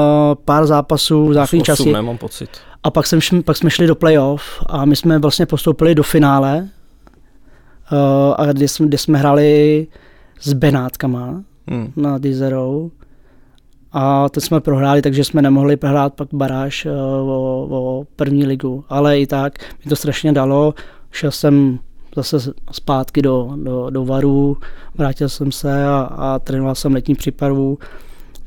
pár 0.45 0.67
zápasů 0.67 1.29
v 1.29 1.35
základní 1.35 1.63
časy. 1.65 1.93
nemám 1.93 2.19
pocit. 2.19 2.51
A 2.83 2.91
pak, 2.91 3.07
jsem, 3.07 3.43
pak 3.45 3.57
jsme 3.57 3.71
šli 3.71 3.87
do 3.87 3.95
playoff 3.95 4.43
a 4.67 4.85
my 4.85 4.97
jsme 4.97 5.19
vlastně 5.19 5.47
postoupili 5.47 5.95
do 5.95 6.03
finále, 6.03 6.69
uh, 7.93 8.35
a 8.39 8.53
kde 8.53 8.69
jsme, 8.69 8.87
kde 8.87 8.99
jsme 8.99 9.19
hráli 9.19 9.87
s 10.41 10.53
Benátkama 10.53 11.43
hmm. 11.71 11.93
na 11.97 12.19
Dizerou. 12.19 12.91
A 13.95 14.29
to 14.29 14.41
jsme 14.41 14.61
prohráli, 14.61 15.03
takže 15.03 15.25
jsme 15.25 15.43
nemohli 15.43 15.77
prohrát 15.77 16.15
pak 16.15 16.29
baráž 16.33 16.87
uh, 16.87 16.93
o, 17.31 17.67
o 17.71 18.05
první 18.17 18.47
ligu. 18.47 18.85
Ale 18.89 19.21
i 19.21 19.27
tak 19.27 19.59
mi 19.85 19.89
to 19.89 19.97
strašně 19.97 20.33
dalo. 20.33 20.75
Šel 21.11 21.31
jsem 21.31 21.79
zase 22.17 22.53
zpátky 22.73 23.23
do, 23.23 23.53
do, 23.63 23.91
do 23.91 24.05
varu, 24.05 24.57
vrátil 24.95 25.29
jsem 25.29 25.53
se 25.53 25.87
a, 25.87 25.99
a 26.01 26.39
trénoval 26.39 26.75
jsem 26.75 26.95
letní 26.95 27.15
přípravu. 27.15 27.79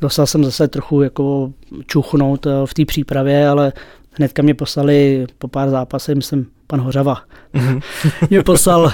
Dostal 0.01 0.25
jsem 0.25 0.43
zase 0.43 0.67
trochu 0.67 1.01
jako 1.01 1.51
čuchnout 1.85 2.45
eh, 2.45 2.49
v 2.65 2.73
té 2.73 2.85
přípravě, 2.85 3.49
ale 3.49 3.73
hnedka 4.11 4.41
mě 4.41 4.53
poslali 4.53 5.27
po 5.37 5.47
pár 5.47 5.69
zápasech, 5.69 6.15
myslím, 6.15 6.47
pan 6.67 6.81
Hořava. 6.81 7.17
Mm-hmm. 7.53 7.81
mě 8.29 8.43
poslal 8.43 8.83
uh, 8.83 8.91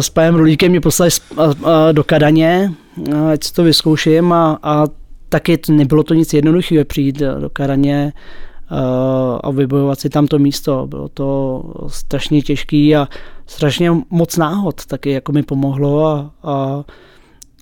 s 0.00 0.10
panem 0.10 0.34
Rulíkem, 0.34 0.70
mě 0.70 0.80
poslali 0.80 1.10
uh, 1.36 1.52
do 1.92 2.04
Kadaně, 2.04 2.72
ať 3.32 3.44
si 3.44 3.52
to 3.52 3.62
vyzkouším 3.62 4.32
a, 4.32 4.58
a 4.62 4.84
taky 5.30 5.58
nebylo 5.70 6.02
to 6.02 6.14
nic 6.14 6.32
jednoduchého 6.32 6.84
přijít 6.84 7.18
do 7.18 7.50
Kadaně 7.52 8.12
uh, 8.70 8.78
a 9.42 9.50
vybojovat 9.50 10.00
si 10.00 10.08
tam 10.08 10.26
to 10.26 10.38
místo. 10.38 10.86
Bylo 10.86 11.08
to 11.08 11.62
strašně 11.86 12.42
těžký 12.42 12.96
a 12.96 13.08
strašně 13.46 13.90
moc 14.10 14.36
náhod 14.36 14.86
taky 14.86 15.10
jako 15.10 15.32
mi 15.32 15.42
pomohlo 15.42 16.06
a, 16.06 16.30
a 16.42 16.84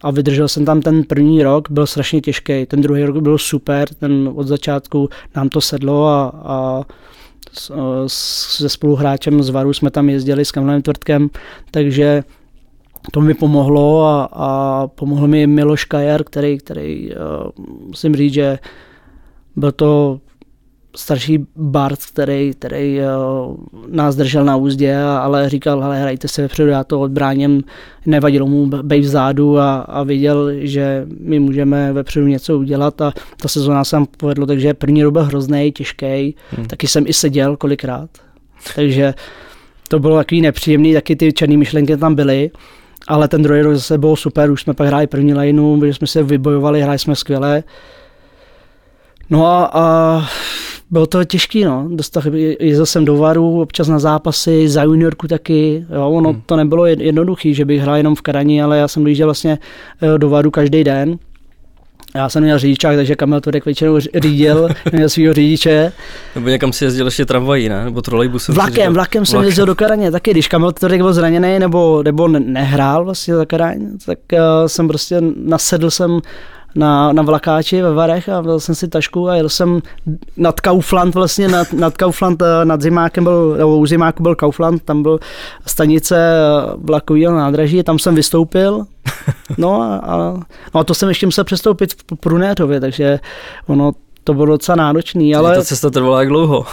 a 0.03 0.11
vydržel 0.11 0.49
jsem 0.49 0.65
tam 0.65 0.81
ten 0.81 1.05
první 1.05 1.43
rok, 1.43 1.71
byl 1.71 1.87
strašně 1.87 2.21
těžký, 2.21 2.67
ten 2.67 2.81
druhý 2.81 3.05
rok 3.05 3.17
byl 3.17 3.39
super, 3.39 3.89
ten 3.89 4.31
od 4.35 4.47
začátku 4.47 5.09
nám 5.37 5.49
to 5.49 5.61
sedlo 5.61 6.07
a, 6.09 6.33
a 6.45 6.83
se 8.07 8.69
spoluhráčem 8.69 9.43
z 9.43 9.51
Varu 9.51 9.73
jsme 9.73 9.91
tam 9.91 10.09
jezdili 10.09 10.45
s 10.45 10.53
Kamilem 10.53 10.83
Tvrtkem, 10.83 11.31
takže 11.71 12.25
to 13.13 13.21
mi 13.21 13.35
pomohlo 13.35 14.05
a, 14.05 14.29
a 14.33 14.87
pomohl 14.87 15.29
mi 15.29 15.47
Miloš 15.47 15.85
Kajer, 15.85 16.25
který, 16.25 16.59
který 16.59 17.11
uh, 17.11 17.17
musím 17.87 18.17
říct, 18.17 18.33
že 18.33 18.59
byl 19.57 19.73
to 19.73 20.21
starší 20.97 21.47
Bart, 21.57 21.99
který, 22.13 22.53
který 22.55 22.99
uh, 22.99 23.57
nás 23.89 24.17
držel 24.17 24.45
na 24.45 24.57
úzdě, 24.57 24.97
ale 24.97 25.49
říkal, 25.49 25.81
hele, 25.81 26.01
hrajte 26.01 26.29
se 26.29 26.43
vepředu, 26.43 26.71
já 26.71 26.85
to 26.85 27.01
odbráním, 27.01 27.65
nevadilo 28.07 28.47
mu 28.47 28.67
bej 28.67 29.01
vzadu 29.01 29.59
a, 29.59 29.77
a 29.77 30.03
viděl, 30.03 30.51
že 30.59 31.07
my 31.21 31.39
můžeme 31.41 31.93
vepředu 31.93 32.27
něco 32.27 32.59
udělat 32.59 33.01
a 33.01 33.13
ta 33.37 33.49
sezóna 33.49 33.85
se 33.85 33.97
nám 33.97 34.07
povedlo, 34.17 34.47
takže 34.47 34.75
první 34.75 35.03
rok 35.03 35.13
byl 35.13 35.25
hrozný, 35.25 35.73
těžký, 35.73 36.35
hmm. 36.51 36.67
taky 36.67 36.87
jsem 36.87 37.05
i 37.07 37.13
seděl 37.13 37.57
kolikrát, 37.57 38.11
takže 38.75 39.15
to 39.89 39.99
bylo 39.99 40.17
takový 40.17 40.41
nepříjemný, 40.41 40.95
taky 40.95 41.17
ty 41.17 41.33
černé 41.33 41.57
myšlenky 41.57 41.97
tam 41.97 42.15
byly, 42.15 42.51
ale 43.09 43.29
ten 43.29 43.43
druhý 43.43 43.61
rok 43.61 43.75
zase 43.75 43.99
byl 43.99 44.17
super, 44.17 44.51
už 44.51 44.63
jsme 44.63 44.75
pak 44.75 44.87
hráli 44.87 45.07
první 45.07 45.35
lineu, 45.35 45.87
že 45.87 45.95
jsme 45.95 46.07
se 46.07 46.23
vybojovali, 46.23 46.83
hráli 46.83 46.99
jsme 46.99 47.17
skvěle. 47.17 47.63
No 49.31 49.47
a, 49.47 49.71
a 49.73 50.23
bylo 50.91 51.07
to 51.07 51.25
těžký, 51.25 51.65
no. 51.65 51.89
Dostal, 51.91 52.23
jezdil 52.61 52.87
jsem 52.87 53.05
do 53.05 53.17
Varu, 53.17 53.61
občas 53.61 53.89
na 53.89 53.99
zápasy, 53.99 54.69
za 54.69 54.83
juniorku 54.83 55.29
taky. 55.29 55.87
Jo, 55.95 56.11
ono 56.11 56.31
hmm. 56.31 56.43
to 56.47 56.57
nebylo 56.57 56.87
jednoduché, 56.87 57.53
že 57.53 57.65
bych 57.65 57.81
hrál 57.81 57.97
jenom 57.97 58.15
v 58.15 58.23
Karani, 58.23 58.63
ale 58.63 58.79
já 58.79 58.89
jsem 58.89 59.05
dojížděl 59.05 59.27
vlastně 59.27 59.59
eh, 60.03 60.19
do 60.19 60.29
Varu 60.29 60.51
každý 60.51 60.85
den. 60.85 61.19
Já 62.19 62.29
jsem 62.29 62.43
měl 62.43 62.59
řidičák, 62.59 62.97
takže 62.97 63.17
Kamil 63.17 63.41
Turek 63.41 63.65
většinou 63.65 64.01
řídil, 64.01 64.69
měl 64.93 65.09
svého 65.09 65.35
řidiče. 65.35 65.93
Nebo 66.35 66.49
někam 66.49 66.73
si 66.73 66.85
jezdil 66.85 67.07
ještě 67.07 67.27
tramvají, 67.27 67.69
ne? 67.69 67.85
Nebo 67.85 68.03
trolejbusem? 68.03 68.55
Vlakem, 68.55 68.95
vlakem 68.95 69.27
jsem 69.27 69.43
jezdil 69.43 69.67
do 69.67 69.75
Karaně 69.75 70.11
taky. 70.11 70.31
Když 70.31 70.49
Kamil 70.49 70.73
Turek 70.73 71.01
byl 71.01 71.13
zraněný 71.13 71.59
nebo, 71.59 72.03
nebo 72.03 72.29
nehrál 72.29 73.05
vlastně 73.05 73.35
za 73.35 73.45
Karaň, 73.45 73.99
tak 74.07 74.19
uh, 74.33 74.39
jsem 74.67 74.89
prostě 74.89 75.17
nasedl 75.37 75.91
jsem 75.91 76.21
na, 76.79 77.13
na 77.13 77.23
vlakáči 77.23 77.83
ve 77.83 77.93
Varech 77.93 78.29
a 78.29 78.41
vzal 78.41 78.61
jsem 78.61 78.75
si 78.75 78.89
tašku 78.89 79.29
a 79.29 79.35
jel 79.35 79.49
jsem 79.49 79.81
nad 80.37 80.61
Kaufland 80.61 81.15
vlastně, 81.15 81.49
nad, 81.49 81.73
nad 81.73 81.97
Kaufland, 81.97 82.43
eh, 82.43 82.65
nad 82.65 82.83
Zimákem 82.83 83.25
byl, 83.25 83.55
nebo 83.59 83.79
u 83.79 83.87
Zimáku 83.87 84.23
byl 84.23 84.35
Kaufland, 84.35 84.83
tam 84.83 85.03
byl 85.03 85.19
stanice 85.67 86.17
eh, 86.17 86.73
vlakového 86.77 87.37
nádraží, 87.37 87.83
tam 87.83 87.99
jsem 87.99 88.15
vystoupil, 88.15 88.85
no 89.59 89.83
a, 89.83 89.97
a, 89.97 90.17
no 90.75 90.81
a 90.81 90.85
to 90.85 90.95
jsem 90.95 91.09
ještě 91.09 91.27
musel 91.27 91.45
přestoupit 91.45 91.93
v 91.93 92.17
Prunétově, 92.21 92.81
takže 92.81 93.21
ono 93.67 93.93
to 94.25 94.35
bylo 94.35 94.47
docela 94.47 94.77
náročný, 94.77 95.35
ale... 95.35 95.55
Ta 95.55 95.65
cesta 95.65 95.91
trvala 95.91 96.21
jak 96.21 96.29
dlouho? 96.29 96.67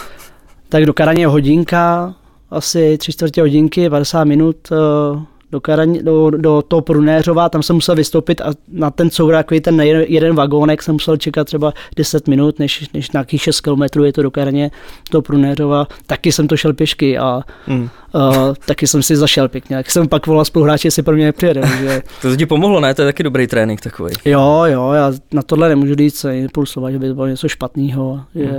Tak 0.69 0.85
do 0.85 0.93
Karaně 0.93 1.27
hodinka, 1.27 2.13
asi 2.51 2.97
tři 2.97 3.11
čtvrtě 3.11 3.41
hodinky, 3.41 3.89
50 3.89 4.23
minut, 4.23 4.55
uh, 4.71 5.21
do, 5.55 5.61
Karaň, 5.61 5.99
do, 6.03 6.29
do 6.29 6.61
toho 6.61 6.81
Prunéřova, 6.81 7.49
tam 7.49 7.63
jsem 7.63 7.75
musel 7.75 7.95
vystoupit 7.95 8.41
a 8.41 8.53
na 8.67 8.91
ten 8.91 9.09
courák, 9.09 9.47
ten 9.61 9.81
jeden 9.81 10.35
vagónek 10.35 10.83
jsem 10.83 10.93
musel 10.95 11.17
čekat 11.17 11.43
třeba 11.43 11.73
10 11.95 12.27
minut, 12.27 12.59
než, 12.59 12.89
než 12.93 13.11
nějakých 13.11 13.41
6 13.41 13.61
km 13.61 14.03
je 14.03 14.13
to 14.13 14.21
do 14.21 14.31
Karaně, 14.31 14.71
do 15.11 15.21
Prunéřova. 15.21 15.87
Taky 16.05 16.31
jsem 16.31 16.47
to 16.47 16.57
šel 16.57 16.73
pěšky 16.73 17.17
a 17.17 17.41
mm. 17.67 17.89
uh, 18.13 18.53
taky 18.65 18.87
jsem 18.87 19.03
si 19.03 19.15
zašel 19.15 19.49
pěkně. 19.49 19.75
Tak 19.75 19.91
jsem 19.91 20.07
pak 20.07 20.27
volal 20.27 20.45
spoluhráči, 20.45 20.87
jestli 20.87 21.03
pro 21.03 21.15
mě 21.15 21.25
nepřijede. 21.25 21.61
Že... 21.79 22.01
to 22.21 22.35
ti 22.35 22.45
pomohlo, 22.45 22.79
ne? 22.79 22.93
To 22.93 23.01
je 23.01 23.07
taky 23.07 23.23
dobrý 23.23 23.47
trénink 23.47 23.81
takový. 23.81 24.13
Jo, 24.25 24.63
jo, 24.65 24.91
já 24.91 25.11
na 25.33 25.41
tohle 25.41 25.69
nemůžu 25.69 25.95
říct 25.95 26.25
impulsovat, 26.31 26.91
že 26.91 26.99
by 26.99 27.13
bylo 27.13 27.27
něco 27.27 27.47
špatného. 27.47 28.21
Mm. 28.35 28.49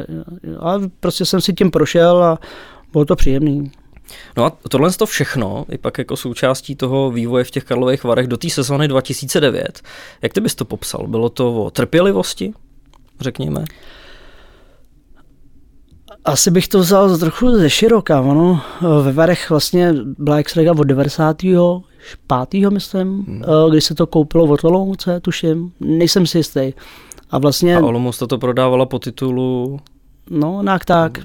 A 0.61 0.81
prostě 1.01 1.25
jsem 1.25 1.41
si 1.41 1.53
tím 1.53 1.71
prošel 1.71 2.25
a 2.25 2.39
bylo 2.93 3.05
to 3.05 3.17
příjemný. 3.17 3.71
No 4.37 4.45
a 4.45 4.53
tohle 4.69 4.91
to 4.91 5.07
všechno 5.07 5.65
je 5.69 5.79
pak 5.79 5.99
jako 5.99 6.17
součástí 6.17 6.77
toho 6.77 7.11
vývoje 7.11 7.45
v 7.45 7.51
těch 7.51 7.65
Karlových 7.65 8.05
Varech 8.05 8.27
do 8.27 8.37
té 8.37 8.51
sezóny 8.51 8.89
2009. 8.89 9.83
Jak 10.23 10.33
ty 10.33 10.41
bys 10.41 10.55
to 10.55 10.65
popsal? 10.65 11.07
Bylo 11.07 11.29
to 11.29 11.65
o 11.65 11.71
trpělivosti, 11.71 12.53
řekněme? 13.21 13.65
Asi 16.25 16.51
bych 16.51 16.69
to 16.69 16.79
vzal 16.79 17.19
trochu 17.19 17.51
ze 17.51 17.71
široka. 17.71 18.21
Ono 18.21 18.61
ve 19.03 19.13
Varech 19.13 19.51
vlastně 19.51 19.95
byla 20.19 20.37
Extraliga 20.37 20.73
od 20.73 20.85
95. 20.85 22.71
myslím, 22.71 23.09
hmm. 23.09 23.43
kdy 23.71 23.81
se 23.81 23.95
to 23.95 24.07
koupilo 24.07 24.45
od 24.45 24.65
Olomouce, 24.65 25.21
tuším. 25.21 25.73
Nejsem 25.81 26.27
si 26.27 26.39
jistý. 26.39 26.73
A 27.31 27.39
vlastně... 27.39 27.77
A 27.77 27.81
Olomouc 27.81 28.19
to 28.19 28.39
prodávala 28.39 28.87
po 28.87 28.99
titulu 28.99 29.81
No, 30.31 30.63
nějak 30.63 30.85
tak. 30.85 31.19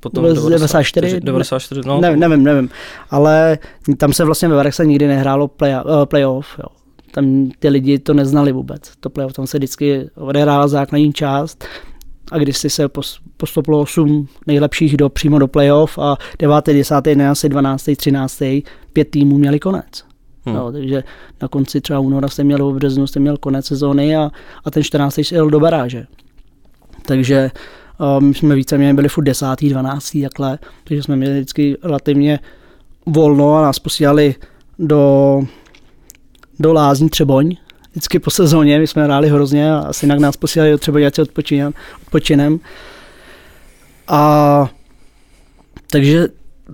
Potom 0.00 0.24
94? 0.24 1.20
94, 1.20 1.80
no. 1.86 2.00
Nevím, 2.00 2.20
nevím, 2.20 2.44
nevím. 2.44 2.70
Ale 3.10 3.58
tam 3.96 4.12
se 4.12 4.24
vlastně 4.24 4.48
ve 4.48 4.56
Varech 4.56 4.74
se 4.74 4.86
nikdy 4.86 5.06
nehrálo 5.06 5.48
play, 5.48 5.74
uh, 5.74 6.04
playoff. 6.04 6.46
Jo. 6.58 6.64
Tam 7.10 7.50
ty 7.58 7.68
lidi 7.68 7.98
to 7.98 8.14
neznali 8.14 8.52
vůbec. 8.52 8.92
To 9.00 9.10
playoff 9.10 9.32
tam 9.32 9.46
se 9.46 9.58
vždycky 9.58 10.10
odehrála 10.14 10.68
základní 10.68 11.12
část 11.12 11.64
a 12.32 12.38
když 12.38 12.58
si 12.58 12.70
se 12.70 12.88
postupilo 13.36 13.80
8 13.80 14.28
nejlepších 14.46 14.96
do, 14.96 15.08
přímo 15.08 15.38
do 15.38 15.48
playoff 15.48 15.98
a 15.98 16.16
9., 16.38 16.66
10., 16.66 17.06
11., 17.06 17.44
12., 17.44 17.90
13., 17.96 18.42
pět 18.92 19.10
týmů 19.10 19.38
měli 19.38 19.60
konec. 19.60 20.04
Hmm. 20.44 20.56
No, 20.56 20.72
takže 20.72 21.04
na 21.42 21.48
konci 21.48 21.80
třeba 21.80 21.98
února 21.98 22.28
jste 22.28 22.44
měl, 22.44 22.72
v 22.72 22.74
březnu 22.74 23.06
jste 23.06 23.20
měl 23.20 23.36
konec 23.36 23.66
sezóny 23.66 24.16
a, 24.16 24.30
a 24.64 24.70
ten 24.70 24.82
14. 24.82 25.18
jel 25.18 25.50
do 25.50 25.60
baráže. 25.60 26.06
Takže 27.06 27.50
my 28.18 28.34
jsme 28.34 28.54
víceméně 28.54 28.94
byli 28.94 29.08
furt 29.08 29.24
desátý, 29.24 29.68
dvanáctý 29.68 30.22
takhle, 30.22 30.58
takže 30.84 31.02
jsme 31.02 31.16
měli 31.16 31.34
vždycky 31.34 31.76
relativně 31.82 32.38
volno 33.06 33.56
a 33.56 33.62
nás 33.62 33.78
posílali 33.78 34.34
do, 34.78 35.40
do 36.58 36.72
Lázní 36.72 37.08
Třeboň, 37.08 37.56
vždycky 37.90 38.18
po 38.18 38.30
sezóně, 38.30 38.78
my 38.78 38.86
jsme 38.86 39.04
hráli 39.04 39.28
hrozně 39.28 39.72
a 39.72 39.78
asi 39.78 40.06
jinak 40.06 40.18
nás 40.18 40.36
posílali 40.36 40.72
do 40.72 40.78
Třeboň, 40.78 41.04
ať 41.04 41.14
se 41.14 41.22
odpočinem. 41.22 42.60
A 44.08 44.70
takže 45.90 46.28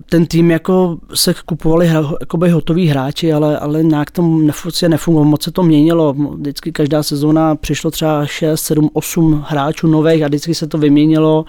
ten 0.05 0.25
tým 0.25 0.51
jako 0.51 0.97
se 1.13 1.33
kupovali 1.45 1.87
jakoby 2.19 2.49
hotoví 2.49 2.87
hráči, 2.87 3.33
ale, 3.33 3.59
ale 3.59 3.83
nějak 3.83 4.11
to 4.11 4.21
nefuce 4.21 4.89
nefungovalo, 4.89 5.29
moc 5.29 5.43
se 5.43 5.51
to 5.51 5.63
měnilo. 5.63 6.13
Vždycky 6.13 6.71
každá 6.71 7.03
sezóna 7.03 7.55
přišlo 7.55 7.91
třeba 7.91 8.25
6, 8.25 8.61
7, 8.61 8.89
8 8.93 9.45
hráčů 9.47 9.87
nových 9.87 10.23
a 10.23 10.27
vždycky 10.27 10.55
se 10.55 10.67
to 10.67 10.77
vyměnilo. 10.77 11.45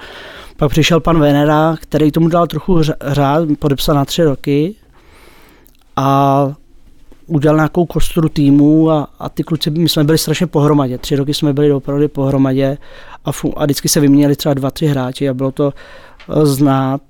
Pak 0.56 0.70
přišel 0.70 1.00
pan 1.00 1.20
Venera, 1.20 1.76
který 1.80 2.12
tomu 2.12 2.28
dal 2.28 2.46
trochu 2.46 2.82
řád, 3.02 3.48
podepsal 3.58 3.94
na 3.94 4.04
tři 4.04 4.24
roky 4.24 4.74
a 5.96 6.52
udělal 7.26 7.56
nějakou 7.56 7.86
kostru 7.86 8.28
týmu 8.28 8.90
a, 8.90 9.08
a 9.18 9.28
ty 9.28 9.42
kluci, 9.42 9.70
my 9.70 9.88
jsme 9.88 10.04
byli 10.04 10.18
strašně 10.18 10.46
pohromadě, 10.46 10.98
tři 10.98 11.16
roky 11.16 11.34
jsme 11.34 11.52
byli 11.52 11.72
opravdu 11.72 12.08
pohromadě 12.08 12.78
a, 13.24 13.32
fu, 13.32 13.58
a 13.58 13.64
vždycky 13.64 13.88
se 13.88 14.00
vyměnili 14.00 14.36
třeba 14.36 14.54
dva, 14.54 14.70
tři 14.70 14.86
hráči 14.86 15.28
a 15.28 15.34
bylo 15.34 15.52
to 15.52 15.72
uh, 16.28 16.44
znát. 16.44 17.00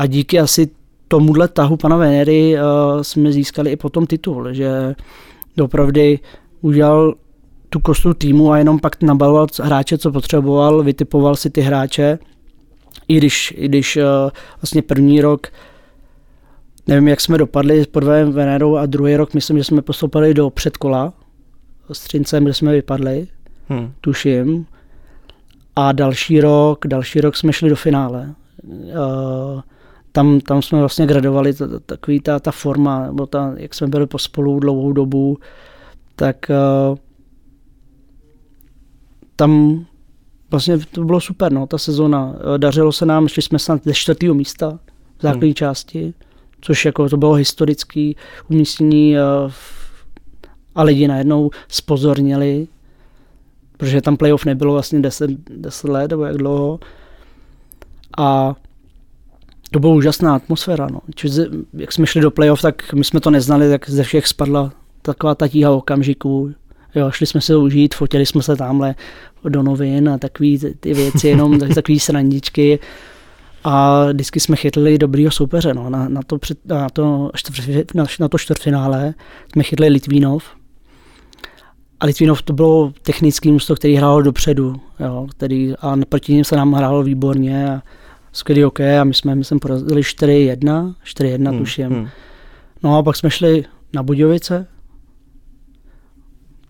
A 0.00 0.06
díky 0.06 0.40
asi 0.40 0.70
tomuhle 1.08 1.48
tahu 1.48 1.76
pana 1.76 1.96
Venery 1.96 2.54
uh, 2.54 3.02
jsme 3.02 3.32
získali 3.32 3.70
i 3.70 3.76
potom 3.76 4.06
titul, 4.06 4.52
že 4.52 4.94
opravdu 5.62 6.00
udělal 6.60 7.14
tu 7.68 7.80
kostru 7.80 8.14
týmu 8.14 8.52
a 8.52 8.58
jenom 8.58 8.78
pak 8.78 9.02
nabaloval 9.02 9.46
hráče, 9.62 9.98
co 9.98 10.12
potřeboval, 10.12 10.82
vytipoval 10.82 11.36
si 11.36 11.50
ty 11.50 11.60
hráče, 11.60 12.18
i 13.08 13.16
když, 13.16 13.54
i 13.56 13.68
když 13.68 13.96
uh, 13.96 14.02
vlastně 14.62 14.82
první 14.82 15.20
rok 15.20 15.46
nevím, 16.86 17.08
jak 17.08 17.20
jsme 17.20 17.38
dopadli 17.38 17.82
s 17.82 17.86
podvém 17.86 18.32
Venerou 18.32 18.76
a 18.76 18.86
druhý 18.86 19.16
rok 19.16 19.34
myslím, 19.34 19.58
že 19.58 19.64
jsme 19.64 19.82
postoupili 19.82 20.34
do 20.34 20.50
předkola 20.50 21.12
s 21.92 22.00
Třincem, 22.00 22.44
kde 22.44 22.54
jsme 22.54 22.72
vypadli, 22.72 23.28
hmm. 23.68 23.92
tuším. 24.00 24.66
A 25.76 25.92
další 25.92 26.40
rok, 26.40 26.86
další 26.86 27.20
rok 27.20 27.36
jsme 27.36 27.52
šli 27.52 27.70
do 27.70 27.76
finále. 27.76 28.34
Uh, 28.62 29.60
tam, 30.12 30.40
tam 30.40 30.62
jsme 30.62 30.78
vlastně 30.78 31.06
gradovali 31.06 31.54
t- 31.54 31.80
takový 31.86 32.20
ta, 32.20 32.38
ta 32.38 32.50
forma, 32.50 33.06
nebo 33.06 33.26
ta, 33.26 33.54
jak 33.56 33.74
jsme 33.74 33.86
byli 33.86 34.06
pospolu 34.06 34.60
dlouhou 34.60 34.92
dobu, 34.92 35.38
tak 36.16 36.36
uh, 36.90 36.96
tam 39.36 39.84
vlastně 40.50 40.78
to 40.78 41.04
bylo 41.04 41.20
super, 41.20 41.52
no, 41.52 41.66
ta 41.66 41.78
sezona. 41.78 42.34
Dařilo 42.56 42.92
se 42.92 43.06
nám, 43.06 43.28
šli 43.28 43.42
jsme 43.42 43.58
snad 43.58 43.84
ze 43.84 43.94
čtvrtého 43.94 44.34
místa 44.34 44.78
v 45.18 45.22
základní 45.22 45.48
hmm. 45.48 45.54
části, 45.54 46.14
což 46.60 46.84
jako 46.84 47.08
to 47.08 47.16
bylo 47.16 47.34
historický 47.34 48.16
umístění 48.50 49.14
uh, 49.14 49.52
a 50.74 50.82
lidi 50.82 51.08
najednou 51.08 51.50
spozornili, 51.68 52.68
protože 53.76 54.00
tam 54.00 54.16
playoff 54.16 54.44
nebylo 54.44 54.72
vlastně 54.72 55.00
10, 55.00 55.30
10 55.50 55.88
let, 55.88 56.10
nebo 56.10 56.24
jak 56.24 56.36
dlouho. 56.36 56.80
A 58.18 58.54
to 59.70 59.78
byla 59.78 59.94
úžasná 59.94 60.34
atmosféra. 60.34 60.88
No. 60.92 61.00
Čiže, 61.14 61.46
jak 61.72 61.92
jsme 61.92 62.06
šli 62.06 62.20
do 62.20 62.30
playoff, 62.30 62.62
tak 62.62 62.92
my 62.92 63.04
jsme 63.04 63.20
to 63.20 63.30
neznali, 63.30 63.70
tak 63.70 63.90
ze 63.90 64.02
všech 64.02 64.26
spadla 64.26 64.72
taková 65.02 65.34
ta 65.34 65.48
tíha 65.48 65.70
okamžiků. 65.70 66.54
Jo, 66.94 67.10
šli 67.10 67.26
jsme 67.26 67.40
se 67.40 67.56
užít, 67.56 67.94
fotili 67.94 68.26
jsme 68.26 68.42
se 68.42 68.56
tamhle 68.56 68.94
do 69.48 69.62
novin 69.62 70.08
a 70.08 70.18
takové 70.18 70.48
ty, 70.80 70.94
věci, 70.94 71.28
jenom 71.28 71.58
takové 71.58 71.98
srandičky. 71.98 72.78
A 73.64 74.04
vždycky 74.06 74.40
jsme 74.40 74.56
chytli 74.56 74.98
dobrýho 74.98 75.30
soupeře. 75.30 75.74
No. 75.74 75.90
Na, 75.90 76.08
na, 76.08 76.20
to 76.22 76.38
před, 76.38 76.58
na, 76.66 76.88
to 76.88 77.30
čtvrt, 77.34 77.94
na, 77.94 78.04
na 78.20 78.28
to 78.28 78.38
čtvrtfinále 78.38 79.14
jsme 79.52 79.62
chytli 79.62 79.88
Litvínov. 79.88 80.44
A 82.00 82.06
Litvínov 82.06 82.42
to 82.42 82.52
bylo 82.52 82.92
technický 83.02 83.52
musto, 83.52 83.74
který 83.74 83.94
hrál 83.94 84.22
dopředu. 84.22 84.80
Jo, 85.00 85.26
který, 85.30 85.74
a 85.80 85.96
proti 86.08 86.34
něm 86.34 86.44
se 86.44 86.56
nám 86.56 86.72
hrálo 86.72 87.02
výborně. 87.02 87.70
A, 87.70 87.82
skvělý 88.32 88.64
OK 88.64 88.80
a 88.80 89.04
my 89.04 89.14
jsme, 89.14 89.34
myslím, 89.34 89.60
porazili 89.60 90.00
4-1, 90.00 90.94
4-1 91.04 91.48
hmm, 91.48 91.58
tuším. 91.58 91.86
Hmm. 91.86 92.08
No 92.82 92.98
a 92.98 93.02
pak 93.02 93.16
jsme 93.16 93.30
šli 93.30 93.64
na 93.94 94.02
Budějovice, 94.02 94.66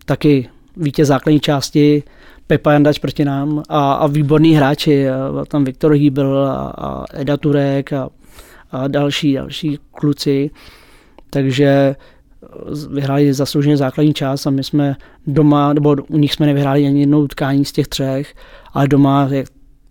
taky 0.05 0.49
vítěz 0.77 1.09
základní 1.09 1.41
části, 1.41 2.03
Pepa 2.47 2.73
Jandač 2.73 2.99
proti 2.99 3.25
nám 3.25 3.63
a, 3.69 3.93
a 3.93 4.07
výborní 4.07 4.55
hráči, 4.55 5.09
a 5.09 5.45
tam 5.49 5.65
Viktor 5.65 5.93
Hýbl 5.93 6.39
a, 6.39 6.75
a 6.79 7.05
Eda 7.15 7.37
Turek 7.37 7.93
a, 7.93 8.09
a 8.71 8.89
další, 8.89 9.35
další 9.35 9.79
kluci, 9.93 10.51
takže 11.31 11.97
vyhráli 12.91 13.35
zaslouženě 13.35 13.77
základní 13.77 14.15
část 14.15 14.47
a 14.47 14.51
my 14.51 14.65
jsme 14.65 14.97
doma, 15.27 15.73
nebo 15.73 15.97
u 16.09 16.19
nich 16.19 16.33
jsme 16.33 16.47
nevyhráli 16.47 16.87
ani 16.87 17.01
jednou 17.01 17.21
utkání 17.21 17.65
z 17.65 17.73
těch 17.73 17.89
třech, 17.89 18.35
ale 18.73 18.89
doma, 18.89 19.29
jak 19.31 19.47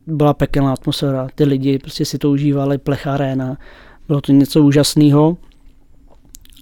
byla 0.10 0.34
pekelná 0.34 0.74
atmosféra, 0.74 1.28
ty 1.36 1.43
lidi 1.43 1.80
prostě 1.80 2.05
si 2.05 2.18
to 2.18 2.32
užívali, 2.32 2.78
plecha 2.78 3.14
arena, 3.14 3.57
bylo 4.07 4.22
to 4.22 4.32
něco 4.32 4.64
úžasného. 4.64 5.38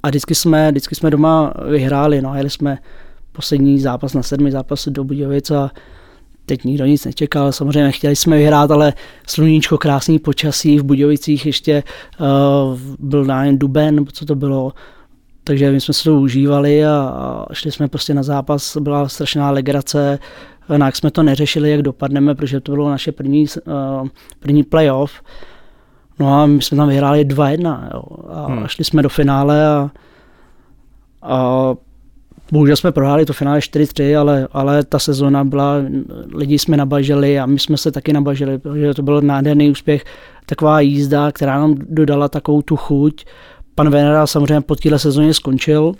A 0.04 0.08
vždycky 0.08 0.36
jsme, 0.36 0.72
vždycky 0.72 0.96
jsme 0.96 1.10
doma 1.10 1.54
vyhráli, 1.70 2.22
no, 2.22 2.36
jeli 2.36 2.50
jsme 2.50 2.78
poslední 3.32 3.80
zápas 3.80 4.14
na 4.14 4.24
sedmi 4.24 4.52
zápas 4.52 4.88
do 4.88 5.04
Budějovic 5.04 5.52
a 5.52 5.72
teď 6.46 6.64
nikdo 6.64 6.86
nic 6.86 7.06
nečekal. 7.06 7.52
Samozřejmě 7.52 7.92
chtěli 7.92 8.16
jsme 8.16 8.38
vyhrát, 8.38 8.72
ale 8.72 8.94
sluníčko, 9.28 9.78
krásný 9.78 10.20
počasí 10.20 10.80
v 10.80 10.84
Budějovicích 10.84 11.46
ještě 11.46 11.84
uh, 12.20 12.80
byl 13.00 13.26
nájem 13.26 13.58
duben, 13.58 14.06
co 14.14 14.26
to 14.26 14.36
bylo. 14.36 14.74
Takže 15.48 15.72
my 15.72 15.82
jsme 15.82 15.94
se 15.94 16.04
to 16.04 16.20
užívali 16.20 16.86
a, 16.86 17.46
šli 17.54 17.72
jsme 17.72 17.88
prostě 17.88 18.14
na 18.14 18.24
zápas, 18.24 18.78
byla 18.78 19.08
strašná 19.08 19.52
legrace, 19.52 20.20
Jinak 20.72 20.96
jsme 20.96 21.12
to 21.12 21.24
neřešili, 21.24 21.72
jak 21.72 21.82
dopadneme, 21.82 22.36
protože 22.36 22.60
to 22.60 22.72
bylo 22.72 22.90
naše 22.90 23.12
první, 23.12 23.46
první 24.40 24.64
playoff. 24.64 25.12
No 26.20 26.34
a 26.34 26.46
my 26.46 26.62
jsme 26.62 26.78
tam 26.78 26.90
vyhráli 26.90 27.26
2-1 27.26 27.90
jo. 27.94 28.04
a 28.30 28.46
hmm. 28.46 28.68
šli 28.68 28.84
jsme 28.84 29.02
do 29.02 29.10
finále 29.10 29.68
a, 29.68 29.92
a 31.22 31.76
bohužel 32.52 32.76
jsme 32.76 32.92
prohráli 32.92 33.26
to 33.26 33.34
finále 33.34 33.60
4-3, 33.60 34.20
ale, 34.20 34.48
ale 34.52 34.84
ta 34.84 35.00
sezona 35.00 35.44
byla, 35.44 35.76
lidi 36.34 36.60
jsme 36.60 36.78
nabažili 36.78 37.40
a 37.40 37.46
my 37.46 37.60
jsme 37.60 37.78
se 37.78 37.92
taky 37.92 38.14
nabažili, 38.14 38.60
protože 38.60 38.94
to 38.94 39.02
byl 39.02 39.22
nádherný 39.22 39.72
úspěch, 39.72 40.06
taková 40.46 40.80
jízda, 40.80 41.32
která 41.32 41.60
nám 41.60 41.76
dodala 41.90 42.30
takovou 42.30 42.62
tu 42.62 42.76
chuť. 42.76 43.26
Pan 43.78 43.90
Venera 43.90 44.28
samozřejmě 44.28 44.62
po 44.62 44.76
téhle 44.76 45.00
sezóně 45.00 45.34
skončil, 45.34 45.94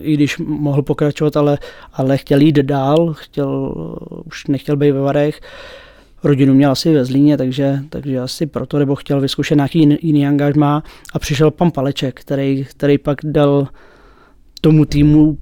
i 0.00 0.14
když 0.14 0.38
mohl 0.38 0.82
pokračovat, 0.82 1.36
ale, 1.36 1.58
ale 1.92 2.16
chtěl 2.16 2.40
jít 2.40 2.56
dál, 2.56 3.14
chtěl, 3.14 3.74
už 4.24 4.46
nechtěl 4.46 4.76
být 4.76 4.90
ve 4.90 5.00
Varech. 5.00 5.40
Rodinu 6.24 6.54
měl 6.54 6.70
asi 6.70 6.94
ve 6.94 7.04
Zlíně, 7.04 7.36
takže, 7.36 7.80
takže 7.90 8.18
asi 8.18 8.46
proto, 8.46 8.78
nebo 8.78 8.94
chtěl 8.94 9.20
vyzkoušet 9.20 9.54
nějaký 9.54 9.98
jiný, 10.02 10.26
angažmá 10.26 10.82
a 11.14 11.18
přišel 11.18 11.50
pan 11.50 11.70
Paleček, 11.70 12.20
který, 12.20 12.64
který 12.64 12.98
pak 12.98 13.18
dal 13.24 13.68
tomu 14.60 14.84
týmu 14.84 15.38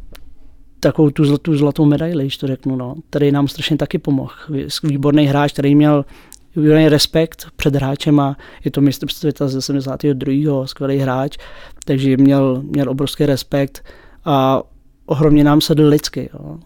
takovou 0.80 1.10
tu, 1.10 1.24
zlatou, 1.24 1.54
zlatou 1.54 1.84
medaili, 1.84 2.24
když 2.24 2.36
to 2.36 2.46
řeknu, 2.46 2.76
no, 2.76 2.94
který 3.10 3.32
nám 3.32 3.48
strašně 3.48 3.76
taky 3.76 3.98
pomohl. 3.98 4.34
Výborný 4.82 5.26
hráč, 5.26 5.52
který 5.52 5.74
měl 5.74 6.04
výborný 6.56 6.88
respekt 6.88 7.46
před 7.56 7.74
hráčem 7.74 8.20
a 8.20 8.36
je 8.64 8.70
to 8.70 8.80
mistr 8.80 9.08
světa 9.08 9.48
ze 9.48 9.62
72. 9.62 10.66
skvělý 10.66 10.98
hráč, 10.98 11.36
takže 11.84 12.16
měl, 12.16 12.62
měl 12.62 12.90
obrovský 12.90 13.26
respekt 13.26 13.84
a 14.24 14.62
ohromně 15.06 15.44
nám 15.44 15.60
sedl 15.60 15.86
lidsky. 15.86 16.30
Jo. 16.34 16.58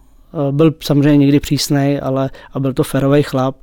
Byl 0.51 0.73
samozřejmě 0.83 1.17
někdy 1.17 1.39
přísný, 1.39 1.99
ale 2.01 2.29
a 2.53 2.59
byl 2.59 2.73
to 2.73 2.83
ferový 2.83 3.23
chlap 3.23 3.55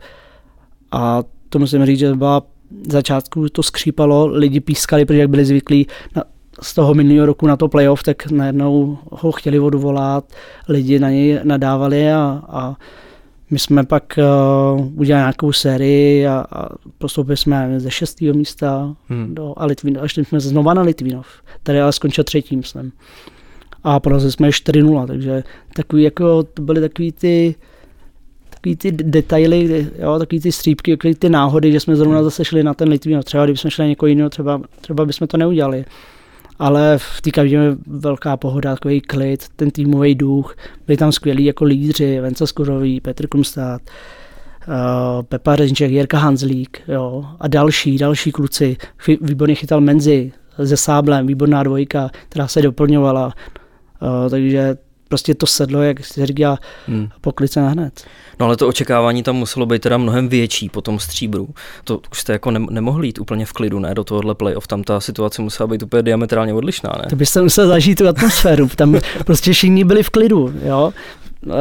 a 0.93 1.23
to 1.49 1.59
musím 1.59 1.87
říct, 1.87 1.99
že 1.99 2.15
byla 2.15 2.43
začátku 2.91 3.49
to 3.49 3.63
skřípalo, 3.63 4.27
lidi 4.27 4.61
pískali, 4.61 5.05
protože 5.05 5.19
jak 5.19 5.31
byli 5.31 5.45
zvyklí 5.45 5.87
na, 6.17 6.25
z 6.63 6.75
toho 6.75 6.95
minulého 6.95 7.27
roku 7.27 7.47
na 7.47 7.57
to 7.57 7.69
playoff, 7.69 8.03
tak 8.03 8.31
najednou 8.31 8.99
ho 9.11 9.33
chtěli 9.33 9.59
odvolat, 9.59 10.33
lidi 10.69 10.99
na 10.99 11.11
něj 11.11 11.41
nadávali 11.45 12.13
a, 12.13 12.43
a 12.49 12.77
my 13.51 13.59
jsme 13.59 13.85
pak 13.85 14.19
uh, 14.75 15.01
udělali 15.01 15.23
nějakou 15.23 15.53
sérii 15.53 16.27
a, 16.27 16.45
a 16.53 16.69
postoupili 16.99 17.37
jsme 17.37 17.81
ze 17.81 17.91
šestého 17.91 18.35
místa 18.35 18.97
hmm. 19.09 19.35
do 19.35 19.55
a 19.57 19.67
Litvinov, 19.67 20.03
a 20.03 20.09
šli 20.09 20.25
jsme 20.25 20.41
znova 20.41 20.75
na 20.75 20.83
Litvinov, 20.83 21.27
tady 21.63 21.81
ale 21.81 21.93
skončil 21.93 22.25
třetím 22.25 22.63
jsem. 22.63 22.93
A 23.85 24.01
porazili 24.01 24.33
jsme 24.33 24.49
4-0, 24.49 25.07
takže 25.07 25.43
takový 25.75 26.03
jako, 26.03 26.43
to 26.43 26.63
byly 26.63 26.81
takový 26.81 27.13
ty 27.13 27.55
takový 28.51 28.77
ty 28.77 28.93
detaily, 28.93 29.87
jo, 29.99 30.19
takový 30.19 30.41
ty 30.41 30.53
střípky, 30.53 30.97
takový 30.97 31.15
ty 31.15 31.29
náhody, 31.29 31.73
že 31.73 31.81
jsme 31.81 31.97
zrovna 31.97 32.23
zase 32.23 32.45
šli 32.45 32.63
na 32.63 32.75
ten 32.75 32.89
Litvinov. 32.89 33.25
Třeba 33.25 33.45
kdybychom 33.45 33.71
šli 33.71 33.83
na 33.83 33.89
někoho 33.89 34.09
jiného, 34.09 34.31
třeba, 34.31 34.61
třeba 34.81 35.05
bychom 35.05 35.29
to 35.29 35.37
neudělali 35.37 35.85
ale 36.59 36.99
v 36.99 37.21
té 37.21 37.31
kabině 37.31 37.59
velká 37.87 38.37
pohoda, 38.37 38.75
takový 38.75 39.01
klid, 39.01 39.45
ten 39.57 39.71
týmový 39.71 40.15
duch, 40.15 40.57
byli 40.87 40.97
tam 40.97 41.13
skvělí 41.13 41.45
jako 41.45 41.65
lídři, 41.65 42.21
Vence 42.21 42.47
Skurový, 42.47 43.01
Petr 43.01 43.27
Kumstát, 43.27 43.83
uh, 44.69 45.23
Pepa 45.23 45.57
Řenček, 45.57 45.91
Jirka 45.91 46.19
Hanzlík 46.19 46.81
jo, 46.89 47.25
a 47.41 47.49
další, 47.49 47.99
další 47.99 48.33
kluci. 48.33 48.77
Výborně 49.21 49.55
chytal 49.55 49.81
Menzi 49.81 50.33
se 50.65 50.77
Sáblem, 50.77 51.27
výborná 51.27 51.63
dvojka, 51.63 52.11
která 52.29 52.49
se 52.49 52.63
doplňovala. 52.63 53.27
Uh, 54.03 54.31
takže 54.31 54.77
prostě 55.09 55.35
to 55.35 55.47
sedlo, 55.47 55.83
jak 55.83 56.05
se 56.05 56.27
říká, 56.27 56.59
hmm. 56.87 57.09
poklice 57.21 57.61
na 57.61 57.69
hned. 57.69 58.05
No 58.41 58.47
ale 58.47 58.57
to 58.57 58.69
očekávání 58.69 59.23
tam 59.23 59.37
muselo 59.37 59.67
být 59.67 59.83
teda 59.83 59.99
mnohem 59.99 60.29
větší 60.29 60.69
po 60.69 60.81
tom 60.81 60.99
stříbru. 60.99 61.49
To 61.85 62.01
už 62.13 62.21
jste 62.21 62.33
jako 62.33 62.51
ne- 62.51 62.67
nemohli 62.71 63.07
jít 63.07 63.19
úplně 63.19 63.47
v 63.47 63.53
klidu, 63.53 63.79
ne, 63.79 63.95
do 63.95 64.05
tohohle 64.05 64.35
playoff. 64.35 64.67
Tam 64.67 64.83
ta 64.83 65.01
situace 65.01 65.43
musela 65.43 65.67
být 65.67 65.83
úplně 65.83 66.03
diametrálně 66.03 66.55
odlišná, 66.55 66.93
ne? 67.03 67.09
To 67.11 67.17
byste 67.17 67.43
musel 67.43 67.69
zažít 67.69 67.99
tu 67.99 68.09
atmosféru. 68.09 68.69
Tam 68.77 68.97
prostě 69.27 69.53
všichni 69.53 69.85
byli 69.85 70.03
v 70.03 70.11
klidu, 70.11 70.53
jo. 70.65 70.93
Uh, 71.47 71.53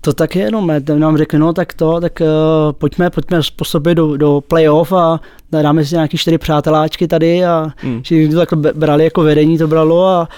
to 0.00 0.12
tak 0.12 0.36
je, 0.36 0.50
no, 0.50 0.66
nám 0.98 1.16
řekli, 1.16 1.38
no 1.38 1.52
tak 1.52 1.74
to, 1.74 2.00
tak 2.00 2.20
uh, 2.20 2.26
pojďme, 2.72 3.10
pojďme 3.10 3.40
po 3.56 3.64
sobě 3.64 3.94
do, 3.94 4.16
do 4.16 4.40
playoff 4.40 4.92
a 4.92 5.20
dáme 5.50 5.84
si 5.84 5.94
nějaký 5.94 6.18
čtyři 6.18 6.38
přáteláčky 6.38 7.08
tady 7.08 7.44
a 7.44 7.66
hmm. 7.76 8.00
že 8.04 8.28
to 8.28 8.36
tak 8.36 8.52
brali 8.76 9.04
jako 9.04 9.22
vedení, 9.22 9.58
to 9.58 9.68
bralo 9.68 10.06
a 10.06 10.28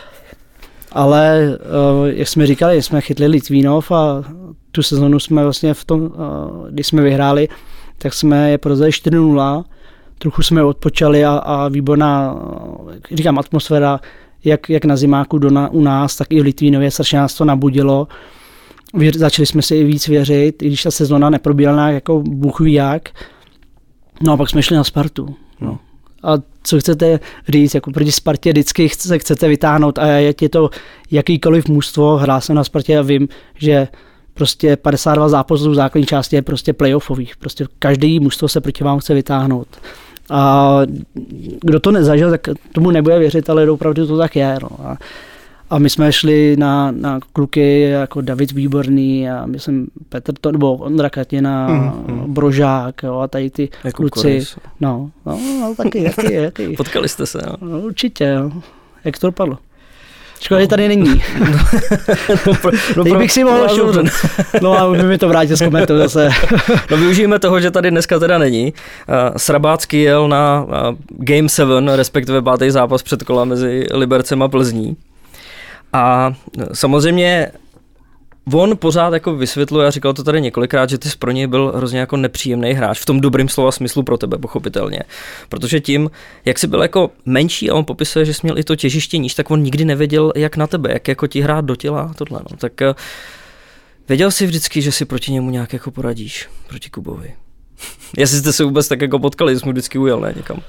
ale 0.95 1.59
uh, 2.01 2.07
jak 2.07 2.29
jsme 2.29 2.47
říkali, 2.47 2.83
jsme 2.83 3.01
chytli 3.01 3.27
Litvínov 3.27 3.93
a 3.93 4.25
tu 4.73 4.83
sezonu 4.83 5.19
jsme 5.19 5.43
vlastně 5.43 5.75
v 5.75 5.85
tom, 5.85 6.01
uh, 6.01 6.11
když 6.71 6.87
jsme 6.87 7.03
vyhráli, 7.03 7.49
tak 7.99 8.15
jsme 8.15 8.51
je 8.51 8.59
prodali 8.59 8.91
4-0, 8.91 9.65
trochu 10.19 10.43
jsme 10.43 10.65
odpočali 10.65 11.25
a, 11.25 11.37
a 11.37 11.69
výborná, 11.69 12.37
říkám, 13.13 13.39
atmosféra, 13.39 14.01
jak, 14.45 14.71
jak 14.71 14.85
na 14.85 14.97
zimáku 14.97 15.39
do 15.39 15.51
na, 15.51 15.69
u 15.69 15.81
nás, 15.81 16.17
tak 16.17 16.27
i 16.31 16.41
v 16.41 16.45
Litvínově, 16.45 16.91
strašně 16.91 17.19
nás 17.19 17.35
to 17.35 17.45
nabudilo. 17.45 18.09
Věř, 18.95 19.17
začali 19.17 19.47
jsme 19.47 19.63
si 19.63 19.77
i 19.77 19.85
víc 19.85 20.09
věřit, 20.09 20.63
i 20.63 20.67
když 20.67 20.83
ta 20.83 20.91
sezona 20.91 21.31
neprobíhala 21.31 21.89
jako 21.89 22.21
bůh 22.21 22.61
ví 22.61 22.73
jak. 22.73 23.09
No 24.23 24.33
a 24.33 24.37
pak 24.37 24.49
jsme 24.49 24.63
šli 24.63 24.77
na 24.77 24.85
Spartu. 24.85 25.37
A 26.25 26.39
co 26.62 26.81
chcete 26.81 27.20
říct, 27.49 27.75
jako 27.75 27.91
proti 27.91 28.12
Spartě 28.12 28.51
vždycky 28.51 28.89
se 28.89 29.18
chcete 29.18 29.49
vytáhnout 29.49 29.99
a 29.99 30.07
je 30.07 30.35
to 30.51 30.70
jakýkoliv 31.11 31.68
mužstvo, 31.68 32.16
hrál 32.16 32.41
jsem 32.41 32.57
na 32.57 32.64
Spartě 32.64 32.99
a 32.99 33.03
vím, 33.03 33.29
že 33.55 33.89
prostě 34.35 34.77
52 34.77 35.29
zápasů 35.29 35.70
v 35.70 35.75
základní 35.75 36.07
části 36.07 36.37
je 36.37 36.43
prostě 36.43 36.72
playoffových. 36.72 37.37
Prostě 37.37 37.66
každý 37.79 38.20
mužstvo 38.20 38.49
se 38.49 38.61
proti 38.61 38.85
vám 38.85 38.99
chce 38.99 39.14
vytáhnout. 39.14 39.68
A 40.31 40.81
kdo 41.61 41.81
to 41.81 41.91
nezažil, 41.91 42.31
tak 42.31 42.49
tomu 42.72 42.91
nebude 42.91 43.18
věřit, 43.18 43.51
ale 43.51 43.70
opravdu 43.70 44.07
to 44.07 44.18
tak 44.18 44.37
je. 44.37 44.59
No. 44.62 44.68
A, 44.83 44.97
a 45.75 45.79
my 45.79 45.91
jsme 45.91 46.12
šli 46.12 46.57
na, 46.57 46.91
na 46.91 47.20
kluky 47.33 47.81
jako 47.81 48.20
David 48.20 48.53
Výborný 48.53 49.31
a 49.31 49.47
myslím 49.47 49.87
Petr 50.09 50.33
to, 50.41 50.53
nebo 50.53 50.75
Ondra 50.75 51.11
Katina, 51.11 51.68
mm, 51.68 52.05
mm. 52.07 52.35
Brožák 52.35 53.03
jo, 53.03 53.18
a 53.18 53.29
tady 53.29 53.51
ty 53.51 53.68
jako 53.85 54.03
kluci. 54.03 54.45
No, 54.81 55.11
no, 55.27 55.39
no, 55.61 55.75
taky, 55.77 56.11
taky, 56.16 56.41
taky. 56.41 56.68
Potkali 56.77 57.09
jste 57.09 57.27
se, 57.27 57.39
jo? 57.47 57.55
No, 57.61 57.81
určitě, 57.81 58.25
jo. 58.25 58.51
Jak 59.05 59.18
to 59.18 59.27
dopadlo? 59.27 59.59
Škoda, 60.41 60.61
že 60.61 60.66
tady 60.66 60.89
není. 60.89 61.22
no, 62.47 62.55
pro, 62.62 62.70
no, 62.97 63.05
Teď 63.05 63.16
bych 63.16 63.33
si 63.33 63.45
mohl 63.45 63.68
šup. 63.68 64.09
No 64.62 64.79
a 64.79 64.87
už 64.87 64.99
by 64.99 65.07
mi 65.07 65.18
to 65.18 65.29
vrátil 65.29 65.57
z 65.57 65.64
komentu 65.64 65.99
zase. 65.99 66.31
no 66.91 66.97
využijeme 66.97 67.39
toho, 67.39 67.61
že 67.61 67.70
tady 67.70 67.91
dneska 67.91 68.18
teda 68.18 68.39
není. 68.39 68.72
Uh, 68.72 69.37
Srabácký 69.37 70.03
jel 70.03 70.29
na 70.29 70.62
uh, 70.62 70.72
Game 71.09 71.49
7, 71.49 71.89
respektive 71.89 72.43
pátý 72.43 72.70
zápas 72.70 73.03
před 73.03 73.22
kola 73.22 73.45
mezi 73.45 73.87
Libercem 73.93 74.43
a 74.43 74.49
Plzní. 74.49 74.97
A 75.95 76.35
samozřejmě 76.73 77.53
On 78.53 78.77
pořád 78.77 79.15
jako 79.15 79.35
vysvětluje, 79.35 79.87
a 79.87 79.91
říkal 79.91 80.13
to 80.13 80.25
tady 80.25 80.41
několikrát, 80.41 80.91
že 80.91 80.99
ty 80.99 81.11
jsi 81.11 81.17
pro 81.19 81.31
něj 81.31 81.47
byl 81.47 81.73
hrozně 81.77 81.99
jako 81.99 82.17
nepříjemný 82.17 82.73
hráč, 82.73 83.01
v 83.01 83.07
tom 83.07 83.21
dobrým 83.21 83.49
slova 83.49 83.73
smyslu 83.73 84.03
pro 84.03 84.19
tebe, 84.19 84.39
pochopitelně. 84.39 85.01
Protože 85.49 85.81
tím, 85.81 86.11
jak 86.45 86.59
jsi 86.59 86.67
byl 86.67 86.83
jako 86.83 87.11
menší 87.27 87.71
a 87.71 87.75
on 87.75 87.85
popisuje, 87.85 88.25
že 88.25 88.35
jsi 88.35 88.41
měl 88.43 88.59
i 88.59 88.65
to 88.65 88.77
těžiště 88.77 89.19
níž, 89.19 89.35
tak 89.35 89.51
on 89.51 89.63
nikdy 89.63 89.85
nevěděl, 89.85 90.33
jak 90.37 90.57
na 90.57 90.67
tebe, 90.67 90.93
jak 90.93 91.09
jako 91.09 91.27
ti 91.27 91.41
hrát 91.41 91.65
do 91.65 91.77
těla 91.77 92.15
tohle. 92.17 92.41
No. 92.51 92.57
Tak 92.57 92.83
eh, 92.83 92.95
věděl 94.09 94.31
jsi 94.31 94.47
vždycky, 94.47 94.83
že 94.83 94.93
si 94.93 95.05
proti 95.05 95.33
němu 95.33 95.51
nějak 95.51 95.73
jako 95.73 95.91
poradíš, 95.91 96.49
proti 96.69 96.91
Kubovi. 96.91 97.35
Jestli 98.17 98.39
jste 98.39 98.53
se 98.53 98.65
vůbec 98.65 98.89
tak 98.89 99.01
jako 99.01 99.19
potkali, 99.19 99.59
jsi 99.59 99.67
mu 99.67 99.73
vždycky 99.73 99.99
ujel, 99.99 100.21
ne, 100.21 100.33
někam. 100.37 100.63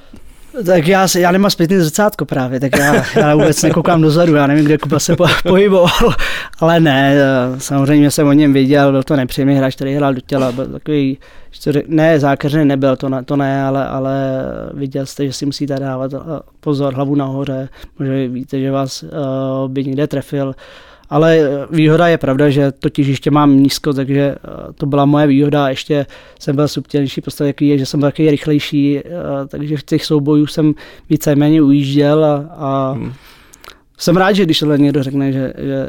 Tak 0.64 0.88
já, 0.88 1.08
já 1.18 1.32
nemám 1.32 1.52
zpětný 1.52 1.78
zrcátko 1.78 2.26
právě, 2.26 2.60
tak 2.60 2.78
já, 2.78 3.04
já 3.16 3.36
vůbec 3.36 3.64
nekoukám 3.64 4.02
dozadu, 4.02 4.36
já 4.36 4.48
nevím, 4.48 4.66
kde 4.66 4.78
Kuba 4.78 5.00
se 5.00 5.16
po, 5.16 5.26
pohyboval, 5.44 6.14
ale 6.60 6.80
ne, 6.80 7.16
samozřejmě 7.58 8.12
jsem 8.12 8.28
o 8.28 8.34
něm 8.34 8.54
viděl, 8.54 8.92
byl 8.92 9.04
to 9.04 9.16
nepříjemný 9.16 9.56
hráč, 9.56 9.76
který 9.76 9.96
hrál 9.96 10.14
do 10.14 10.22
těla, 10.22 10.52
byl 10.52 10.66
takový, 10.66 11.18
ne, 11.88 12.20
zákeřný 12.20 12.66
nebyl, 12.66 12.96
to 12.96 13.10
ne, 13.10 13.24
to 13.24 13.36
ne 13.36 13.64
ale, 13.64 13.88
ale 13.88 14.46
viděl 14.74 15.06
jste, 15.06 15.26
že 15.26 15.34
si 15.34 15.46
musíte 15.46 15.76
dávat 15.80 16.12
pozor, 16.60 16.94
hlavu 16.94 17.16
nahoře, 17.16 17.70
možná 18.00 18.14
víte, 18.28 18.60
že 18.60 18.72
vás 18.72 19.04
uh, 19.04 19.10
by 19.68 19.84
někde 19.84 20.08
trefil, 20.08 20.56
ale 21.10 21.40
výhoda 21.72 22.08
je 22.08 22.18
pravda, 22.18 22.50
že 22.50 22.72
to 22.72 22.90
těžiště 22.90 23.32
mám 23.32 23.60
nízko, 23.60 23.94
takže 23.94 24.22
eh, 24.22 24.74
to 24.74 24.86
byla 24.86 25.06
moje 25.06 25.28
výhoda. 25.28 25.70
Ještě 25.70 26.06
jsem 26.40 26.56
byl 26.56 26.68
subtilnější 26.68 27.22
postavě, 27.22 27.50
jaký 27.50 27.80
že 27.80 27.86
jsem 27.86 28.00
byl 28.00 28.08
taky 28.08 28.32
rychlejší, 28.32 29.00
eh, 29.00 29.02
takže 29.48 29.78
v 29.78 29.84
těch 29.84 30.06
soubojů 30.06 30.48
jsem 30.48 30.74
víceméně 31.10 31.62
ujížděl 31.62 32.26
a, 32.26 32.36
a 32.58 32.92
hmm. 32.92 33.14
jsem 33.98 34.18
rád, 34.18 34.34
že 34.34 34.46
když 34.46 34.60
tohle 34.60 34.78
někdo 34.78 35.04
řekne, 35.04 35.32
že, 35.32 35.54
že 35.58 35.88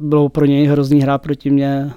bylo 0.00 0.28
pro 0.28 0.44
něj 0.44 0.66
hrozný 0.66 1.00
hra 1.00 1.18
proti 1.18 1.50
mě, 1.50 1.90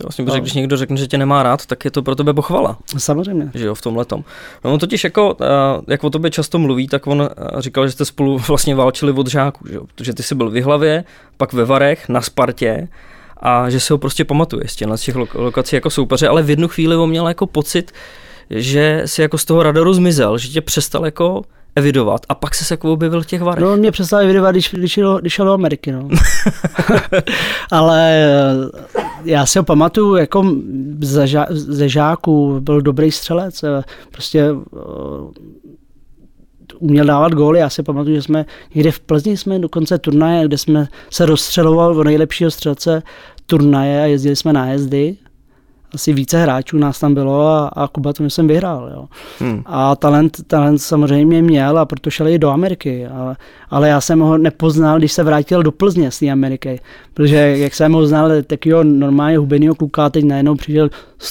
to 0.00 0.06
vlastně, 0.06 0.24
protože 0.24 0.40
když 0.40 0.52
někdo 0.52 0.76
řekne, 0.76 0.96
že 0.96 1.06
tě 1.06 1.18
nemá 1.18 1.42
rád, 1.42 1.66
tak 1.66 1.84
je 1.84 1.90
to 1.90 2.02
pro 2.02 2.14
tebe 2.14 2.34
pochvala. 2.34 2.78
Samozřejmě. 2.98 3.50
Že 3.54 3.66
jo, 3.66 3.74
v 3.74 3.82
tom. 3.82 4.24
No 4.64 4.72
on 4.72 4.78
totiž 4.78 5.04
jako, 5.04 5.36
eh, 5.40 5.46
jak 5.88 6.04
o 6.04 6.10
tobě 6.10 6.30
často 6.30 6.58
mluví, 6.58 6.88
tak 6.88 7.06
on 7.06 7.22
eh, 7.22 7.62
říkal, 7.62 7.86
že 7.86 7.92
jste 7.92 8.04
spolu 8.04 8.38
vlastně 8.48 8.74
válčili 8.74 9.12
od 9.12 9.26
žáků, 9.26 9.68
že 9.68 9.74
jo? 9.74 9.82
Protože 9.94 10.14
ty 10.14 10.22
jsi 10.22 10.34
byl 10.34 10.50
v 10.50 10.62
hlavě, 10.62 11.04
pak 11.36 11.52
ve 11.52 11.64
Varech, 11.64 12.08
na 12.08 12.20
Spartě 12.20 12.88
a 13.36 13.70
že 13.70 13.80
si 13.80 13.92
ho 13.92 13.98
prostě 13.98 14.24
pamatuje 14.24 14.68
z 14.68 14.76
těch 14.76 15.16
lokací 15.34 15.76
jako 15.76 15.90
soupeře, 15.90 16.28
ale 16.28 16.42
v 16.42 16.50
jednu 16.50 16.68
chvíli 16.68 16.96
on 16.96 17.10
měl 17.10 17.28
jako 17.28 17.46
pocit, 17.46 17.92
že 18.50 19.02
si 19.04 19.22
jako 19.22 19.38
z 19.38 19.44
toho 19.44 19.62
radaru 19.62 19.92
zmizel, 19.92 20.38
že 20.38 20.48
tě 20.48 20.60
přestal 20.60 21.04
jako 21.04 21.42
evidovat 21.76 22.20
a 22.28 22.34
pak 22.34 22.54
se 22.54 22.74
jako 22.74 22.92
objevil 22.92 23.22
v 23.22 23.26
těch 23.26 23.42
varech. 23.42 23.64
No, 23.64 23.76
mě 23.76 23.90
přestal 23.90 24.20
evidovat, 24.20 24.50
když, 24.50 24.70
když, 24.72 24.92
šel, 24.92 25.18
když 25.20 25.32
šel 25.32 25.46
do 25.46 25.52
Ameriky, 25.52 25.92
no. 25.92 26.08
Ale 27.70 28.10
eh, 28.10 28.88
já 29.24 29.46
si 29.46 29.58
ho 29.58 29.64
pamatuju, 29.64 30.16
jako 30.16 30.56
ze, 31.00 31.26
žá, 31.26 31.46
ze 31.50 31.88
žáků 31.88 32.60
byl 32.60 32.80
dobrý 32.80 33.12
střelec, 33.12 33.62
eh, 33.62 33.82
prostě 34.10 34.52
uh, 34.52 35.32
uměl 36.78 37.04
dávat 37.04 37.32
góly. 37.32 37.58
Já 37.58 37.70
si 37.70 37.82
pamatuju, 37.82 38.16
že 38.16 38.22
jsme 38.22 38.46
někde 38.74 38.92
v 38.92 39.00
Plzni 39.00 39.36
jsme 39.36 39.58
dokonce 39.58 39.98
turnaje, 39.98 40.46
kde 40.46 40.58
jsme 40.58 40.88
se 41.10 41.26
rozstřelovali 41.26 41.96
o 41.96 42.04
nejlepšího 42.04 42.50
střelce 42.50 43.02
turnaje 43.46 44.02
a 44.02 44.06
jezdili 44.06 44.36
jsme 44.36 44.52
na 44.52 44.66
jezdy 44.66 45.16
asi 45.94 46.12
více 46.12 46.42
hráčů 46.42 46.78
nás 46.78 46.98
tam 46.98 47.14
bylo 47.14 47.48
a, 47.48 47.68
a 47.68 47.88
Kuba 47.88 48.12
to 48.12 48.24
jsem 48.24 48.48
vyhrál. 48.48 48.90
Jo. 48.94 49.08
Hmm. 49.38 49.62
A 49.66 49.96
talent, 49.96 50.38
talent 50.46 50.82
samozřejmě 50.82 51.42
měl 51.42 51.78
a 51.78 51.84
proto 51.84 52.10
šel 52.10 52.28
i 52.28 52.38
do 52.38 52.50
Ameriky. 52.50 53.06
Ale, 53.06 53.36
ale 53.70 53.88
já 53.88 54.00
jsem 54.00 54.20
ho 54.20 54.38
nepoznal, 54.38 54.98
když 54.98 55.12
se 55.12 55.22
vrátil 55.22 55.62
do 55.62 55.72
Plzně 55.72 56.10
z 56.10 56.18
té 56.18 56.30
Ameriky. 56.30 56.80
Protože 57.14 57.36
jak 57.36 57.74
jsem 57.74 57.92
ho 57.92 58.06
znal, 58.06 58.30
takového 58.42 58.84
normálně 58.84 59.38
hubenýho 59.38 59.74
kluka, 59.74 60.10
teď 60.10 60.24
najednou 60.24 60.54
přišel 60.54 60.90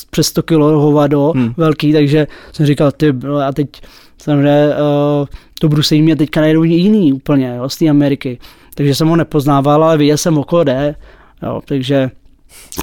přes 0.10 0.28
100 0.28 0.43
kg 0.43 0.60
hovado 0.60 1.32
hmm. 1.36 1.53
velký, 1.57 1.93
takže 1.93 2.28
jsem 2.51 2.66
říkal, 2.66 2.91
ty 2.91 3.14
a 3.45 3.51
teď 3.51 3.70
samozřejmě 4.18 4.68
uh, 4.68 5.28
to 5.60 5.70
brusení 5.70 6.01
mě 6.01 6.16
teďka 6.16 6.41
najednou 6.41 6.64
jiný 6.64 7.14
úplně 7.14 7.55
jo, 7.57 7.70
z 7.70 7.78
té 7.78 7.89
Ameriky. 7.89 8.39
Takže 8.76 8.95
jsem 8.95 9.07
ho 9.07 9.16
nepoznával, 9.16 9.84
ale 9.84 9.97
viděl 9.97 10.18
jsem 10.18 10.38
oko 10.38 10.64
jde. 10.64 10.95
Jo, 11.43 11.62
takže 11.66 12.12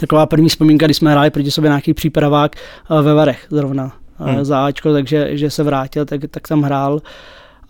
taková 0.01 0.27
první 0.27 0.49
vzpomínka, 0.49 0.87
když 0.87 0.97
jsme 0.97 1.11
hráli 1.11 1.31
proti 1.31 1.51
sobě 1.51 1.69
nějaký 1.69 1.95
přípravák 1.95 2.57
eh, 2.57 3.03
ve 3.03 3.14
Varech 3.14 3.47
zrovna 3.51 3.93
eh, 4.21 4.33
hmm. 4.33 4.45
za 4.45 4.67
Ačko, 4.67 4.93
takže 4.93 5.37
že 5.37 5.51
se 5.51 5.62
vrátil, 5.62 6.05
tak, 6.05 6.21
tak 6.31 6.49
tam 6.49 6.62
hrál 6.62 7.03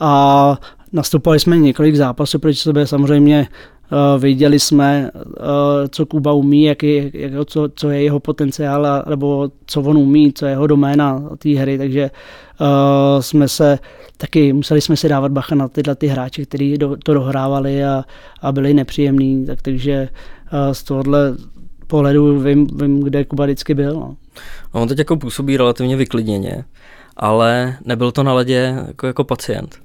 a 0.00 0.58
nastupovali 0.92 1.40
jsme 1.40 1.58
několik 1.58 1.96
zápasů 1.96 2.38
proti 2.38 2.56
sobě, 2.56 2.86
samozřejmě 2.86 3.48
Uh, 3.92 4.22
viděli 4.22 4.60
jsme, 4.60 5.10
uh, 5.14 5.22
co 5.90 6.06
Kuba 6.06 6.32
umí, 6.32 6.62
jak 6.64 6.82
je, 6.82 7.10
jak, 7.14 7.32
co, 7.46 7.68
co 7.74 7.90
je 7.90 8.02
jeho 8.02 8.20
potenciál, 8.20 8.86
a, 8.86 9.04
nebo 9.08 9.50
co 9.66 9.80
on 9.82 9.98
umí, 9.98 10.32
co 10.32 10.46
je 10.46 10.52
jeho 10.52 10.66
doména 10.66 11.22
té 11.38 11.48
hry, 11.48 11.78
takže 11.78 12.10
uh, 12.60 13.20
jsme 13.20 13.48
se 13.48 13.78
taky 14.16 14.52
museli 14.52 14.80
jsme 14.80 14.96
si 14.96 15.08
dávat 15.08 15.32
bacha 15.32 15.54
na 15.54 15.68
tyhle 15.68 15.94
ty 15.94 16.06
hráče, 16.06 16.44
kteří 16.44 16.78
do, 16.78 16.96
to 17.04 17.14
dohrávali 17.14 17.84
a, 17.84 18.04
a 18.42 18.52
byli 18.52 18.74
nepříjemní, 18.74 19.46
tak 19.46 19.62
takže 19.62 20.08
uh, 20.52 20.72
z 20.72 20.82
tohohle 20.82 21.36
pohledu 21.86 22.40
vím, 22.40 22.66
vím 22.66 23.00
kde 23.00 23.24
Kuba 23.24 23.44
vždycky 23.44 23.74
byl. 23.74 23.94
No. 23.94 24.16
no. 24.74 24.80
On 24.80 24.88
teď 24.88 24.98
jako 24.98 25.16
působí 25.16 25.56
relativně 25.56 25.96
vyklidněně, 25.96 26.64
ale 27.16 27.76
nebyl 27.84 28.12
to 28.12 28.22
na 28.22 28.34
ledě 28.34 28.74
jako, 28.86 29.06
jako 29.06 29.24
pacient. 29.24 29.76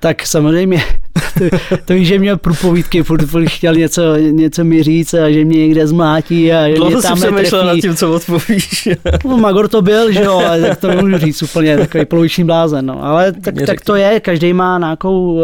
tak 0.00 0.26
samozřejmě, 0.26 0.82
to, 1.38 1.44
to 1.84 1.94
že 1.96 2.18
měl 2.18 2.36
průpovídky, 2.36 3.02
furt, 3.02 3.26
furt 3.26 3.48
chtěl 3.48 3.74
něco, 3.74 4.16
něco 4.16 4.64
mi 4.64 4.82
říct 4.82 5.14
a 5.14 5.30
že 5.30 5.44
mě 5.44 5.58
někde 5.58 5.86
zmátí 5.86 6.52
a 6.52 6.68
že 6.68 6.74
Dlouho 6.74 6.90
mě 6.90 7.02
tam 7.02 7.16
přemýšlel 7.16 7.66
nad 7.66 7.80
tím, 7.80 7.96
co 7.96 8.14
odpovíš. 8.14 8.88
no, 9.24 9.36
Magor 9.36 9.68
to 9.68 9.82
byl, 9.82 10.12
že 10.12 10.22
jo, 10.22 10.32
ale 10.32 10.60
tak 10.60 10.80
to 10.80 10.88
nemůžu 10.88 11.18
říct 11.18 11.42
úplně, 11.42 11.76
takový 11.76 12.04
poloviční 12.04 12.44
blázen, 12.44 12.86
no. 12.86 13.04
ale 13.04 13.32
tak, 13.32 13.54
tak 13.66 13.80
to 13.80 13.94
je, 13.94 14.20
každý 14.20 14.52
má 14.52 14.78
nějakou 14.78 15.32
uh, 15.32 15.40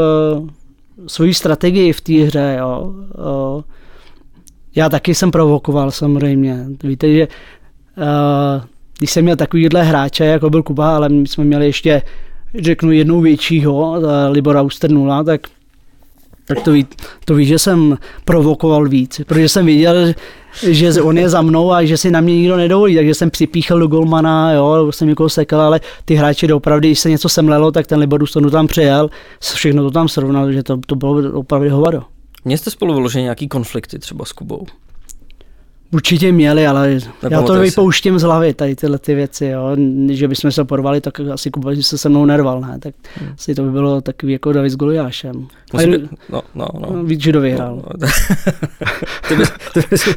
svoji 1.06 1.34
strategii 1.34 1.92
v 1.92 2.00
té 2.00 2.12
hře, 2.12 2.56
jo. 2.58 2.94
Uh, 3.54 3.62
já 4.74 4.88
taky 4.88 5.14
jsem 5.14 5.30
provokoval 5.30 5.90
samozřejmě. 5.90 6.66
Víte, 6.84 7.14
že 7.14 7.28
uh, 7.28 8.64
když 8.98 9.10
jsem 9.10 9.24
měl 9.24 9.36
takovýhle 9.36 9.82
hráče, 9.82 10.24
jako 10.24 10.50
byl 10.50 10.62
Kuba, 10.62 10.96
ale 10.96 11.08
my 11.08 11.28
jsme 11.28 11.44
měli 11.44 11.66
ještě, 11.66 12.02
řeknu, 12.58 12.92
jednou 12.92 13.20
většího, 13.20 13.90
uh, 13.90 14.04
Libora 14.30 14.66
0, 14.88 15.24
tak 15.24 15.40
tak 16.54 16.64
to 16.64 16.72
ví, 16.72 16.86
to 17.24 17.34
ví, 17.34 17.46
že 17.46 17.58
jsem 17.58 17.98
provokoval 18.24 18.88
víc, 18.88 19.20
protože 19.26 19.48
jsem 19.48 19.66
viděl, 19.66 19.94
že 20.62 21.02
on 21.02 21.18
je 21.18 21.28
za 21.28 21.42
mnou 21.42 21.72
a 21.72 21.84
že 21.84 21.96
si 21.96 22.10
na 22.10 22.20
mě 22.20 22.34
nikdo 22.34 22.56
nedovolí, 22.56 22.96
takže 22.96 23.14
jsem 23.14 23.30
připíchl 23.30 23.78
do 23.78 23.86
golmana, 23.86 24.52
jo, 24.52 24.92
jsem 24.92 25.08
někoho 25.08 25.28
sekal, 25.28 25.60
ale 25.60 25.80
ty 26.04 26.14
hráči 26.14 26.52
opravdu, 26.52 26.80
když 26.80 27.00
se 27.00 27.10
něco 27.10 27.28
semlelo, 27.28 27.72
tak 27.72 27.86
ten 27.86 27.98
Libodus 27.98 28.32
to 28.32 28.50
tam 28.50 28.66
přijel, 28.66 29.10
všechno 29.54 29.82
to 29.82 29.90
tam 29.90 30.08
srovnal, 30.08 30.52
že 30.52 30.62
to, 30.62 30.78
to 30.86 30.96
bylo 30.96 31.32
opravdu 31.32 31.70
hovado. 31.70 32.02
Měli 32.44 32.58
jste 32.58 32.70
spolu 32.70 32.94
vyloženě 32.94 33.22
nějaký 33.22 33.48
konflikty 33.48 33.98
třeba 33.98 34.24
s 34.24 34.32
Kubou? 34.32 34.66
Určitě 35.92 36.32
měli, 36.32 36.66
ale 36.66 36.98
já 37.30 37.42
to 37.42 37.60
vypouštím 37.60 38.18
z 38.18 38.22
hlavy, 38.22 38.54
tady 38.54 38.76
tyhle 38.76 38.98
ty 38.98 39.14
věci, 39.14 39.46
jo. 39.46 39.76
Že 40.10 40.28
bychom 40.28 40.52
se 40.52 40.64
porvali, 40.64 41.00
tak 41.00 41.20
asi 41.20 41.50
Kuba 41.50 41.70
se 41.80 41.98
se 41.98 42.08
mnou 42.08 42.24
nerval, 42.24 42.60
ne? 42.60 42.78
Tak 42.78 42.94
hmm. 43.14 43.32
asi 43.32 43.54
to 43.54 43.62
by 43.62 43.70
bylo 43.70 44.00
takový 44.00 44.32
jako 44.32 44.52
David 44.52 44.72
s 44.72 44.76
Goliášem. 44.76 45.48
Musí 45.72 45.90
být, 45.90 46.10
no, 46.28 46.42
no, 46.54 46.66
no. 46.80 47.04
Víc, 47.04 47.20
že 47.20 47.32
dovyhrál. 47.32 47.76
No, 47.76 47.82
no. 47.98 48.08
ty 49.28 49.36
bys, 49.36 49.52
ty 49.74 49.80
bys, 49.90 50.08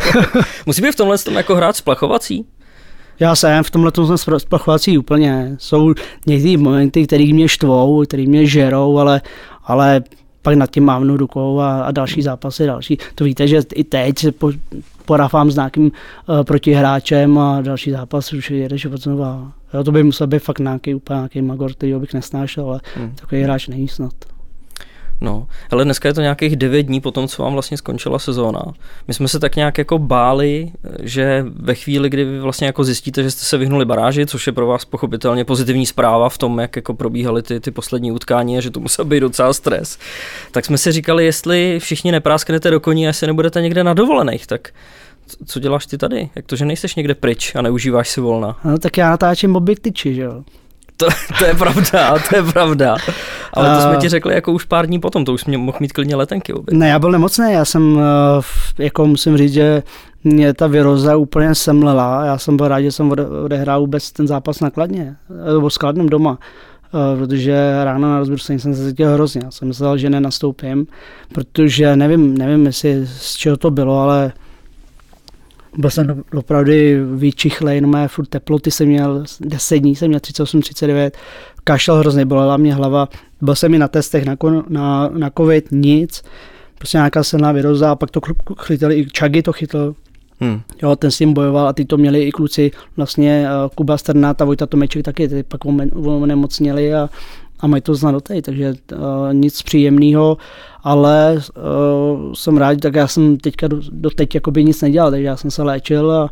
musí 0.66 0.82
být 0.82 0.92
v 0.92 0.96
tomhle 0.96 1.18
tom 1.18 1.34
jako 1.34 1.56
hrát 1.56 1.76
splachovací? 1.76 2.46
Já 3.20 3.36
jsem 3.36 3.64
v 3.64 3.72
tomhle 3.72 3.92
tom 3.92 4.18
jsem 4.18 4.40
splachovací 4.40 4.98
úplně. 4.98 5.56
Jsou 5.60 5.94
některé 6.28 6.58
momenty, 6.58 7.08
které 7.08 7.34
mě 7.34 7.48
štvou, 7.48 8.04
které 8.04 8.24
mě 8.24 8.46
žerou, 8.46 8.98
ale, 8.98 9.22
ale 9.64 10.04
pak 10.44 10.56
nad 10.56 10.72
tím 10.72 10.84
mávnu 10.86 11.18
rukou 11.18 11.60
a, 11.60 11.84
a 11.84 11.92
další 11.92 12.22
zápasy, 12.22 12.66
další. 12.66 12.98
To 13.16 13.24
víte, 13.24 13.48
že 13.48 13.62
i 13.76 13.84
teď 13.84 14.20
se 14.20 14.32
po, 14.32 14.52
porafám 15.06 15.52
s 15.52 15.56
nějakým 15.56 15.86
uh, 15.86 16.44
protihráčem 16.44 17.38
a 17.38 17.62
další 17.62 17.92
zápas 17.92 18.34
už 18.34 18.52
jedeš 18.52 18.86
od 18.86 19.02
znova. 19.02 19.52
Jo, 19.74 19.84
to 19.84 19.92
by 19.92 20.04
musel 20.04 20.28
být 20.28 20.40
fakt 20.40 20.60
nějaký 20.60 20.96
úplně 20.96 21.18
nějaký 21.18 21.42
magor, 21.42 21.74
který 21.74 21.94
bych 21.94 22.14
nesnášel, 22.14 22.70
ale 22.70 22.80
hmm. 22.96 23.16
takový 23.16 23.42
hráč 23.42 23.68
není 23.68 23.88
snad. 23.88 24.14
No, 25.24 25.48
ale 25.72 25.84
dneska 25.84 26.10
je 26.10 26.14
to 26.14 26.22
nějakých 26.22 26.56
9 26.56 26.84
dní 26.84 27.02
po 27.02 27.12
tom, 27.12 27.28
co 27.28 27.44
vám 27.44 27.54
vlastně 27.54 27.78
skončila 27.78 28.20
sezóna. 28.20 28.64
My 29.08 29.14
jsme 29.14 29.28
se 29.28 29.40
tak 29.40 29.56
nějak 29.56 29.78
jako 29.78 30.00
báli, 30.00 30.72
že 31.00 31.46
ve 31.56 31.76
chvíli, 31.76 32.10
kdy 32.10 32.26
vy 32.26 32.40
vlastně 32.40 32.68
jako 32.68 32.84
zjistíte, 32.84 33.24
že 33.24 33.32
jste 33.32 33.44
se 33.46 33.58
vyhnuli 33.58 33.86
baráži, 33.86 34.26
což 34.26 34.48
je 34.48 34.54
pro 34.54 34.68
vás 34.68 34.86
pochopitelně 34.86 35.46
pozitivní 35.46 35.86
zpráva 35.86 36.30
v 36.30 36.38
tom, 36.38 36.60
jak 36.60 36.76
jako 36.76 36.94
probíhaly 36.94 37.42
ty, 37.42 37.60
ty 37.60 37.72
poslední 37.72 38.12
utkání 38.12 38.58
a 38.58 38.62
že 38.62 38.70
to 38.70 38.80
musel 38.80 39.06
být 39.06 39.20
docela 39.20 39.54
stres, 39.54 39.98
tak 40.52 40.66
jsme 40.66 40.78
si 40.78 40.92
říkali, 40.92 41.26
jestli 41.26 41.80
všichni 41.80 42.12
neprásknete 42.12 42.72
do 42.72 42.80
koní 42.80 43.06
a 43.06 43.10
jestli 43.10 43.28
nebudete 43.28 43.62
někde 43.62 43.84
na 43.84 43.94
dovolených, 43.94 44.48
tak 44.48 44.70
co 45.46 45.60
děláš 45.60 45.86
ty 45.86 45.98
tady? 45.98 46.30
Jak 46.36 46.46
to, 46.46 46.56
že 46.56 46.66
nejseš 46.66 46.96
někde 46.96 47.16
pryč 47.16 47.56
a 47.56 47.62
neužíváš 47.62 48.10
si 48.10 48.22
volna? 48.22 48.60
No 48.64 48.78
tak 48.78 48.98
já 48.98 49.10
natáčím 49.10 49.56
objektyči, 49.56 50.14
že 50.14 50.22
jo. 50.22 50.44
To, 51.04 51.10
to 51.40 51.46
je 51.46 51.54
pravda, 51.54 52.16
to 52.30 52.36
je 52.36 52.44
pravda. 52.44 52.96
Ale 53.54 53.76
to 53.76 53.82
jsme 53.82 53.98
ti 53.98 54.10
řekli 54.10 54.34
jako 54.34 54.52
už 54.52 54.66
pár 54.66 54.88
dní 54.88 55.00
potom, 55.00 55.26
to 55.26 55.34
už 55.34 55.46
mě 55.46 55.58
mohl 55.58 55.78
mít 55.82 55.94
klidně 55.94 56.16
letenky. 56.16 56.54
Obě. 56.54 56.78
Ne, 56.78 56.90
já 56.90 57.00
byl 57.00 57.12
nemocný, 57.12 57.54
já 57.54 57.66
jsem, 57.66 58.00
eh, 58.00 58.84
jako 58.84 59.06
musím 59.06 59.38
říct, 59.38 59.54
že 59.54 59.84
mě 60.24 60.54
ta 60.54 60.68
viroza 60.68 61.16
úplně 61.16 61.56
semlela. 61.56 62.26
Já 62.26 62.38
jsem 62.38 62.58
byl 62.58 62.68
rád, 62.68 62.82
že 62.82 62.92
jsem 62.92 63.12
odehrál 63.44 63.80
vůbec 63.80 64.12
ten 64.12 64.28
zápas 64.28 64.60
na 64.60 64.70
Kladně, 64.70 65.16
nebo 65.54 65.70
s 65.70 65.78
Kladnem 65.78 66.10
doma 66.10 66.38
eh, 66.94 67.18
protože 67.18 67.84
ráno 67.84 68.12
na 68.12 68.20
rozbrusení 68.20 68.60
jsem 68.60 68.76
se 68.76 68.90
cítil 68.90 69.14
hrozně. 69.14 69.42
Já 69.44 69.52
jsem 69.52 69.68
myslel, 69.68 69.98
že 69.98 70.10
nenastoupím, 70.10 70.88
protože 71.34 71.96
nevím, 71.96 72.38
nevím, 72.38 72.66
jestli 72.66 73.08
z 73.08 73.36
čeho 73.36 73.58
to 73.58 73.72
bylo, 73.72 74.00
ale 74.00 74.34
byl 75.78 75.90
jsem 75.90 76.24
opravdu 76.36 76.72
vyčichlej, 77.16 77.82
no 77.82 77.88
mé 77.88 78.08
furt 78.08 78.26
teploty 78.26 78.72
jsem 78.72 78.88
měl 78.88 79.24
10 79.40 79.78
dní, 79.78 79.96
jsem 79.96 80.08
měl 80.08 80.20
38, 80.20 80.62
39, 80.62 81.18
kašel 81.64 81.96
hrozně, 81.96 82.26
bolela 82.26 82.58
mě 82.58 82.74
hlava, 82.74 83.10
byl 83.42 83.56
jsem 83.56 83.72
mi 83.72 83.80
na 83.80 83.88
testech 83.88 84.26
na, 84.26 84.38
na, 84.70 85.10
na 85.14 85.30
covid, 85.38 85.68
nic, 85.72 86.24
prostě 86.78 86.98
nějaká 86.98 87.24
silná 87.24 87.52
viroza 87.52 87.92
a 87.92 87.96
pak 87.96 88.12
to 88.12 88.22
chytili, 88.62 88.96
i 88.96 89.06
Čagy 89.06 89.42
to 89.42 89.54
chytl, 89.54 89.96
Hmm. 90.40 90.62
Jo, 90.84 90.96
ten 90.96 91.12
s 91.12 91.18
tím 91.18 91.34
bojoval 91.34 91.68
a 91.68 91.74
ty 91.74 91.86
to 91.86 91.98
měli 91.98 92.24
i 92.24 92.32
kluci, 92.32 92.72
vlastně 92.98 93.46
uh, 93.48 93.70
Kuba 93.76 93.98
Strnát 93.98 94.42
a 94.42 94.46
Vojta 94.46 94.66
Tomeček 94.66 95.06
taky, 95.06 95.28
ty 95.28 95.44
pak 95.44 95.66
onemocněli 96.06 96.94
a 96.94 97.10
a 97.64 97.68
mají 97.68 97.82
to 97.82 97.96
znát 97.96 98.12
dotej, 98.12 98.42
takže 98.42 98.74
uh, 98.92 99.00
nic 99.34 99.62
příjemného, 99.62 100.38
ale 100.84 101.38
uh, 101.38 102.34
jsem 102.34 102.58
rád, 102.58 102.80
tak 102.80 102.96
já 102.96 103.08
jsem 103.08 103.38
teďka 103.38 103.68
do, 103.68 103.82
do 103.92 104.10
teď 104.10 104.36
jakoby 104.36 104.64
nic 104.64 104.82
nedělal, 104.82 105.12
takže 105.12 105.26
já 105.26 105.38
jsem 105.38 105.52
se 105.52 105.64
léčil 105.64 106.12
a, 106.12 106.30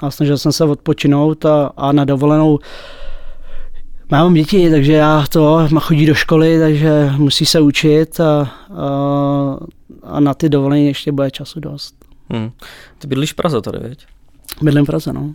a 0.00 0.10
snažil 0.10 0.38
jsem 0.38 0.52
se 0.52 0.64
odpočinout 0.64 1.44
a, 1.44 1.72
a 1.76 1.92
na 1.92 2.04
dovolenou 2.04 2.58
Mám 4.10 4.34
děti, 4.34 4.70
takže 4.70 4.92
já 4.92 5.24
to, 5.32 5.68
má 5.70 5.80
chodí 5.80 6.06
do 6.06 6.14
školy, 6.14 6.58
takže 6.58 7.10
musí 7.16 7.46
se 7.46 7.60
učit 7.60 8.20
a, 8.20 8.52
a, 8.70 9.58
a 10.02 10.20
na 10.20 10.34
ty 10.34 10.48
dovolení 10.48 10.86
ještě 10.86 11.12
bude 11.12 11.30
času 11.30 11.60
dost. 11.60 11.94
Hmm. 12.30 12.50
Ty 12.98 13.06
bydlíš 13.06 13.32
v 13.32 13.36
Praze 13.36 13.60
tady, 13.60 13.78
veď? 13.78 14.06
Bydlím 14.62 14.84
v 14.84 14.86
Praze, 14.86 15.12
no. 15.12 15.32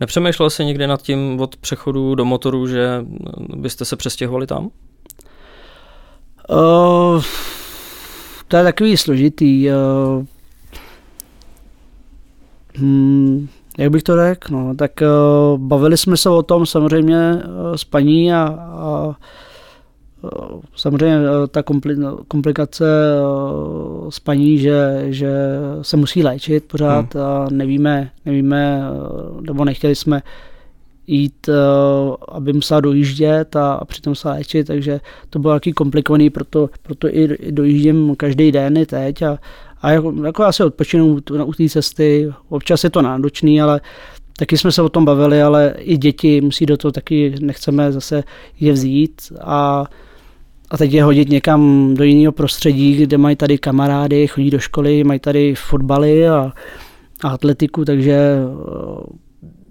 Nepřemýšlel 0.00 0.50
jsi 0.50 0.64
někdy 0.64 0.86
nad 0.86 1.02
tím 1.02 1.40
od 1.40 1.56
přechodu 1.56 2.14
do 2.14 2.24
motoru, 2.24 2.66
že 2.66 3.04
byste 3.56 3.84
se 3.84 3.96
přestěhovali 3.96 4.46
tam? 4.46 4.70
Uh, 6.50 7.22
to 8.48 8.56
je 8.56 8.62
takový 8.62 8.96
složitý. 8.96 9.68
Uh, 9.68 10.24
hmm, 12.74 13.48
jak 13.78 13.90
bych 13.90 14.02
to 14.02 14.16
řekl? 14.16 14.52
No, 14.52 14.74
tak 14.74 14.92
uh, 15.02 15.58
bavili 15.58 15.96
jsme 15.96 16.16
se 16.16 16.30
o 16.30 16.42
tom 16.42 16.66
samozřejmě 16.66 17.32
uh, 17.34 17.76
s 17.76 17.84
paní 17.84 18.32
a, 18.32 18.42
a 18.58 19.16
Samozřejmě 20.76 21.18
eh, 21.18 21.46
ta 21.46 21.62
komplikace 22.28 22.84
eh, 22.84 24.10
s 24.10 24.20
paní, 24.20 24.58
že, 24.58 25.06
že 25.08 25.30
se 25.82 25.96
musí 25.96 26.22
léčit 26.22 26.64
pořád 26.64 27.14
hmm. 27.14 27.24
a 27.24 27.46
nevíme, 27.50 28.10
nevíme, 28.24 28.82
eh, 28.82 29.40
nebo 29.40 29.64
nechtěli 29.64 29.94
jsme 29.94 30.22
jít, 31.06 31.48
aby 32.28 32.52
musela 32.52 32.80
dojíždět 32.80 33.56
a 33.56 33.84
přitom 33.84 34.14
se 34.14 34.28
léčit, 34.28 34.66
takže 34.66 35.00
to 35.30 35.38
bylo 35.38 35.54
taky 35.54 35.72
komplikovaný, 35.72 36.30
proto, 36.30 36.70
proto 36.82 37.08
i 37.08 37.50
dojíždím 37.50 38.16
každý 38.16 38.52
den 38.52 38.76
i 38.76 38.86
teď 38.86 39.22
a, 39.22 39.38
a 39.82 39.90
jako, 39.90 40.14
jako 40.24 40.42
já 40.42 40.52
se 40.52 40.64
odpočinu 40.64 41.20
u 41.44 41.52
té 41.52 41.68
cesty, 41.68 42.32
občas 42.48 42.84
je 42.84 42.90
to 42.90 43.02
náročný, 43.02 43.62
ale 43.62 43.80
taky 44.40 44.58
jsme 44.58 44.72
se 44.72 44.82
o 44.82 44.88
tom 44.88 45.04
bavili, 45.04 45.42
ale 45.42 45.74
i 45.78 45.96
děti 45.96 46.40
musí 46.40 46.66
do 46.66 46.76
toho 46.76 46.92
taky, 46.92 47.34
nechceme 47.40 47.92
zase 47.92 48.24
je 48.60 48.72
vzít 48.72 49.32
a 49.40 49.86
a 50.70 50.76
teď 50.76 50.92
je 50.92 51.04
hodit 51.04 51.28
někam 51.28 51.94
do 51.94 52.04
jiného 52.04 52.32
prostředí, 52.32 52.96
kde 52.96 53.18
mají 53.18 53.36
tady 53.36 53.58
kamarády, 53.58 54.26
chodí 54.26 54.50
do 54.50 54.58
školy, 54.58 55.04
mají 55.04 55.20
tady 55.20 55.54
fotbaly 55.54 56.28
a, 56.28 56.52
a 57.22 57.28
atletiku, 57.28 57.84
takže 57.84 58.36
uh, 58.46 59.02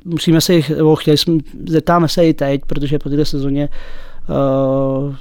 musíme 0.05 0.41
se 0.41 0.53
jich, 0.53 0.69
nebo 0.69 0.95
chtěli 0.95 1.17
jsme, 1.17 1.37
zeptáme 1.67 2.07
se 2.07 2.27
i 2.27 2.33
teď, 2.33 2.61
protože 2.67 2.99
po 2.99 3.09
této 3.09 3.25
sezóně 3.25 3.69
uh, 4.29 5.15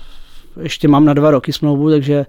ještě 0.62 0.88
mám 0.88 1.04
na 1.04 1.14
dva 1.14 1.30
roky 1.30 1.52
smlouvu, 1.52 1.90
takže 1.90 2.26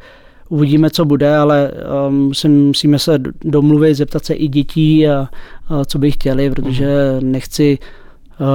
uvidíme, 0.50 0.89
co 0.89 1.06
bude, 1.06 1.38
ale 1.38 1.72
um, 2.08 2.32
musíme 2.47 3.00
se 3.00 3.20
domluvit, 3.43 3.95
zeptat 3.95 4.26
se 4.26 4.34
i 4.34 4.47
dětí, 4.47 5.08
a, 5.08 5.30
a 5.68 5.86
co 5.86 6.00
by 6.00 6.12
chtěli, 6.12 6.50
protože 6.50 6.88
mhm. 7.20 7.32
nechci 7.32 7.78
Eh, 7.82 8.09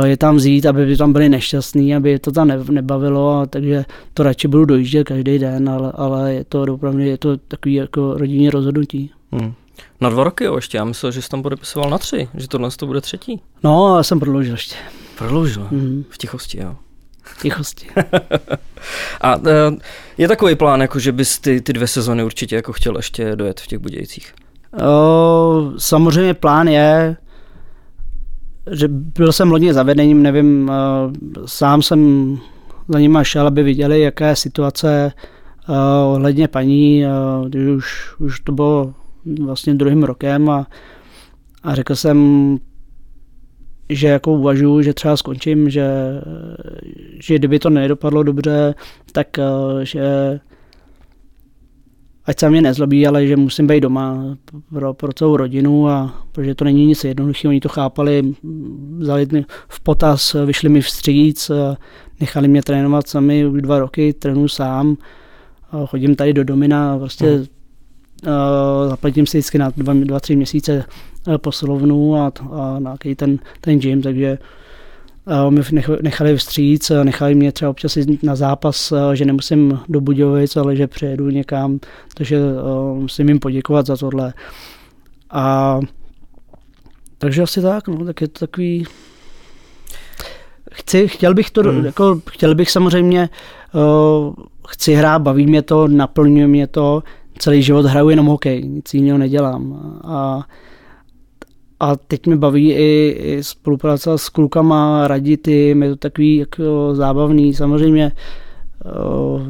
je 0.05 0.17
tam 0.17 0.37
vzít, 0.37 0.67
aby 0.67 0.97
tam 0.97 1.13
byli 1.13 1.29
nešťastní, 1.29 1.97
aby 1.97 2.19
to 2.19 2.33
tam 2.33 2.49
nebavilo, 2.71 3.41
a 3.41 3.47
takže 3.47 3.85
to 4.15 4.23
radši 4.23 4.49
budu 4.49 4.65
dojíždět 4.65 5.07
každý 5.07 5.39
den, 5.39 5.69
ale, 5.69 5.93
ale 5.95 6.35
je 6.35 6.45
to 6.45 6.63
opravdu 6.63 6.99
je 6.99 7.19
to 7.19 7.37
takový 7.37 7.75
jako 7.75 8.15
rodinný 8.15 8.51
rozhodnutí. 8.51 9.11
Hmm. 9.33 9.55
Na 10.01 10.11
dva 10.11 10.25
roky 10.25 10.45
jo, 10.45 10.57
ještě, 10.57 10.79
já 10.79 10.85
myslel, 10.85 11.13
že 11.13 11.23
jsi 11.23 11.29
tam 11.29 11.43
podepisoval 11.43 11.91
na 11.91 11.99
tři, 11.99 12.29
že 12.35 12.49
tohle 12.49 12.71
to 12.71 12.87
bude 12.87 13.01
třetí. 13.01 13.41
No, 13.63 13.87
ale 13.87 14.05
jsem 14.05 14.21
prodloužil 14.21 14.55
ještě. 14.55 14.77
Prodloužil? 15.19 15.67
Hmm. 15.71 16.05
V 16.11 16.19
tichosti, 16.19 16.59
jo. 16.59 16.77
V 17.23 17.43
tichosti. 17.43 17.87
a 19.21 19.37
uh, 19.37 19.45
je 20.19 20.29
takový 20.29 20.55
plán, 20.55 20.81
jako 20.81 20.99
že 20.99 21.13
bys 21.13 21.39
ty, 21.39 21.61
ty 21.61 21.73
dvě 21.73 21.89
sezony 21.89 22.25
určitě 22.25 22.57
jako 22.57 22.73
chtěl 22.73 22.97
ještě 22.97 23.37
dojet 23.37 23.61
v 23.61 23.67
těch 23.67 23.79
Budějcích? 23.79 24.35
Uh, 24.73 25.75
samozřejmě 25.79 26.35
plán 26.35 26.69
je, 26.69 27.17
že 28.71 28.89
byl 28.89 29.33
jsem 29.33 29.51
lodně 29.51 29.75
zavedením, 29.75 30.23
nevím, 30.23 30.71
uh, 30.71 31.47
sám 31.47 31.83
jsem 31.83 32.39
za 32.89 32.99
nima 32.99 33.25
šel, 33.25 33.47
aby 33.47 33.63
viděli, 33.63 34.01
jaká 34.01 34.29
je 34.29 34.37
situace 34.37 35.13
uh, 35.69 35.77
ohledně 36.15 36.49
paní, 36.49 37.05
uh, 37.05 37.49
když 37.49 37.69
už, 37.69 38.15
už 38.19 38.41
to 38.41 38.53
bylo 38.53 38.95
vlastně 39.41 39.75
druhým 39.75 40.03
rokem 40.03 40.51
a, 40.51 40.67
a 41.63 41.75
řekl 41.75 41.97
jsem, 41.97 42.59
že 43.89 44.09
jako 44.09 44.33
uvažuji, 44.33 44.83
že 44.83 44.95
třeba 44.95 45.17
skončím, 45.17 45.71
že, 45.71 45.89
že 47.21 47.35
kdyby 47.35 47.59
to 47.59 47.71
nedopadlo 47.71 48.23
dobře, 48.23 48.75
tak 49.13 49.27
že 49.83 50.41
ať 52.27 52.41
se 52.41 52.51
mě 52.51 52.63
nezlobí, 52.63 53.07
ale 53.07 53.27
že 53.27 53.37
musím 53.37 53.67
být 53.67 53.81
doma 53.81 54.37
pro, 54.71 54.95
pro 54.95 55.13
celou 55.13 55.37
rodinu 55.37 55.89
a 55.89 56.25
protože 56.33 56.55
to 56.55 56.65
není 56.65 56.87
nic 56.87 57.05
jednoduchého, 57.05 57.51
oni 57.51 57.61
to 57.61 57.69
chápali, 57.69 58.35
vzali 58.99 59.27
v 59.69 59.81
potaz, 59.81 60.37
vyšli 60.47 60.69
mi 60.69 60.81
vstříc, 60.81 61.51
nechali 62.21 62.49
mě 62.49 62.63
trénovat 62.63 63.09
sami 63.09 63.47
už 63.47 63.63
dva 63.63 63.79
roky, 63.79 64.13
trénuji 64.13 64.49
sám, 64.49 64.97
chodím 65.87 66.17
tady 66.17 66.33
do 66.33 66.45
Domina, 66.45 66.99
prostě 66.99 67.27
hmm. 67.27 67.47
zaplatím 68.89 69.27
si 69.27 69.39
vždycky 69.39 69.59
na 69.59 69.73
dva, 69.77 69.95
dva 69.95 70.21
tři 70.21 70.37
měsíce 70.37 70.85
posilovnu 71.37 72.17
a, 72.17 72.33
a 72.53 72.79
nějaký 72.79 73.15
ten, 73.15 73.39
ten 73.61 73.79
gym, 73.79 74.03
takže 74.03 74.39
mi 75.51 75.61
nechali 76.03 76.37
vstříc, 76.37 76.93
nechali 77.03 77.35
mě 77.35 77.53
třeba 77.53 77.71
občas 77.71 77.97
jít 77.97 78.23
na 78.23 78.37
zápas, 78.37 78.93
že 79.15 79.25
nemusím 79.25 79.81
do 79.89 80.01
Budějovic, 80.01 80.57
ale 80.57 80.77
že 80.77 80.87
přijedu 80.87 81.31
někam, 81.31 81.79
takže 82.15 82.39
musím 82.95 83.29
jim 83.29 83.39
poděkovat 83.39 83.87
za 83.87 83.97
tohle. 83.97 84.35
A 85.31 85.81
takže 87.19 87.43
asi 87.43 87.63
tak, 87.63 87.89
no, 87.89 88.05
tak 88.05 88.21
je 88.21 88.29
to 88.29 88.47
takový... 88.47 88.85
Chci, 90.73 91.09
chtěl 91.09 91.35
bych 91.35 91.51
to, 91.51 91.63
hmm. 91.63 91.85
jako, 91.85 92.21
chtěl 92.31 92.55
bych 92.55 92.71
samozřejmě, 92.71 93.29
uh, 93.73 94.35
chci 94.69 94.95
hrát, 94.95 95.23
baví 95.23 95.47
mě 95.47 95.63
to, 95.63 95.89
naplňuje 95.89 96.47
mě 96.47 96.67
to, 96.67 97.03
celý 97.39 97.63
život 97.63 97.87
hraju 97.87 98.09
jenom 98.09 98.27
hokej, 98.27 98.63
nic 98.63 98.95
jiného 98.95 99.19
nedělám. 99.19 99.73
A, 100.05 100.15
a 100.15 100.45
teď 102.07 102.27
mi 102.27 102.37
baví 102.37 102.73
i, 102.73 103.17
i 103.19 103.43
spolupracovat 103.43 104.19
s 104.19 104.29
klukama, 104.29 105.09
radit 105.09 105.49
jim, 105.49 105.83
je 105.83 105.91
to 105.91 105.97
takový 105.97 106.37
jako 106.37 106.95
zábavný. 106.95 107.55
Samozřejmě 107.55 108.13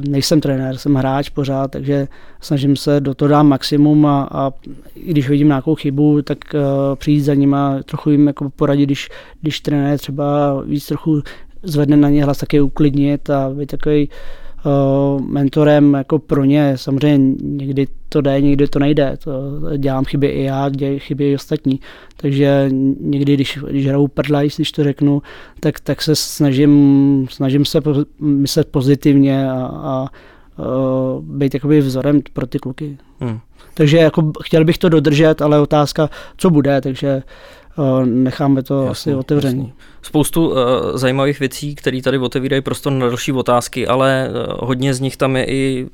nejsem 0.08 0.40
trenér, 0.40 0.76
jsem 0.76 0.94
hráč 0.94 1.28
pořád, 1.28 1.70
takže 1.70 2.08
snažím 2.40 2.76
se 2.76 3.00
do 3.00 3.14
toho 3.14 3.28
dát 3.28 3.42
maximum 3.42 4.06
a, 4.06 4.28
a 4.32 4.52
i 4.94 5.10
když 5.10 5.28
vidím 5.28 5.48
nějakou 5.48 5.74
chybu, 5.74 6.22
tak 6.22 6.38
uh, 6.54 6.60
přijít 6.96 7.20
za 7.20 7.34
nima, 7.34 7.78
trochu 7.84 8.10
jim 8.10 8.26
jako 8.26 8.50
poradit, 8.50 8.86
když, 8.86 9.10
když 9.40 9.60
trenér 9.60 9.98
třeba 9.98 10.60
víc 10.62 10.86
trochu 10.86 11.22
zvedne 11.62 11.96
na 11.96 12.08
ně 12.08 12.24
hlas, 12.24 12.38
tak 12.38 12.52
je 12.52 12.62
uklidnit 12.62 13.30
a 13.30 13.50
být 13.50 13.66
takový 13.66 14.08
uh, 14.08 14.14
mentorem 15.28 15.94
jako 15.94 16.18
pro 16.18 16.44
ně. 16.44 16.72
Samozřejmě 16.76 17.34
někdy 17.42 17.86
to 18.08 18.20
jde, 18.20 18.40
někdy 18.40 18.66
to 18.66 18.78
nejde. 18.78 19.16
To 19.24 19.32
dělám 19.76 20.04
chyby 20.04 20.26
i 20.26 20.42
já, 20.42 20.68
dělám 20.68 20.98
chyby 20.98 21.30
i 21.30 21.34
ostatní. 21.34 21.80
Takže 22.16 22.66
někdy, 23.00 23.34
když, 23.34 23.58
když 23.70 23.86
hraju 23.86 24.08
prdlajs, 24.08 24.56
když 24.56 24.72
to 24.72 24.84
řeknu, 24.84 25.22
tak, 25.60 25.80
tak 25.80 26.02
se 26.02 26.16
snažím, 26.16 27.26
snažím 27.30 27.64
se 27.64 27.80
myslet 28.20 28.68
pozitivně 28.68 29.50
a, 29.50 29.70
a 29.74 30.06
uh, 30.58 31.24
být 31.24 31.54
jakoby 31.54 31.80
vzorem 31.80 32.20
pro 32.32 32.46
ty 32.46 32.58
kluky. 32.58 32.98
Hmm. 33.20 33.38
Takže 33.74 33.96
jako 33.96 34.32
chtěl 34.42 34.64
bych 34.64 34.78
to 34.78 34.88
dodržet, 34.88 35.42
ale 35.42 35.60
otázka, 35.60 36.10
co 36.36 36.50
bude, 36.50 36.80
takže 36.80 37.22
necháme 38.04 38.62
to 38.62 38.82
jasný, 38.82 39.12
asi 39.12 39.14
otevřený. 39.14 39.58
Jasný 39.58 39.72
spoustu 40.04 40.48
uh, 40.48 40.56
zajímavých 40.94 41.40
věcí, 41.40 41.74
které 41.74 42.02
tady 42.02 42.18
otevírají 42.18 42.62
prostor 42.62 42.92
na 42.92 43.06
další 43.06 43.32
otázky, 43.32 43.86
ale 43.86 44.30
uh, 44.30 44.68
hodně 44.68 44.94
z 44.94 45.00
nich 45.00 45.16
tam 45.16 45.36
je 45.36 45.46
i 45.46 45.88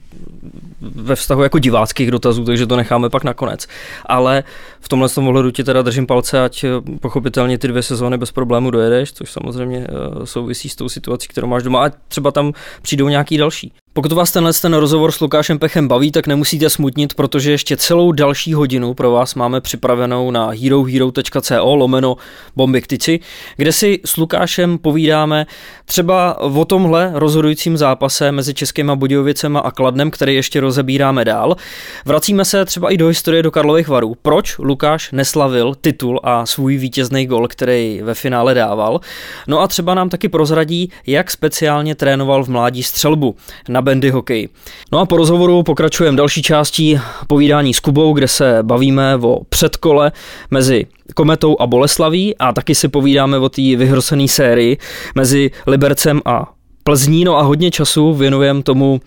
ve 0.81 1.16
vztahu 1.16 1.43
jako 1.43 1.59
diváckých 1.59 2.11
dotazů, 2.11 2.45
takže 2.45 2.66
to 2.66 2.76
necháme 2.76 3.11
pak 3.11 3.24
nakonec. 3.24 3.66
Ale 4.07 4.45
v 4.81 4.89
tomhle 4.89 5.09
tom 5.09 5.28
ohledu 5.28 5.51
ti 5.51 5.64
teda 5.64 5.83
držím 5.83 6.07
palce, 6.07 6.45
ať 6.45 6.64
eh, 6.64 6.68
pochopitelně 7.01 7.59
ty 7.59 7.68
dvě 7.68 7.83
sezóny 7.83 8.18
bez 8.18 8.33
problému 8.33 8.70
dojedeš, 8.70 9.12
což 9.12 9.33
samozřejmě 9.33 9.78
uh, 9.89 10.24
souvisí 10.24 10.68
s 10.68 10.76
tou 10.76 10.89
situací, 10.89 11.28
kterou 11.28 11.47
máš 11.47 11.62
doma, 11.62 11.87
a 11.87 11.91
třeba 12.09 12.31
tam 12.31 12.53
přijdou 12.83 13.09
nějaký 13.09 13.37
další. 13.37 13.72
Pokud 14.01 14.12
vás 14.12 14.30
tenhle 14.30 14.53
ten 14.53 14.74
rozhovor 14.74 15.12
s 15.12 15.20
Lukášem 15.20 15.59
Pechem 15.59 15.88
baví, 15.88 16.12
tak 16.12 16.26
nemusíte 16.26 16.70
smutnit, 16.70 17.14
protože 17.14 17.51
ještě 17.51 17.76
celou 17.76 18.12
další 18.12 18.55
hodinu 18.55 18.94
pro 18.94 19.11
vás 19.11 19.34
máme 19.34 19.61
připravenou 19.61 20.30
na 20.30 20.51
herohero.co 20.51 21.74
lomeno 21.74 22.16
bombiktici, 22.57 23.20
kde 23.57 23.72
si 23.72 24.01
s 24.05 24.16
Lukášem 24.16 24.78
povídáme 24.78 25.46
třeba 25.84 26.40
o 26.40 26.64
tomhle 26.64 27.11
rozhodujícím 27.14 27.76
zápase 27.76 28.32
mezi 28.32 28.55
Českýma 28.55 28.96
Budějovicema 28.96 29.61
a 29.61 29.70
Kladnem, 29.70 30.11
který 30.11 30.34
ještě 30.34 30.61
rozebíráme 30.61 31.24
dál. 31.24 31.57
Vracíme 32.05 32.44
se 32.44 32.64
třeba 32.64 32.90
i 32.90 32.96
do 32.96 33.09
historie 33.09 33.42
do 33.42 33.51
Karlových 33.51 33.88
varů. 33.88 34.16
Proč 34.22 34.59
Lukáš 34.59 35.12
neslavil 35.12 35.74
titul 35.80 36.20
a 36.24 36.46
svůj 36.46 36.76
vítězný 36.76 37.26
gol, 37.26 37.48
který 37.48 38.01
ve 38.03 38.14
finále 38.14 38.55
dával? 38.55 39.01
No 39.46 39.61
a 39.61 39.68
třeba 39.68 39.94
nám 39.94 40.09
taky 40.09 40.28
prozradí, 40.28 40.90
jak 41.07 41.30
speciálně 41.30 41.94
trénoval 41.94 42.44
v 42.44 42.48
mládí 42.48 42.82
střelbu 42.82 43.36
na 43.68 43.82
bandy 43.91 44.11
hokej. 44.11 44.49
No 44.93 44.99
a 44.99 45.07
po 45.07 45.16
rozhovoru 45.16 45.62
pokračujeme 45.62 46.16
další 46.16 46.43
částí 46.43 47.01
povídání 47.26 47.74
s 47.74 47.80
Kubou, 47.80 48.12
kde 48.12 48.28
se 48.28 48.59
bavíme 48.62 49.16
o 49.16 49.41
předkole 49.49 50.12
mezi 50.51 50.86
Kometou 51.14 51.57
a 51.61 51.66
Boleslaví 51.66 52.36
a 52.36 52.53
taky 52.53 52.74
si 52.74 52.88
povídáme 52.88 53.38
o 53.38 53.49
té 53.49 53.62
vyhrosené 53.62 54.28
sérii 54.28 54.78
mezi 55.14 55.51
Libercem 55.66 56.22
a 56.24 56.53
Plzní, 56.84 57.24
no 57.24 57.38
a 57.38 57.43
hodně 57.43 57.70
času 57.70 58.14
věnujeme 58.14 58.62
tomu 58.62 59.01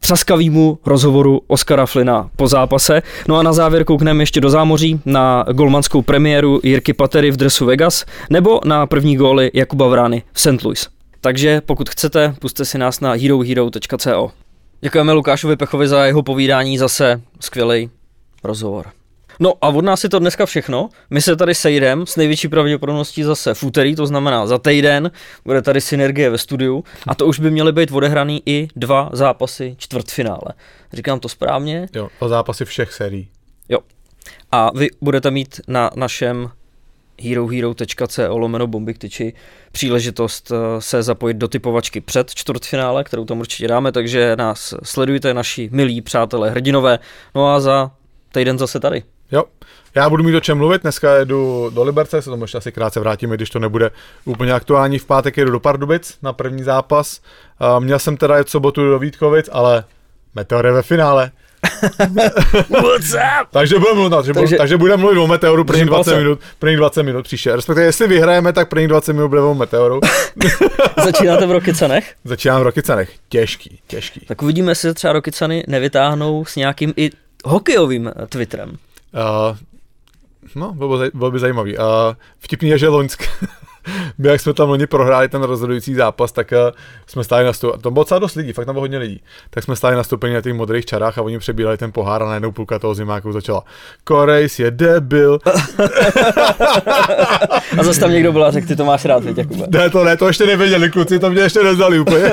třaskavýmu 0.00 0.78
rozhovoru 0.86 1.40
Oskara 1.46 1.86
Flina 1.86 2.30
po 2.36 2.48
zápase. 2.48 3.02
No 3.28 3.36
a 3.36 3.42
na 3.42 3.52
závěr 3.52 3.84
koukneme 3.84 4.22
ještě 4.22 4.40
do 4.40 4.50
zámoří 4.50 5.00
na 5.04 5.44
golmanskou 5.52 6.02
premiéru 6.02 6.60
Jirky 6.62 6.92
Patery 6.92 7.30
v 7.30 7.36
dresu 7.36 7.66
Vegas 7.66 8.04
nebo 8.30 8.60
na 8.64 8.86
první 8.86 9.16
góly 9.16 9.50
Jakuba 9.54 9.88
Vrány 9.88 10.22
v 10.32 10.40
St. 10.40 10.62
Louis. 10.64 10.95
Takže 11.26 11.60
pokud 11.60 11.90
chcete, 11.90 12.34
puste 12.40 12.64
si 12.64 12.78
nás 12.78 13.00
na 13.00 13.12
herohero.co. 13.12 14.30
Děkujeme 14.80 15.12
Lukášovi 15.12 15.56
Pechovi 15.56 15.88
za 15.88 16.04
jeho 16.04 16.22
povídání, 16.22 16.78
zase 16.78 17.20
skvělý 17.40 17.90
rozhovor. 18.44 18.86
No 19.40 19.52
a 19.60 19.68
od 19.68 19.84
nás 19.84 20.04
je 20.04 20.10
to 20.10 20.18
dneska 20.18 20.46
všechno. 20.46 20.88
My 21.10 21.22
se 21.22 21.36
tady 21.36 21.54
sejdeme 21.54 22.06
s 22.06 22.16
největší 22.16 22.48
pravděpodobností 22.48 23.22
zase 23.22 23.54
v 23.54 23.62
úterý, 23.62 23.94
to 23.96 24.06
znamená 24.06 24.46
za 24.46 24.58
týden. 24.58 25.10
Bude 25.44 25.62
tady 25.62 25.80
synergie 25.80 26.30
ve 26.30 26.38
studiu 26.38 26.84
a 27.06 27.14
to 27.14 27.26
už 27.26 27.40
by 27.40 27.50
měly 27.50 27.72
být 27.72 27.92
odehraný 27.92 28.42
i 28.46 28.68
dva 28.76 29.10
zápasy 29.12 29.74
čtvrtfinále. 29.78 30.52
Říkám 30.92 31.20
to 31.20 31.28
správně? 31.28 31.88
Jo, 31.94 32.08
o 32.18 32.28
zápasy 32.28 32.64
všech 32.64 32.92
sérií. 32.92 33.28
Jo. 33.68 33.78
A 34.52 34.78
vy 34.78 34.88
budete 35.00 35.30
mít 35.30 35.60
na 35.68 35.90
našem 35.96 36.50
herohero.co 37.22 38.38
lomeno 38.38 38.66
bombiktyči 38.66 39.32
příležitost 39.72 40.52
eh, 40.52 40.80
se 40.80 41.02
zapojit 41.02 41.34
do 41.34 41.48
typovačky 41.48 42.00
před 42.00 42.34
čtvrtfinále, 42.34 43.04
kterou 43.04 43.24
tam 43.24 43.40
určitě 43.40 43.68
dáme, 43.68 43.92
takže 43.92 44.36
nás 44.36 44.74
sledujte, 44.82 45.34
naši 45.34 45.68
milí 45.72 46.00
přátelé 46.00 46.50
hrdinové. 46.50 46.98
No 47.34 47.48
a 47.48 47.60
za 47.60 47.90
týden 48.32 48.58
zase 48.58 48.80
tady. 48.80 49.02
Jo, 49.32 49.44
já 49.94 50.10
budu 50.10 50.22
mít 50.22 50.34
o 50.34 50.40
čem 50.40 50.58
mluvit, 50.58 50.82
dneska 50.82 51.16
jedu 51.16 51.70
do 51.74 51.82
Liberce, 51.82 52.22
se 52.22 52.30
tomu 52.30 52.44
ještě 52.44 52.58
asi 52.58 52.72
krátce 52.72 53.00
vrátíme, 53.00 53.36
když 53.36 53.50
to 53.50 53.58
nebude 53.58 53.90
úplně 54.24 54.52
aktuální. 54.52 54.98
V 54.98 55.04
pátek 55.04 55.36
jedu 55.36 55.50
do 55.50 55.60
Pardubic 55.60 56.18
na 56.22 56.32
první 56.32 56.62
zápas. 56.62 57.20
Měl 57.78 57.98
jsem 57.98 58.16
teda 58.16 58.36
jet 58.36 58.48
sobotu 58.48 58.90
do 58.90 58.98
Vítkovic, 58.98 59.48
ale 59.52 59.84
Meteor 60.34 60.66
je 60.66 60.72
ve 60.72 60.82
finále. 60.82 61.30
What's 62.70 63.14
up? 63.14 63.48
takže 63.50 63.78
budeme 63.78 63.94
mluvit, 63.94 64.16
takže, 64.16 64.32
takže, 64.32 64.56
takže 64.56 64.76
budeme 64.76 65.00
mluvit 65.00 65.18
o 65.18 65.26
Meteoru 65.26 65.64
první 65.64 65.84
20 65.84 66.16
minut, 66.16 66.40
první 66.58 66.76
20 66.76 67.02
minut 67.02 67.22
příště. 67.22 67.56
Respektive, 67.56 67.86
jestli 67.86 68.06
vyhrajeme, 68.06 68.52
tak 68.52 68.68
první 68.68 68.88
20 68.88 69.12
minut 69.12 69.28
bude 69.28 69.40
o 69.40 69.54
Meteoru. 69.54 70.00
Začínáte 71.04 71.46
v 71.46 71.50
Rokycanech? 71.50 72.14
Začínám 72.24 72.60
v 72.60 72.64
Rokycanech. 72.64 73.10
Těžký, 73.28 73.78
těžký. 73.86 74.20
Tak 74.26 74.42
uvidíme, 74.42 74.70
jestli 74.70 74.94
třeba 74.94 75.12
Rokycany 75.12 75.64
nevytáhnou 75.68 76.44
s 76.44 76.56
nějakým 76.56 76.94
i 76.96 77.10
hokejovým 77.44 78.12
Twitterem. 78.28 78.68
Uh, 78.70 79.56
no, 80.54 80.72
bylo, 80.72 80.98
by, 80.98 81.10
bylo 81.14 81.30
by 81.30 81.38
zajímavý. 81.38 81.78
Uh, 81.78 81.84
vtipný 82.38 82.68
je, 82.68 82.78
že 82.78 82.88
Loňsk, 82.88 83.22
my 84.18 84.28
jak 84.28 84.40
jsme 84.40 84.54
tam 84.54 84.68
loni 84.68 84.86
prohráli 84.86 85.28
ten 85.28 85.42
rozhodující 85.42 85.94
zápas, 85.94 86.32
tak 86.32 86.52
uh, 86.52 86.58
jsme 87.06 87.24
stáli 87.24 87.44
na 87.44 87.52
stupu, 87.52 87.78
to 87.78 87.90
bylo 87.90 88.04
docela 88.04 88.18
dost 88.18 88.34
lidí, 88.34 88.52
fakt 88.52 88.66
tam 88.66 88.74
bylo 88.74 88.82
hodně 88.82 88.98
lidí, 88.98 89.22
tak 89.50 89.64
jsme 89.64 89.76
stáli 89.76 89.96
na 89.96 90.04
stupeni 90.04 90.34
na 90.34 90.40
těch 90.40 90.54
modrých 90.54 90.84
čarách 90.84 91.18
a 91.18 91.22
oni 91.22 91.38
přebírali 91.38 91.76
ten 91.76 91.92
pohár 91.92 92.22
a 92.22 92.26
najednou 92.26 92.52
půlka 92.52 92.78
toho 92.78 92.94
zimáku 92.94 93.32
začala 93.32 93.62
Korejs 94.04 94.58
je 94.58 94.70
debil. 94.70 95.38
a 97.78 97.82
zase 97.82 98.00
tam 98.00 98.10
někdo 98.10 98.32
byl 98.32 98.44
a 98.44 98.50
řekl, 98.50 98.66
ty 98.66 98.76
to 98.76 98.84
máš 98.84 99.04
rád, 99.04 99.24
teď, 99.24 99.38
Jakube. 99.38 99.66
Ne, 99.68 99.90
to 99.90 100.04
ne, 100.04 100.16
to 100.16 100.26
ještě 100.26 100.46
nevěděli, 100.46 100.90
kluci, 100.90 101.18
to 101.18 101.30
mě 101.30 101.40
ještě 101.40 101.62
nezdali 101.62 102.00
úplně. 102.00 102.30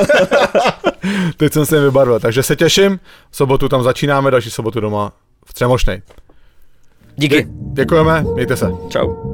teď 1.37 1.53
jsem 1.53 1.65
se 1.65 1.75
jim 1.75 1.83
vybarvil, 1.83 2.19
takže 2.19 2.43
se 2.43 2.55
těším, 2.55 2.99
v 3.29 3.37
sobotu 3.37 3.69
tam 3.69 3.83
začínáme, 3.83 4.31
další 4.31 4.49
sobotu 4.49 4.79
doma 4.79 5.11
v 5.45 5.53
Třemošnej. 5.53 6.01
Díky. 7.15 7.47
Děkujeme, 7.73 8.21
mějte 8.33 8.57
se. 8.57 8.71
Čau. 8.89 9.32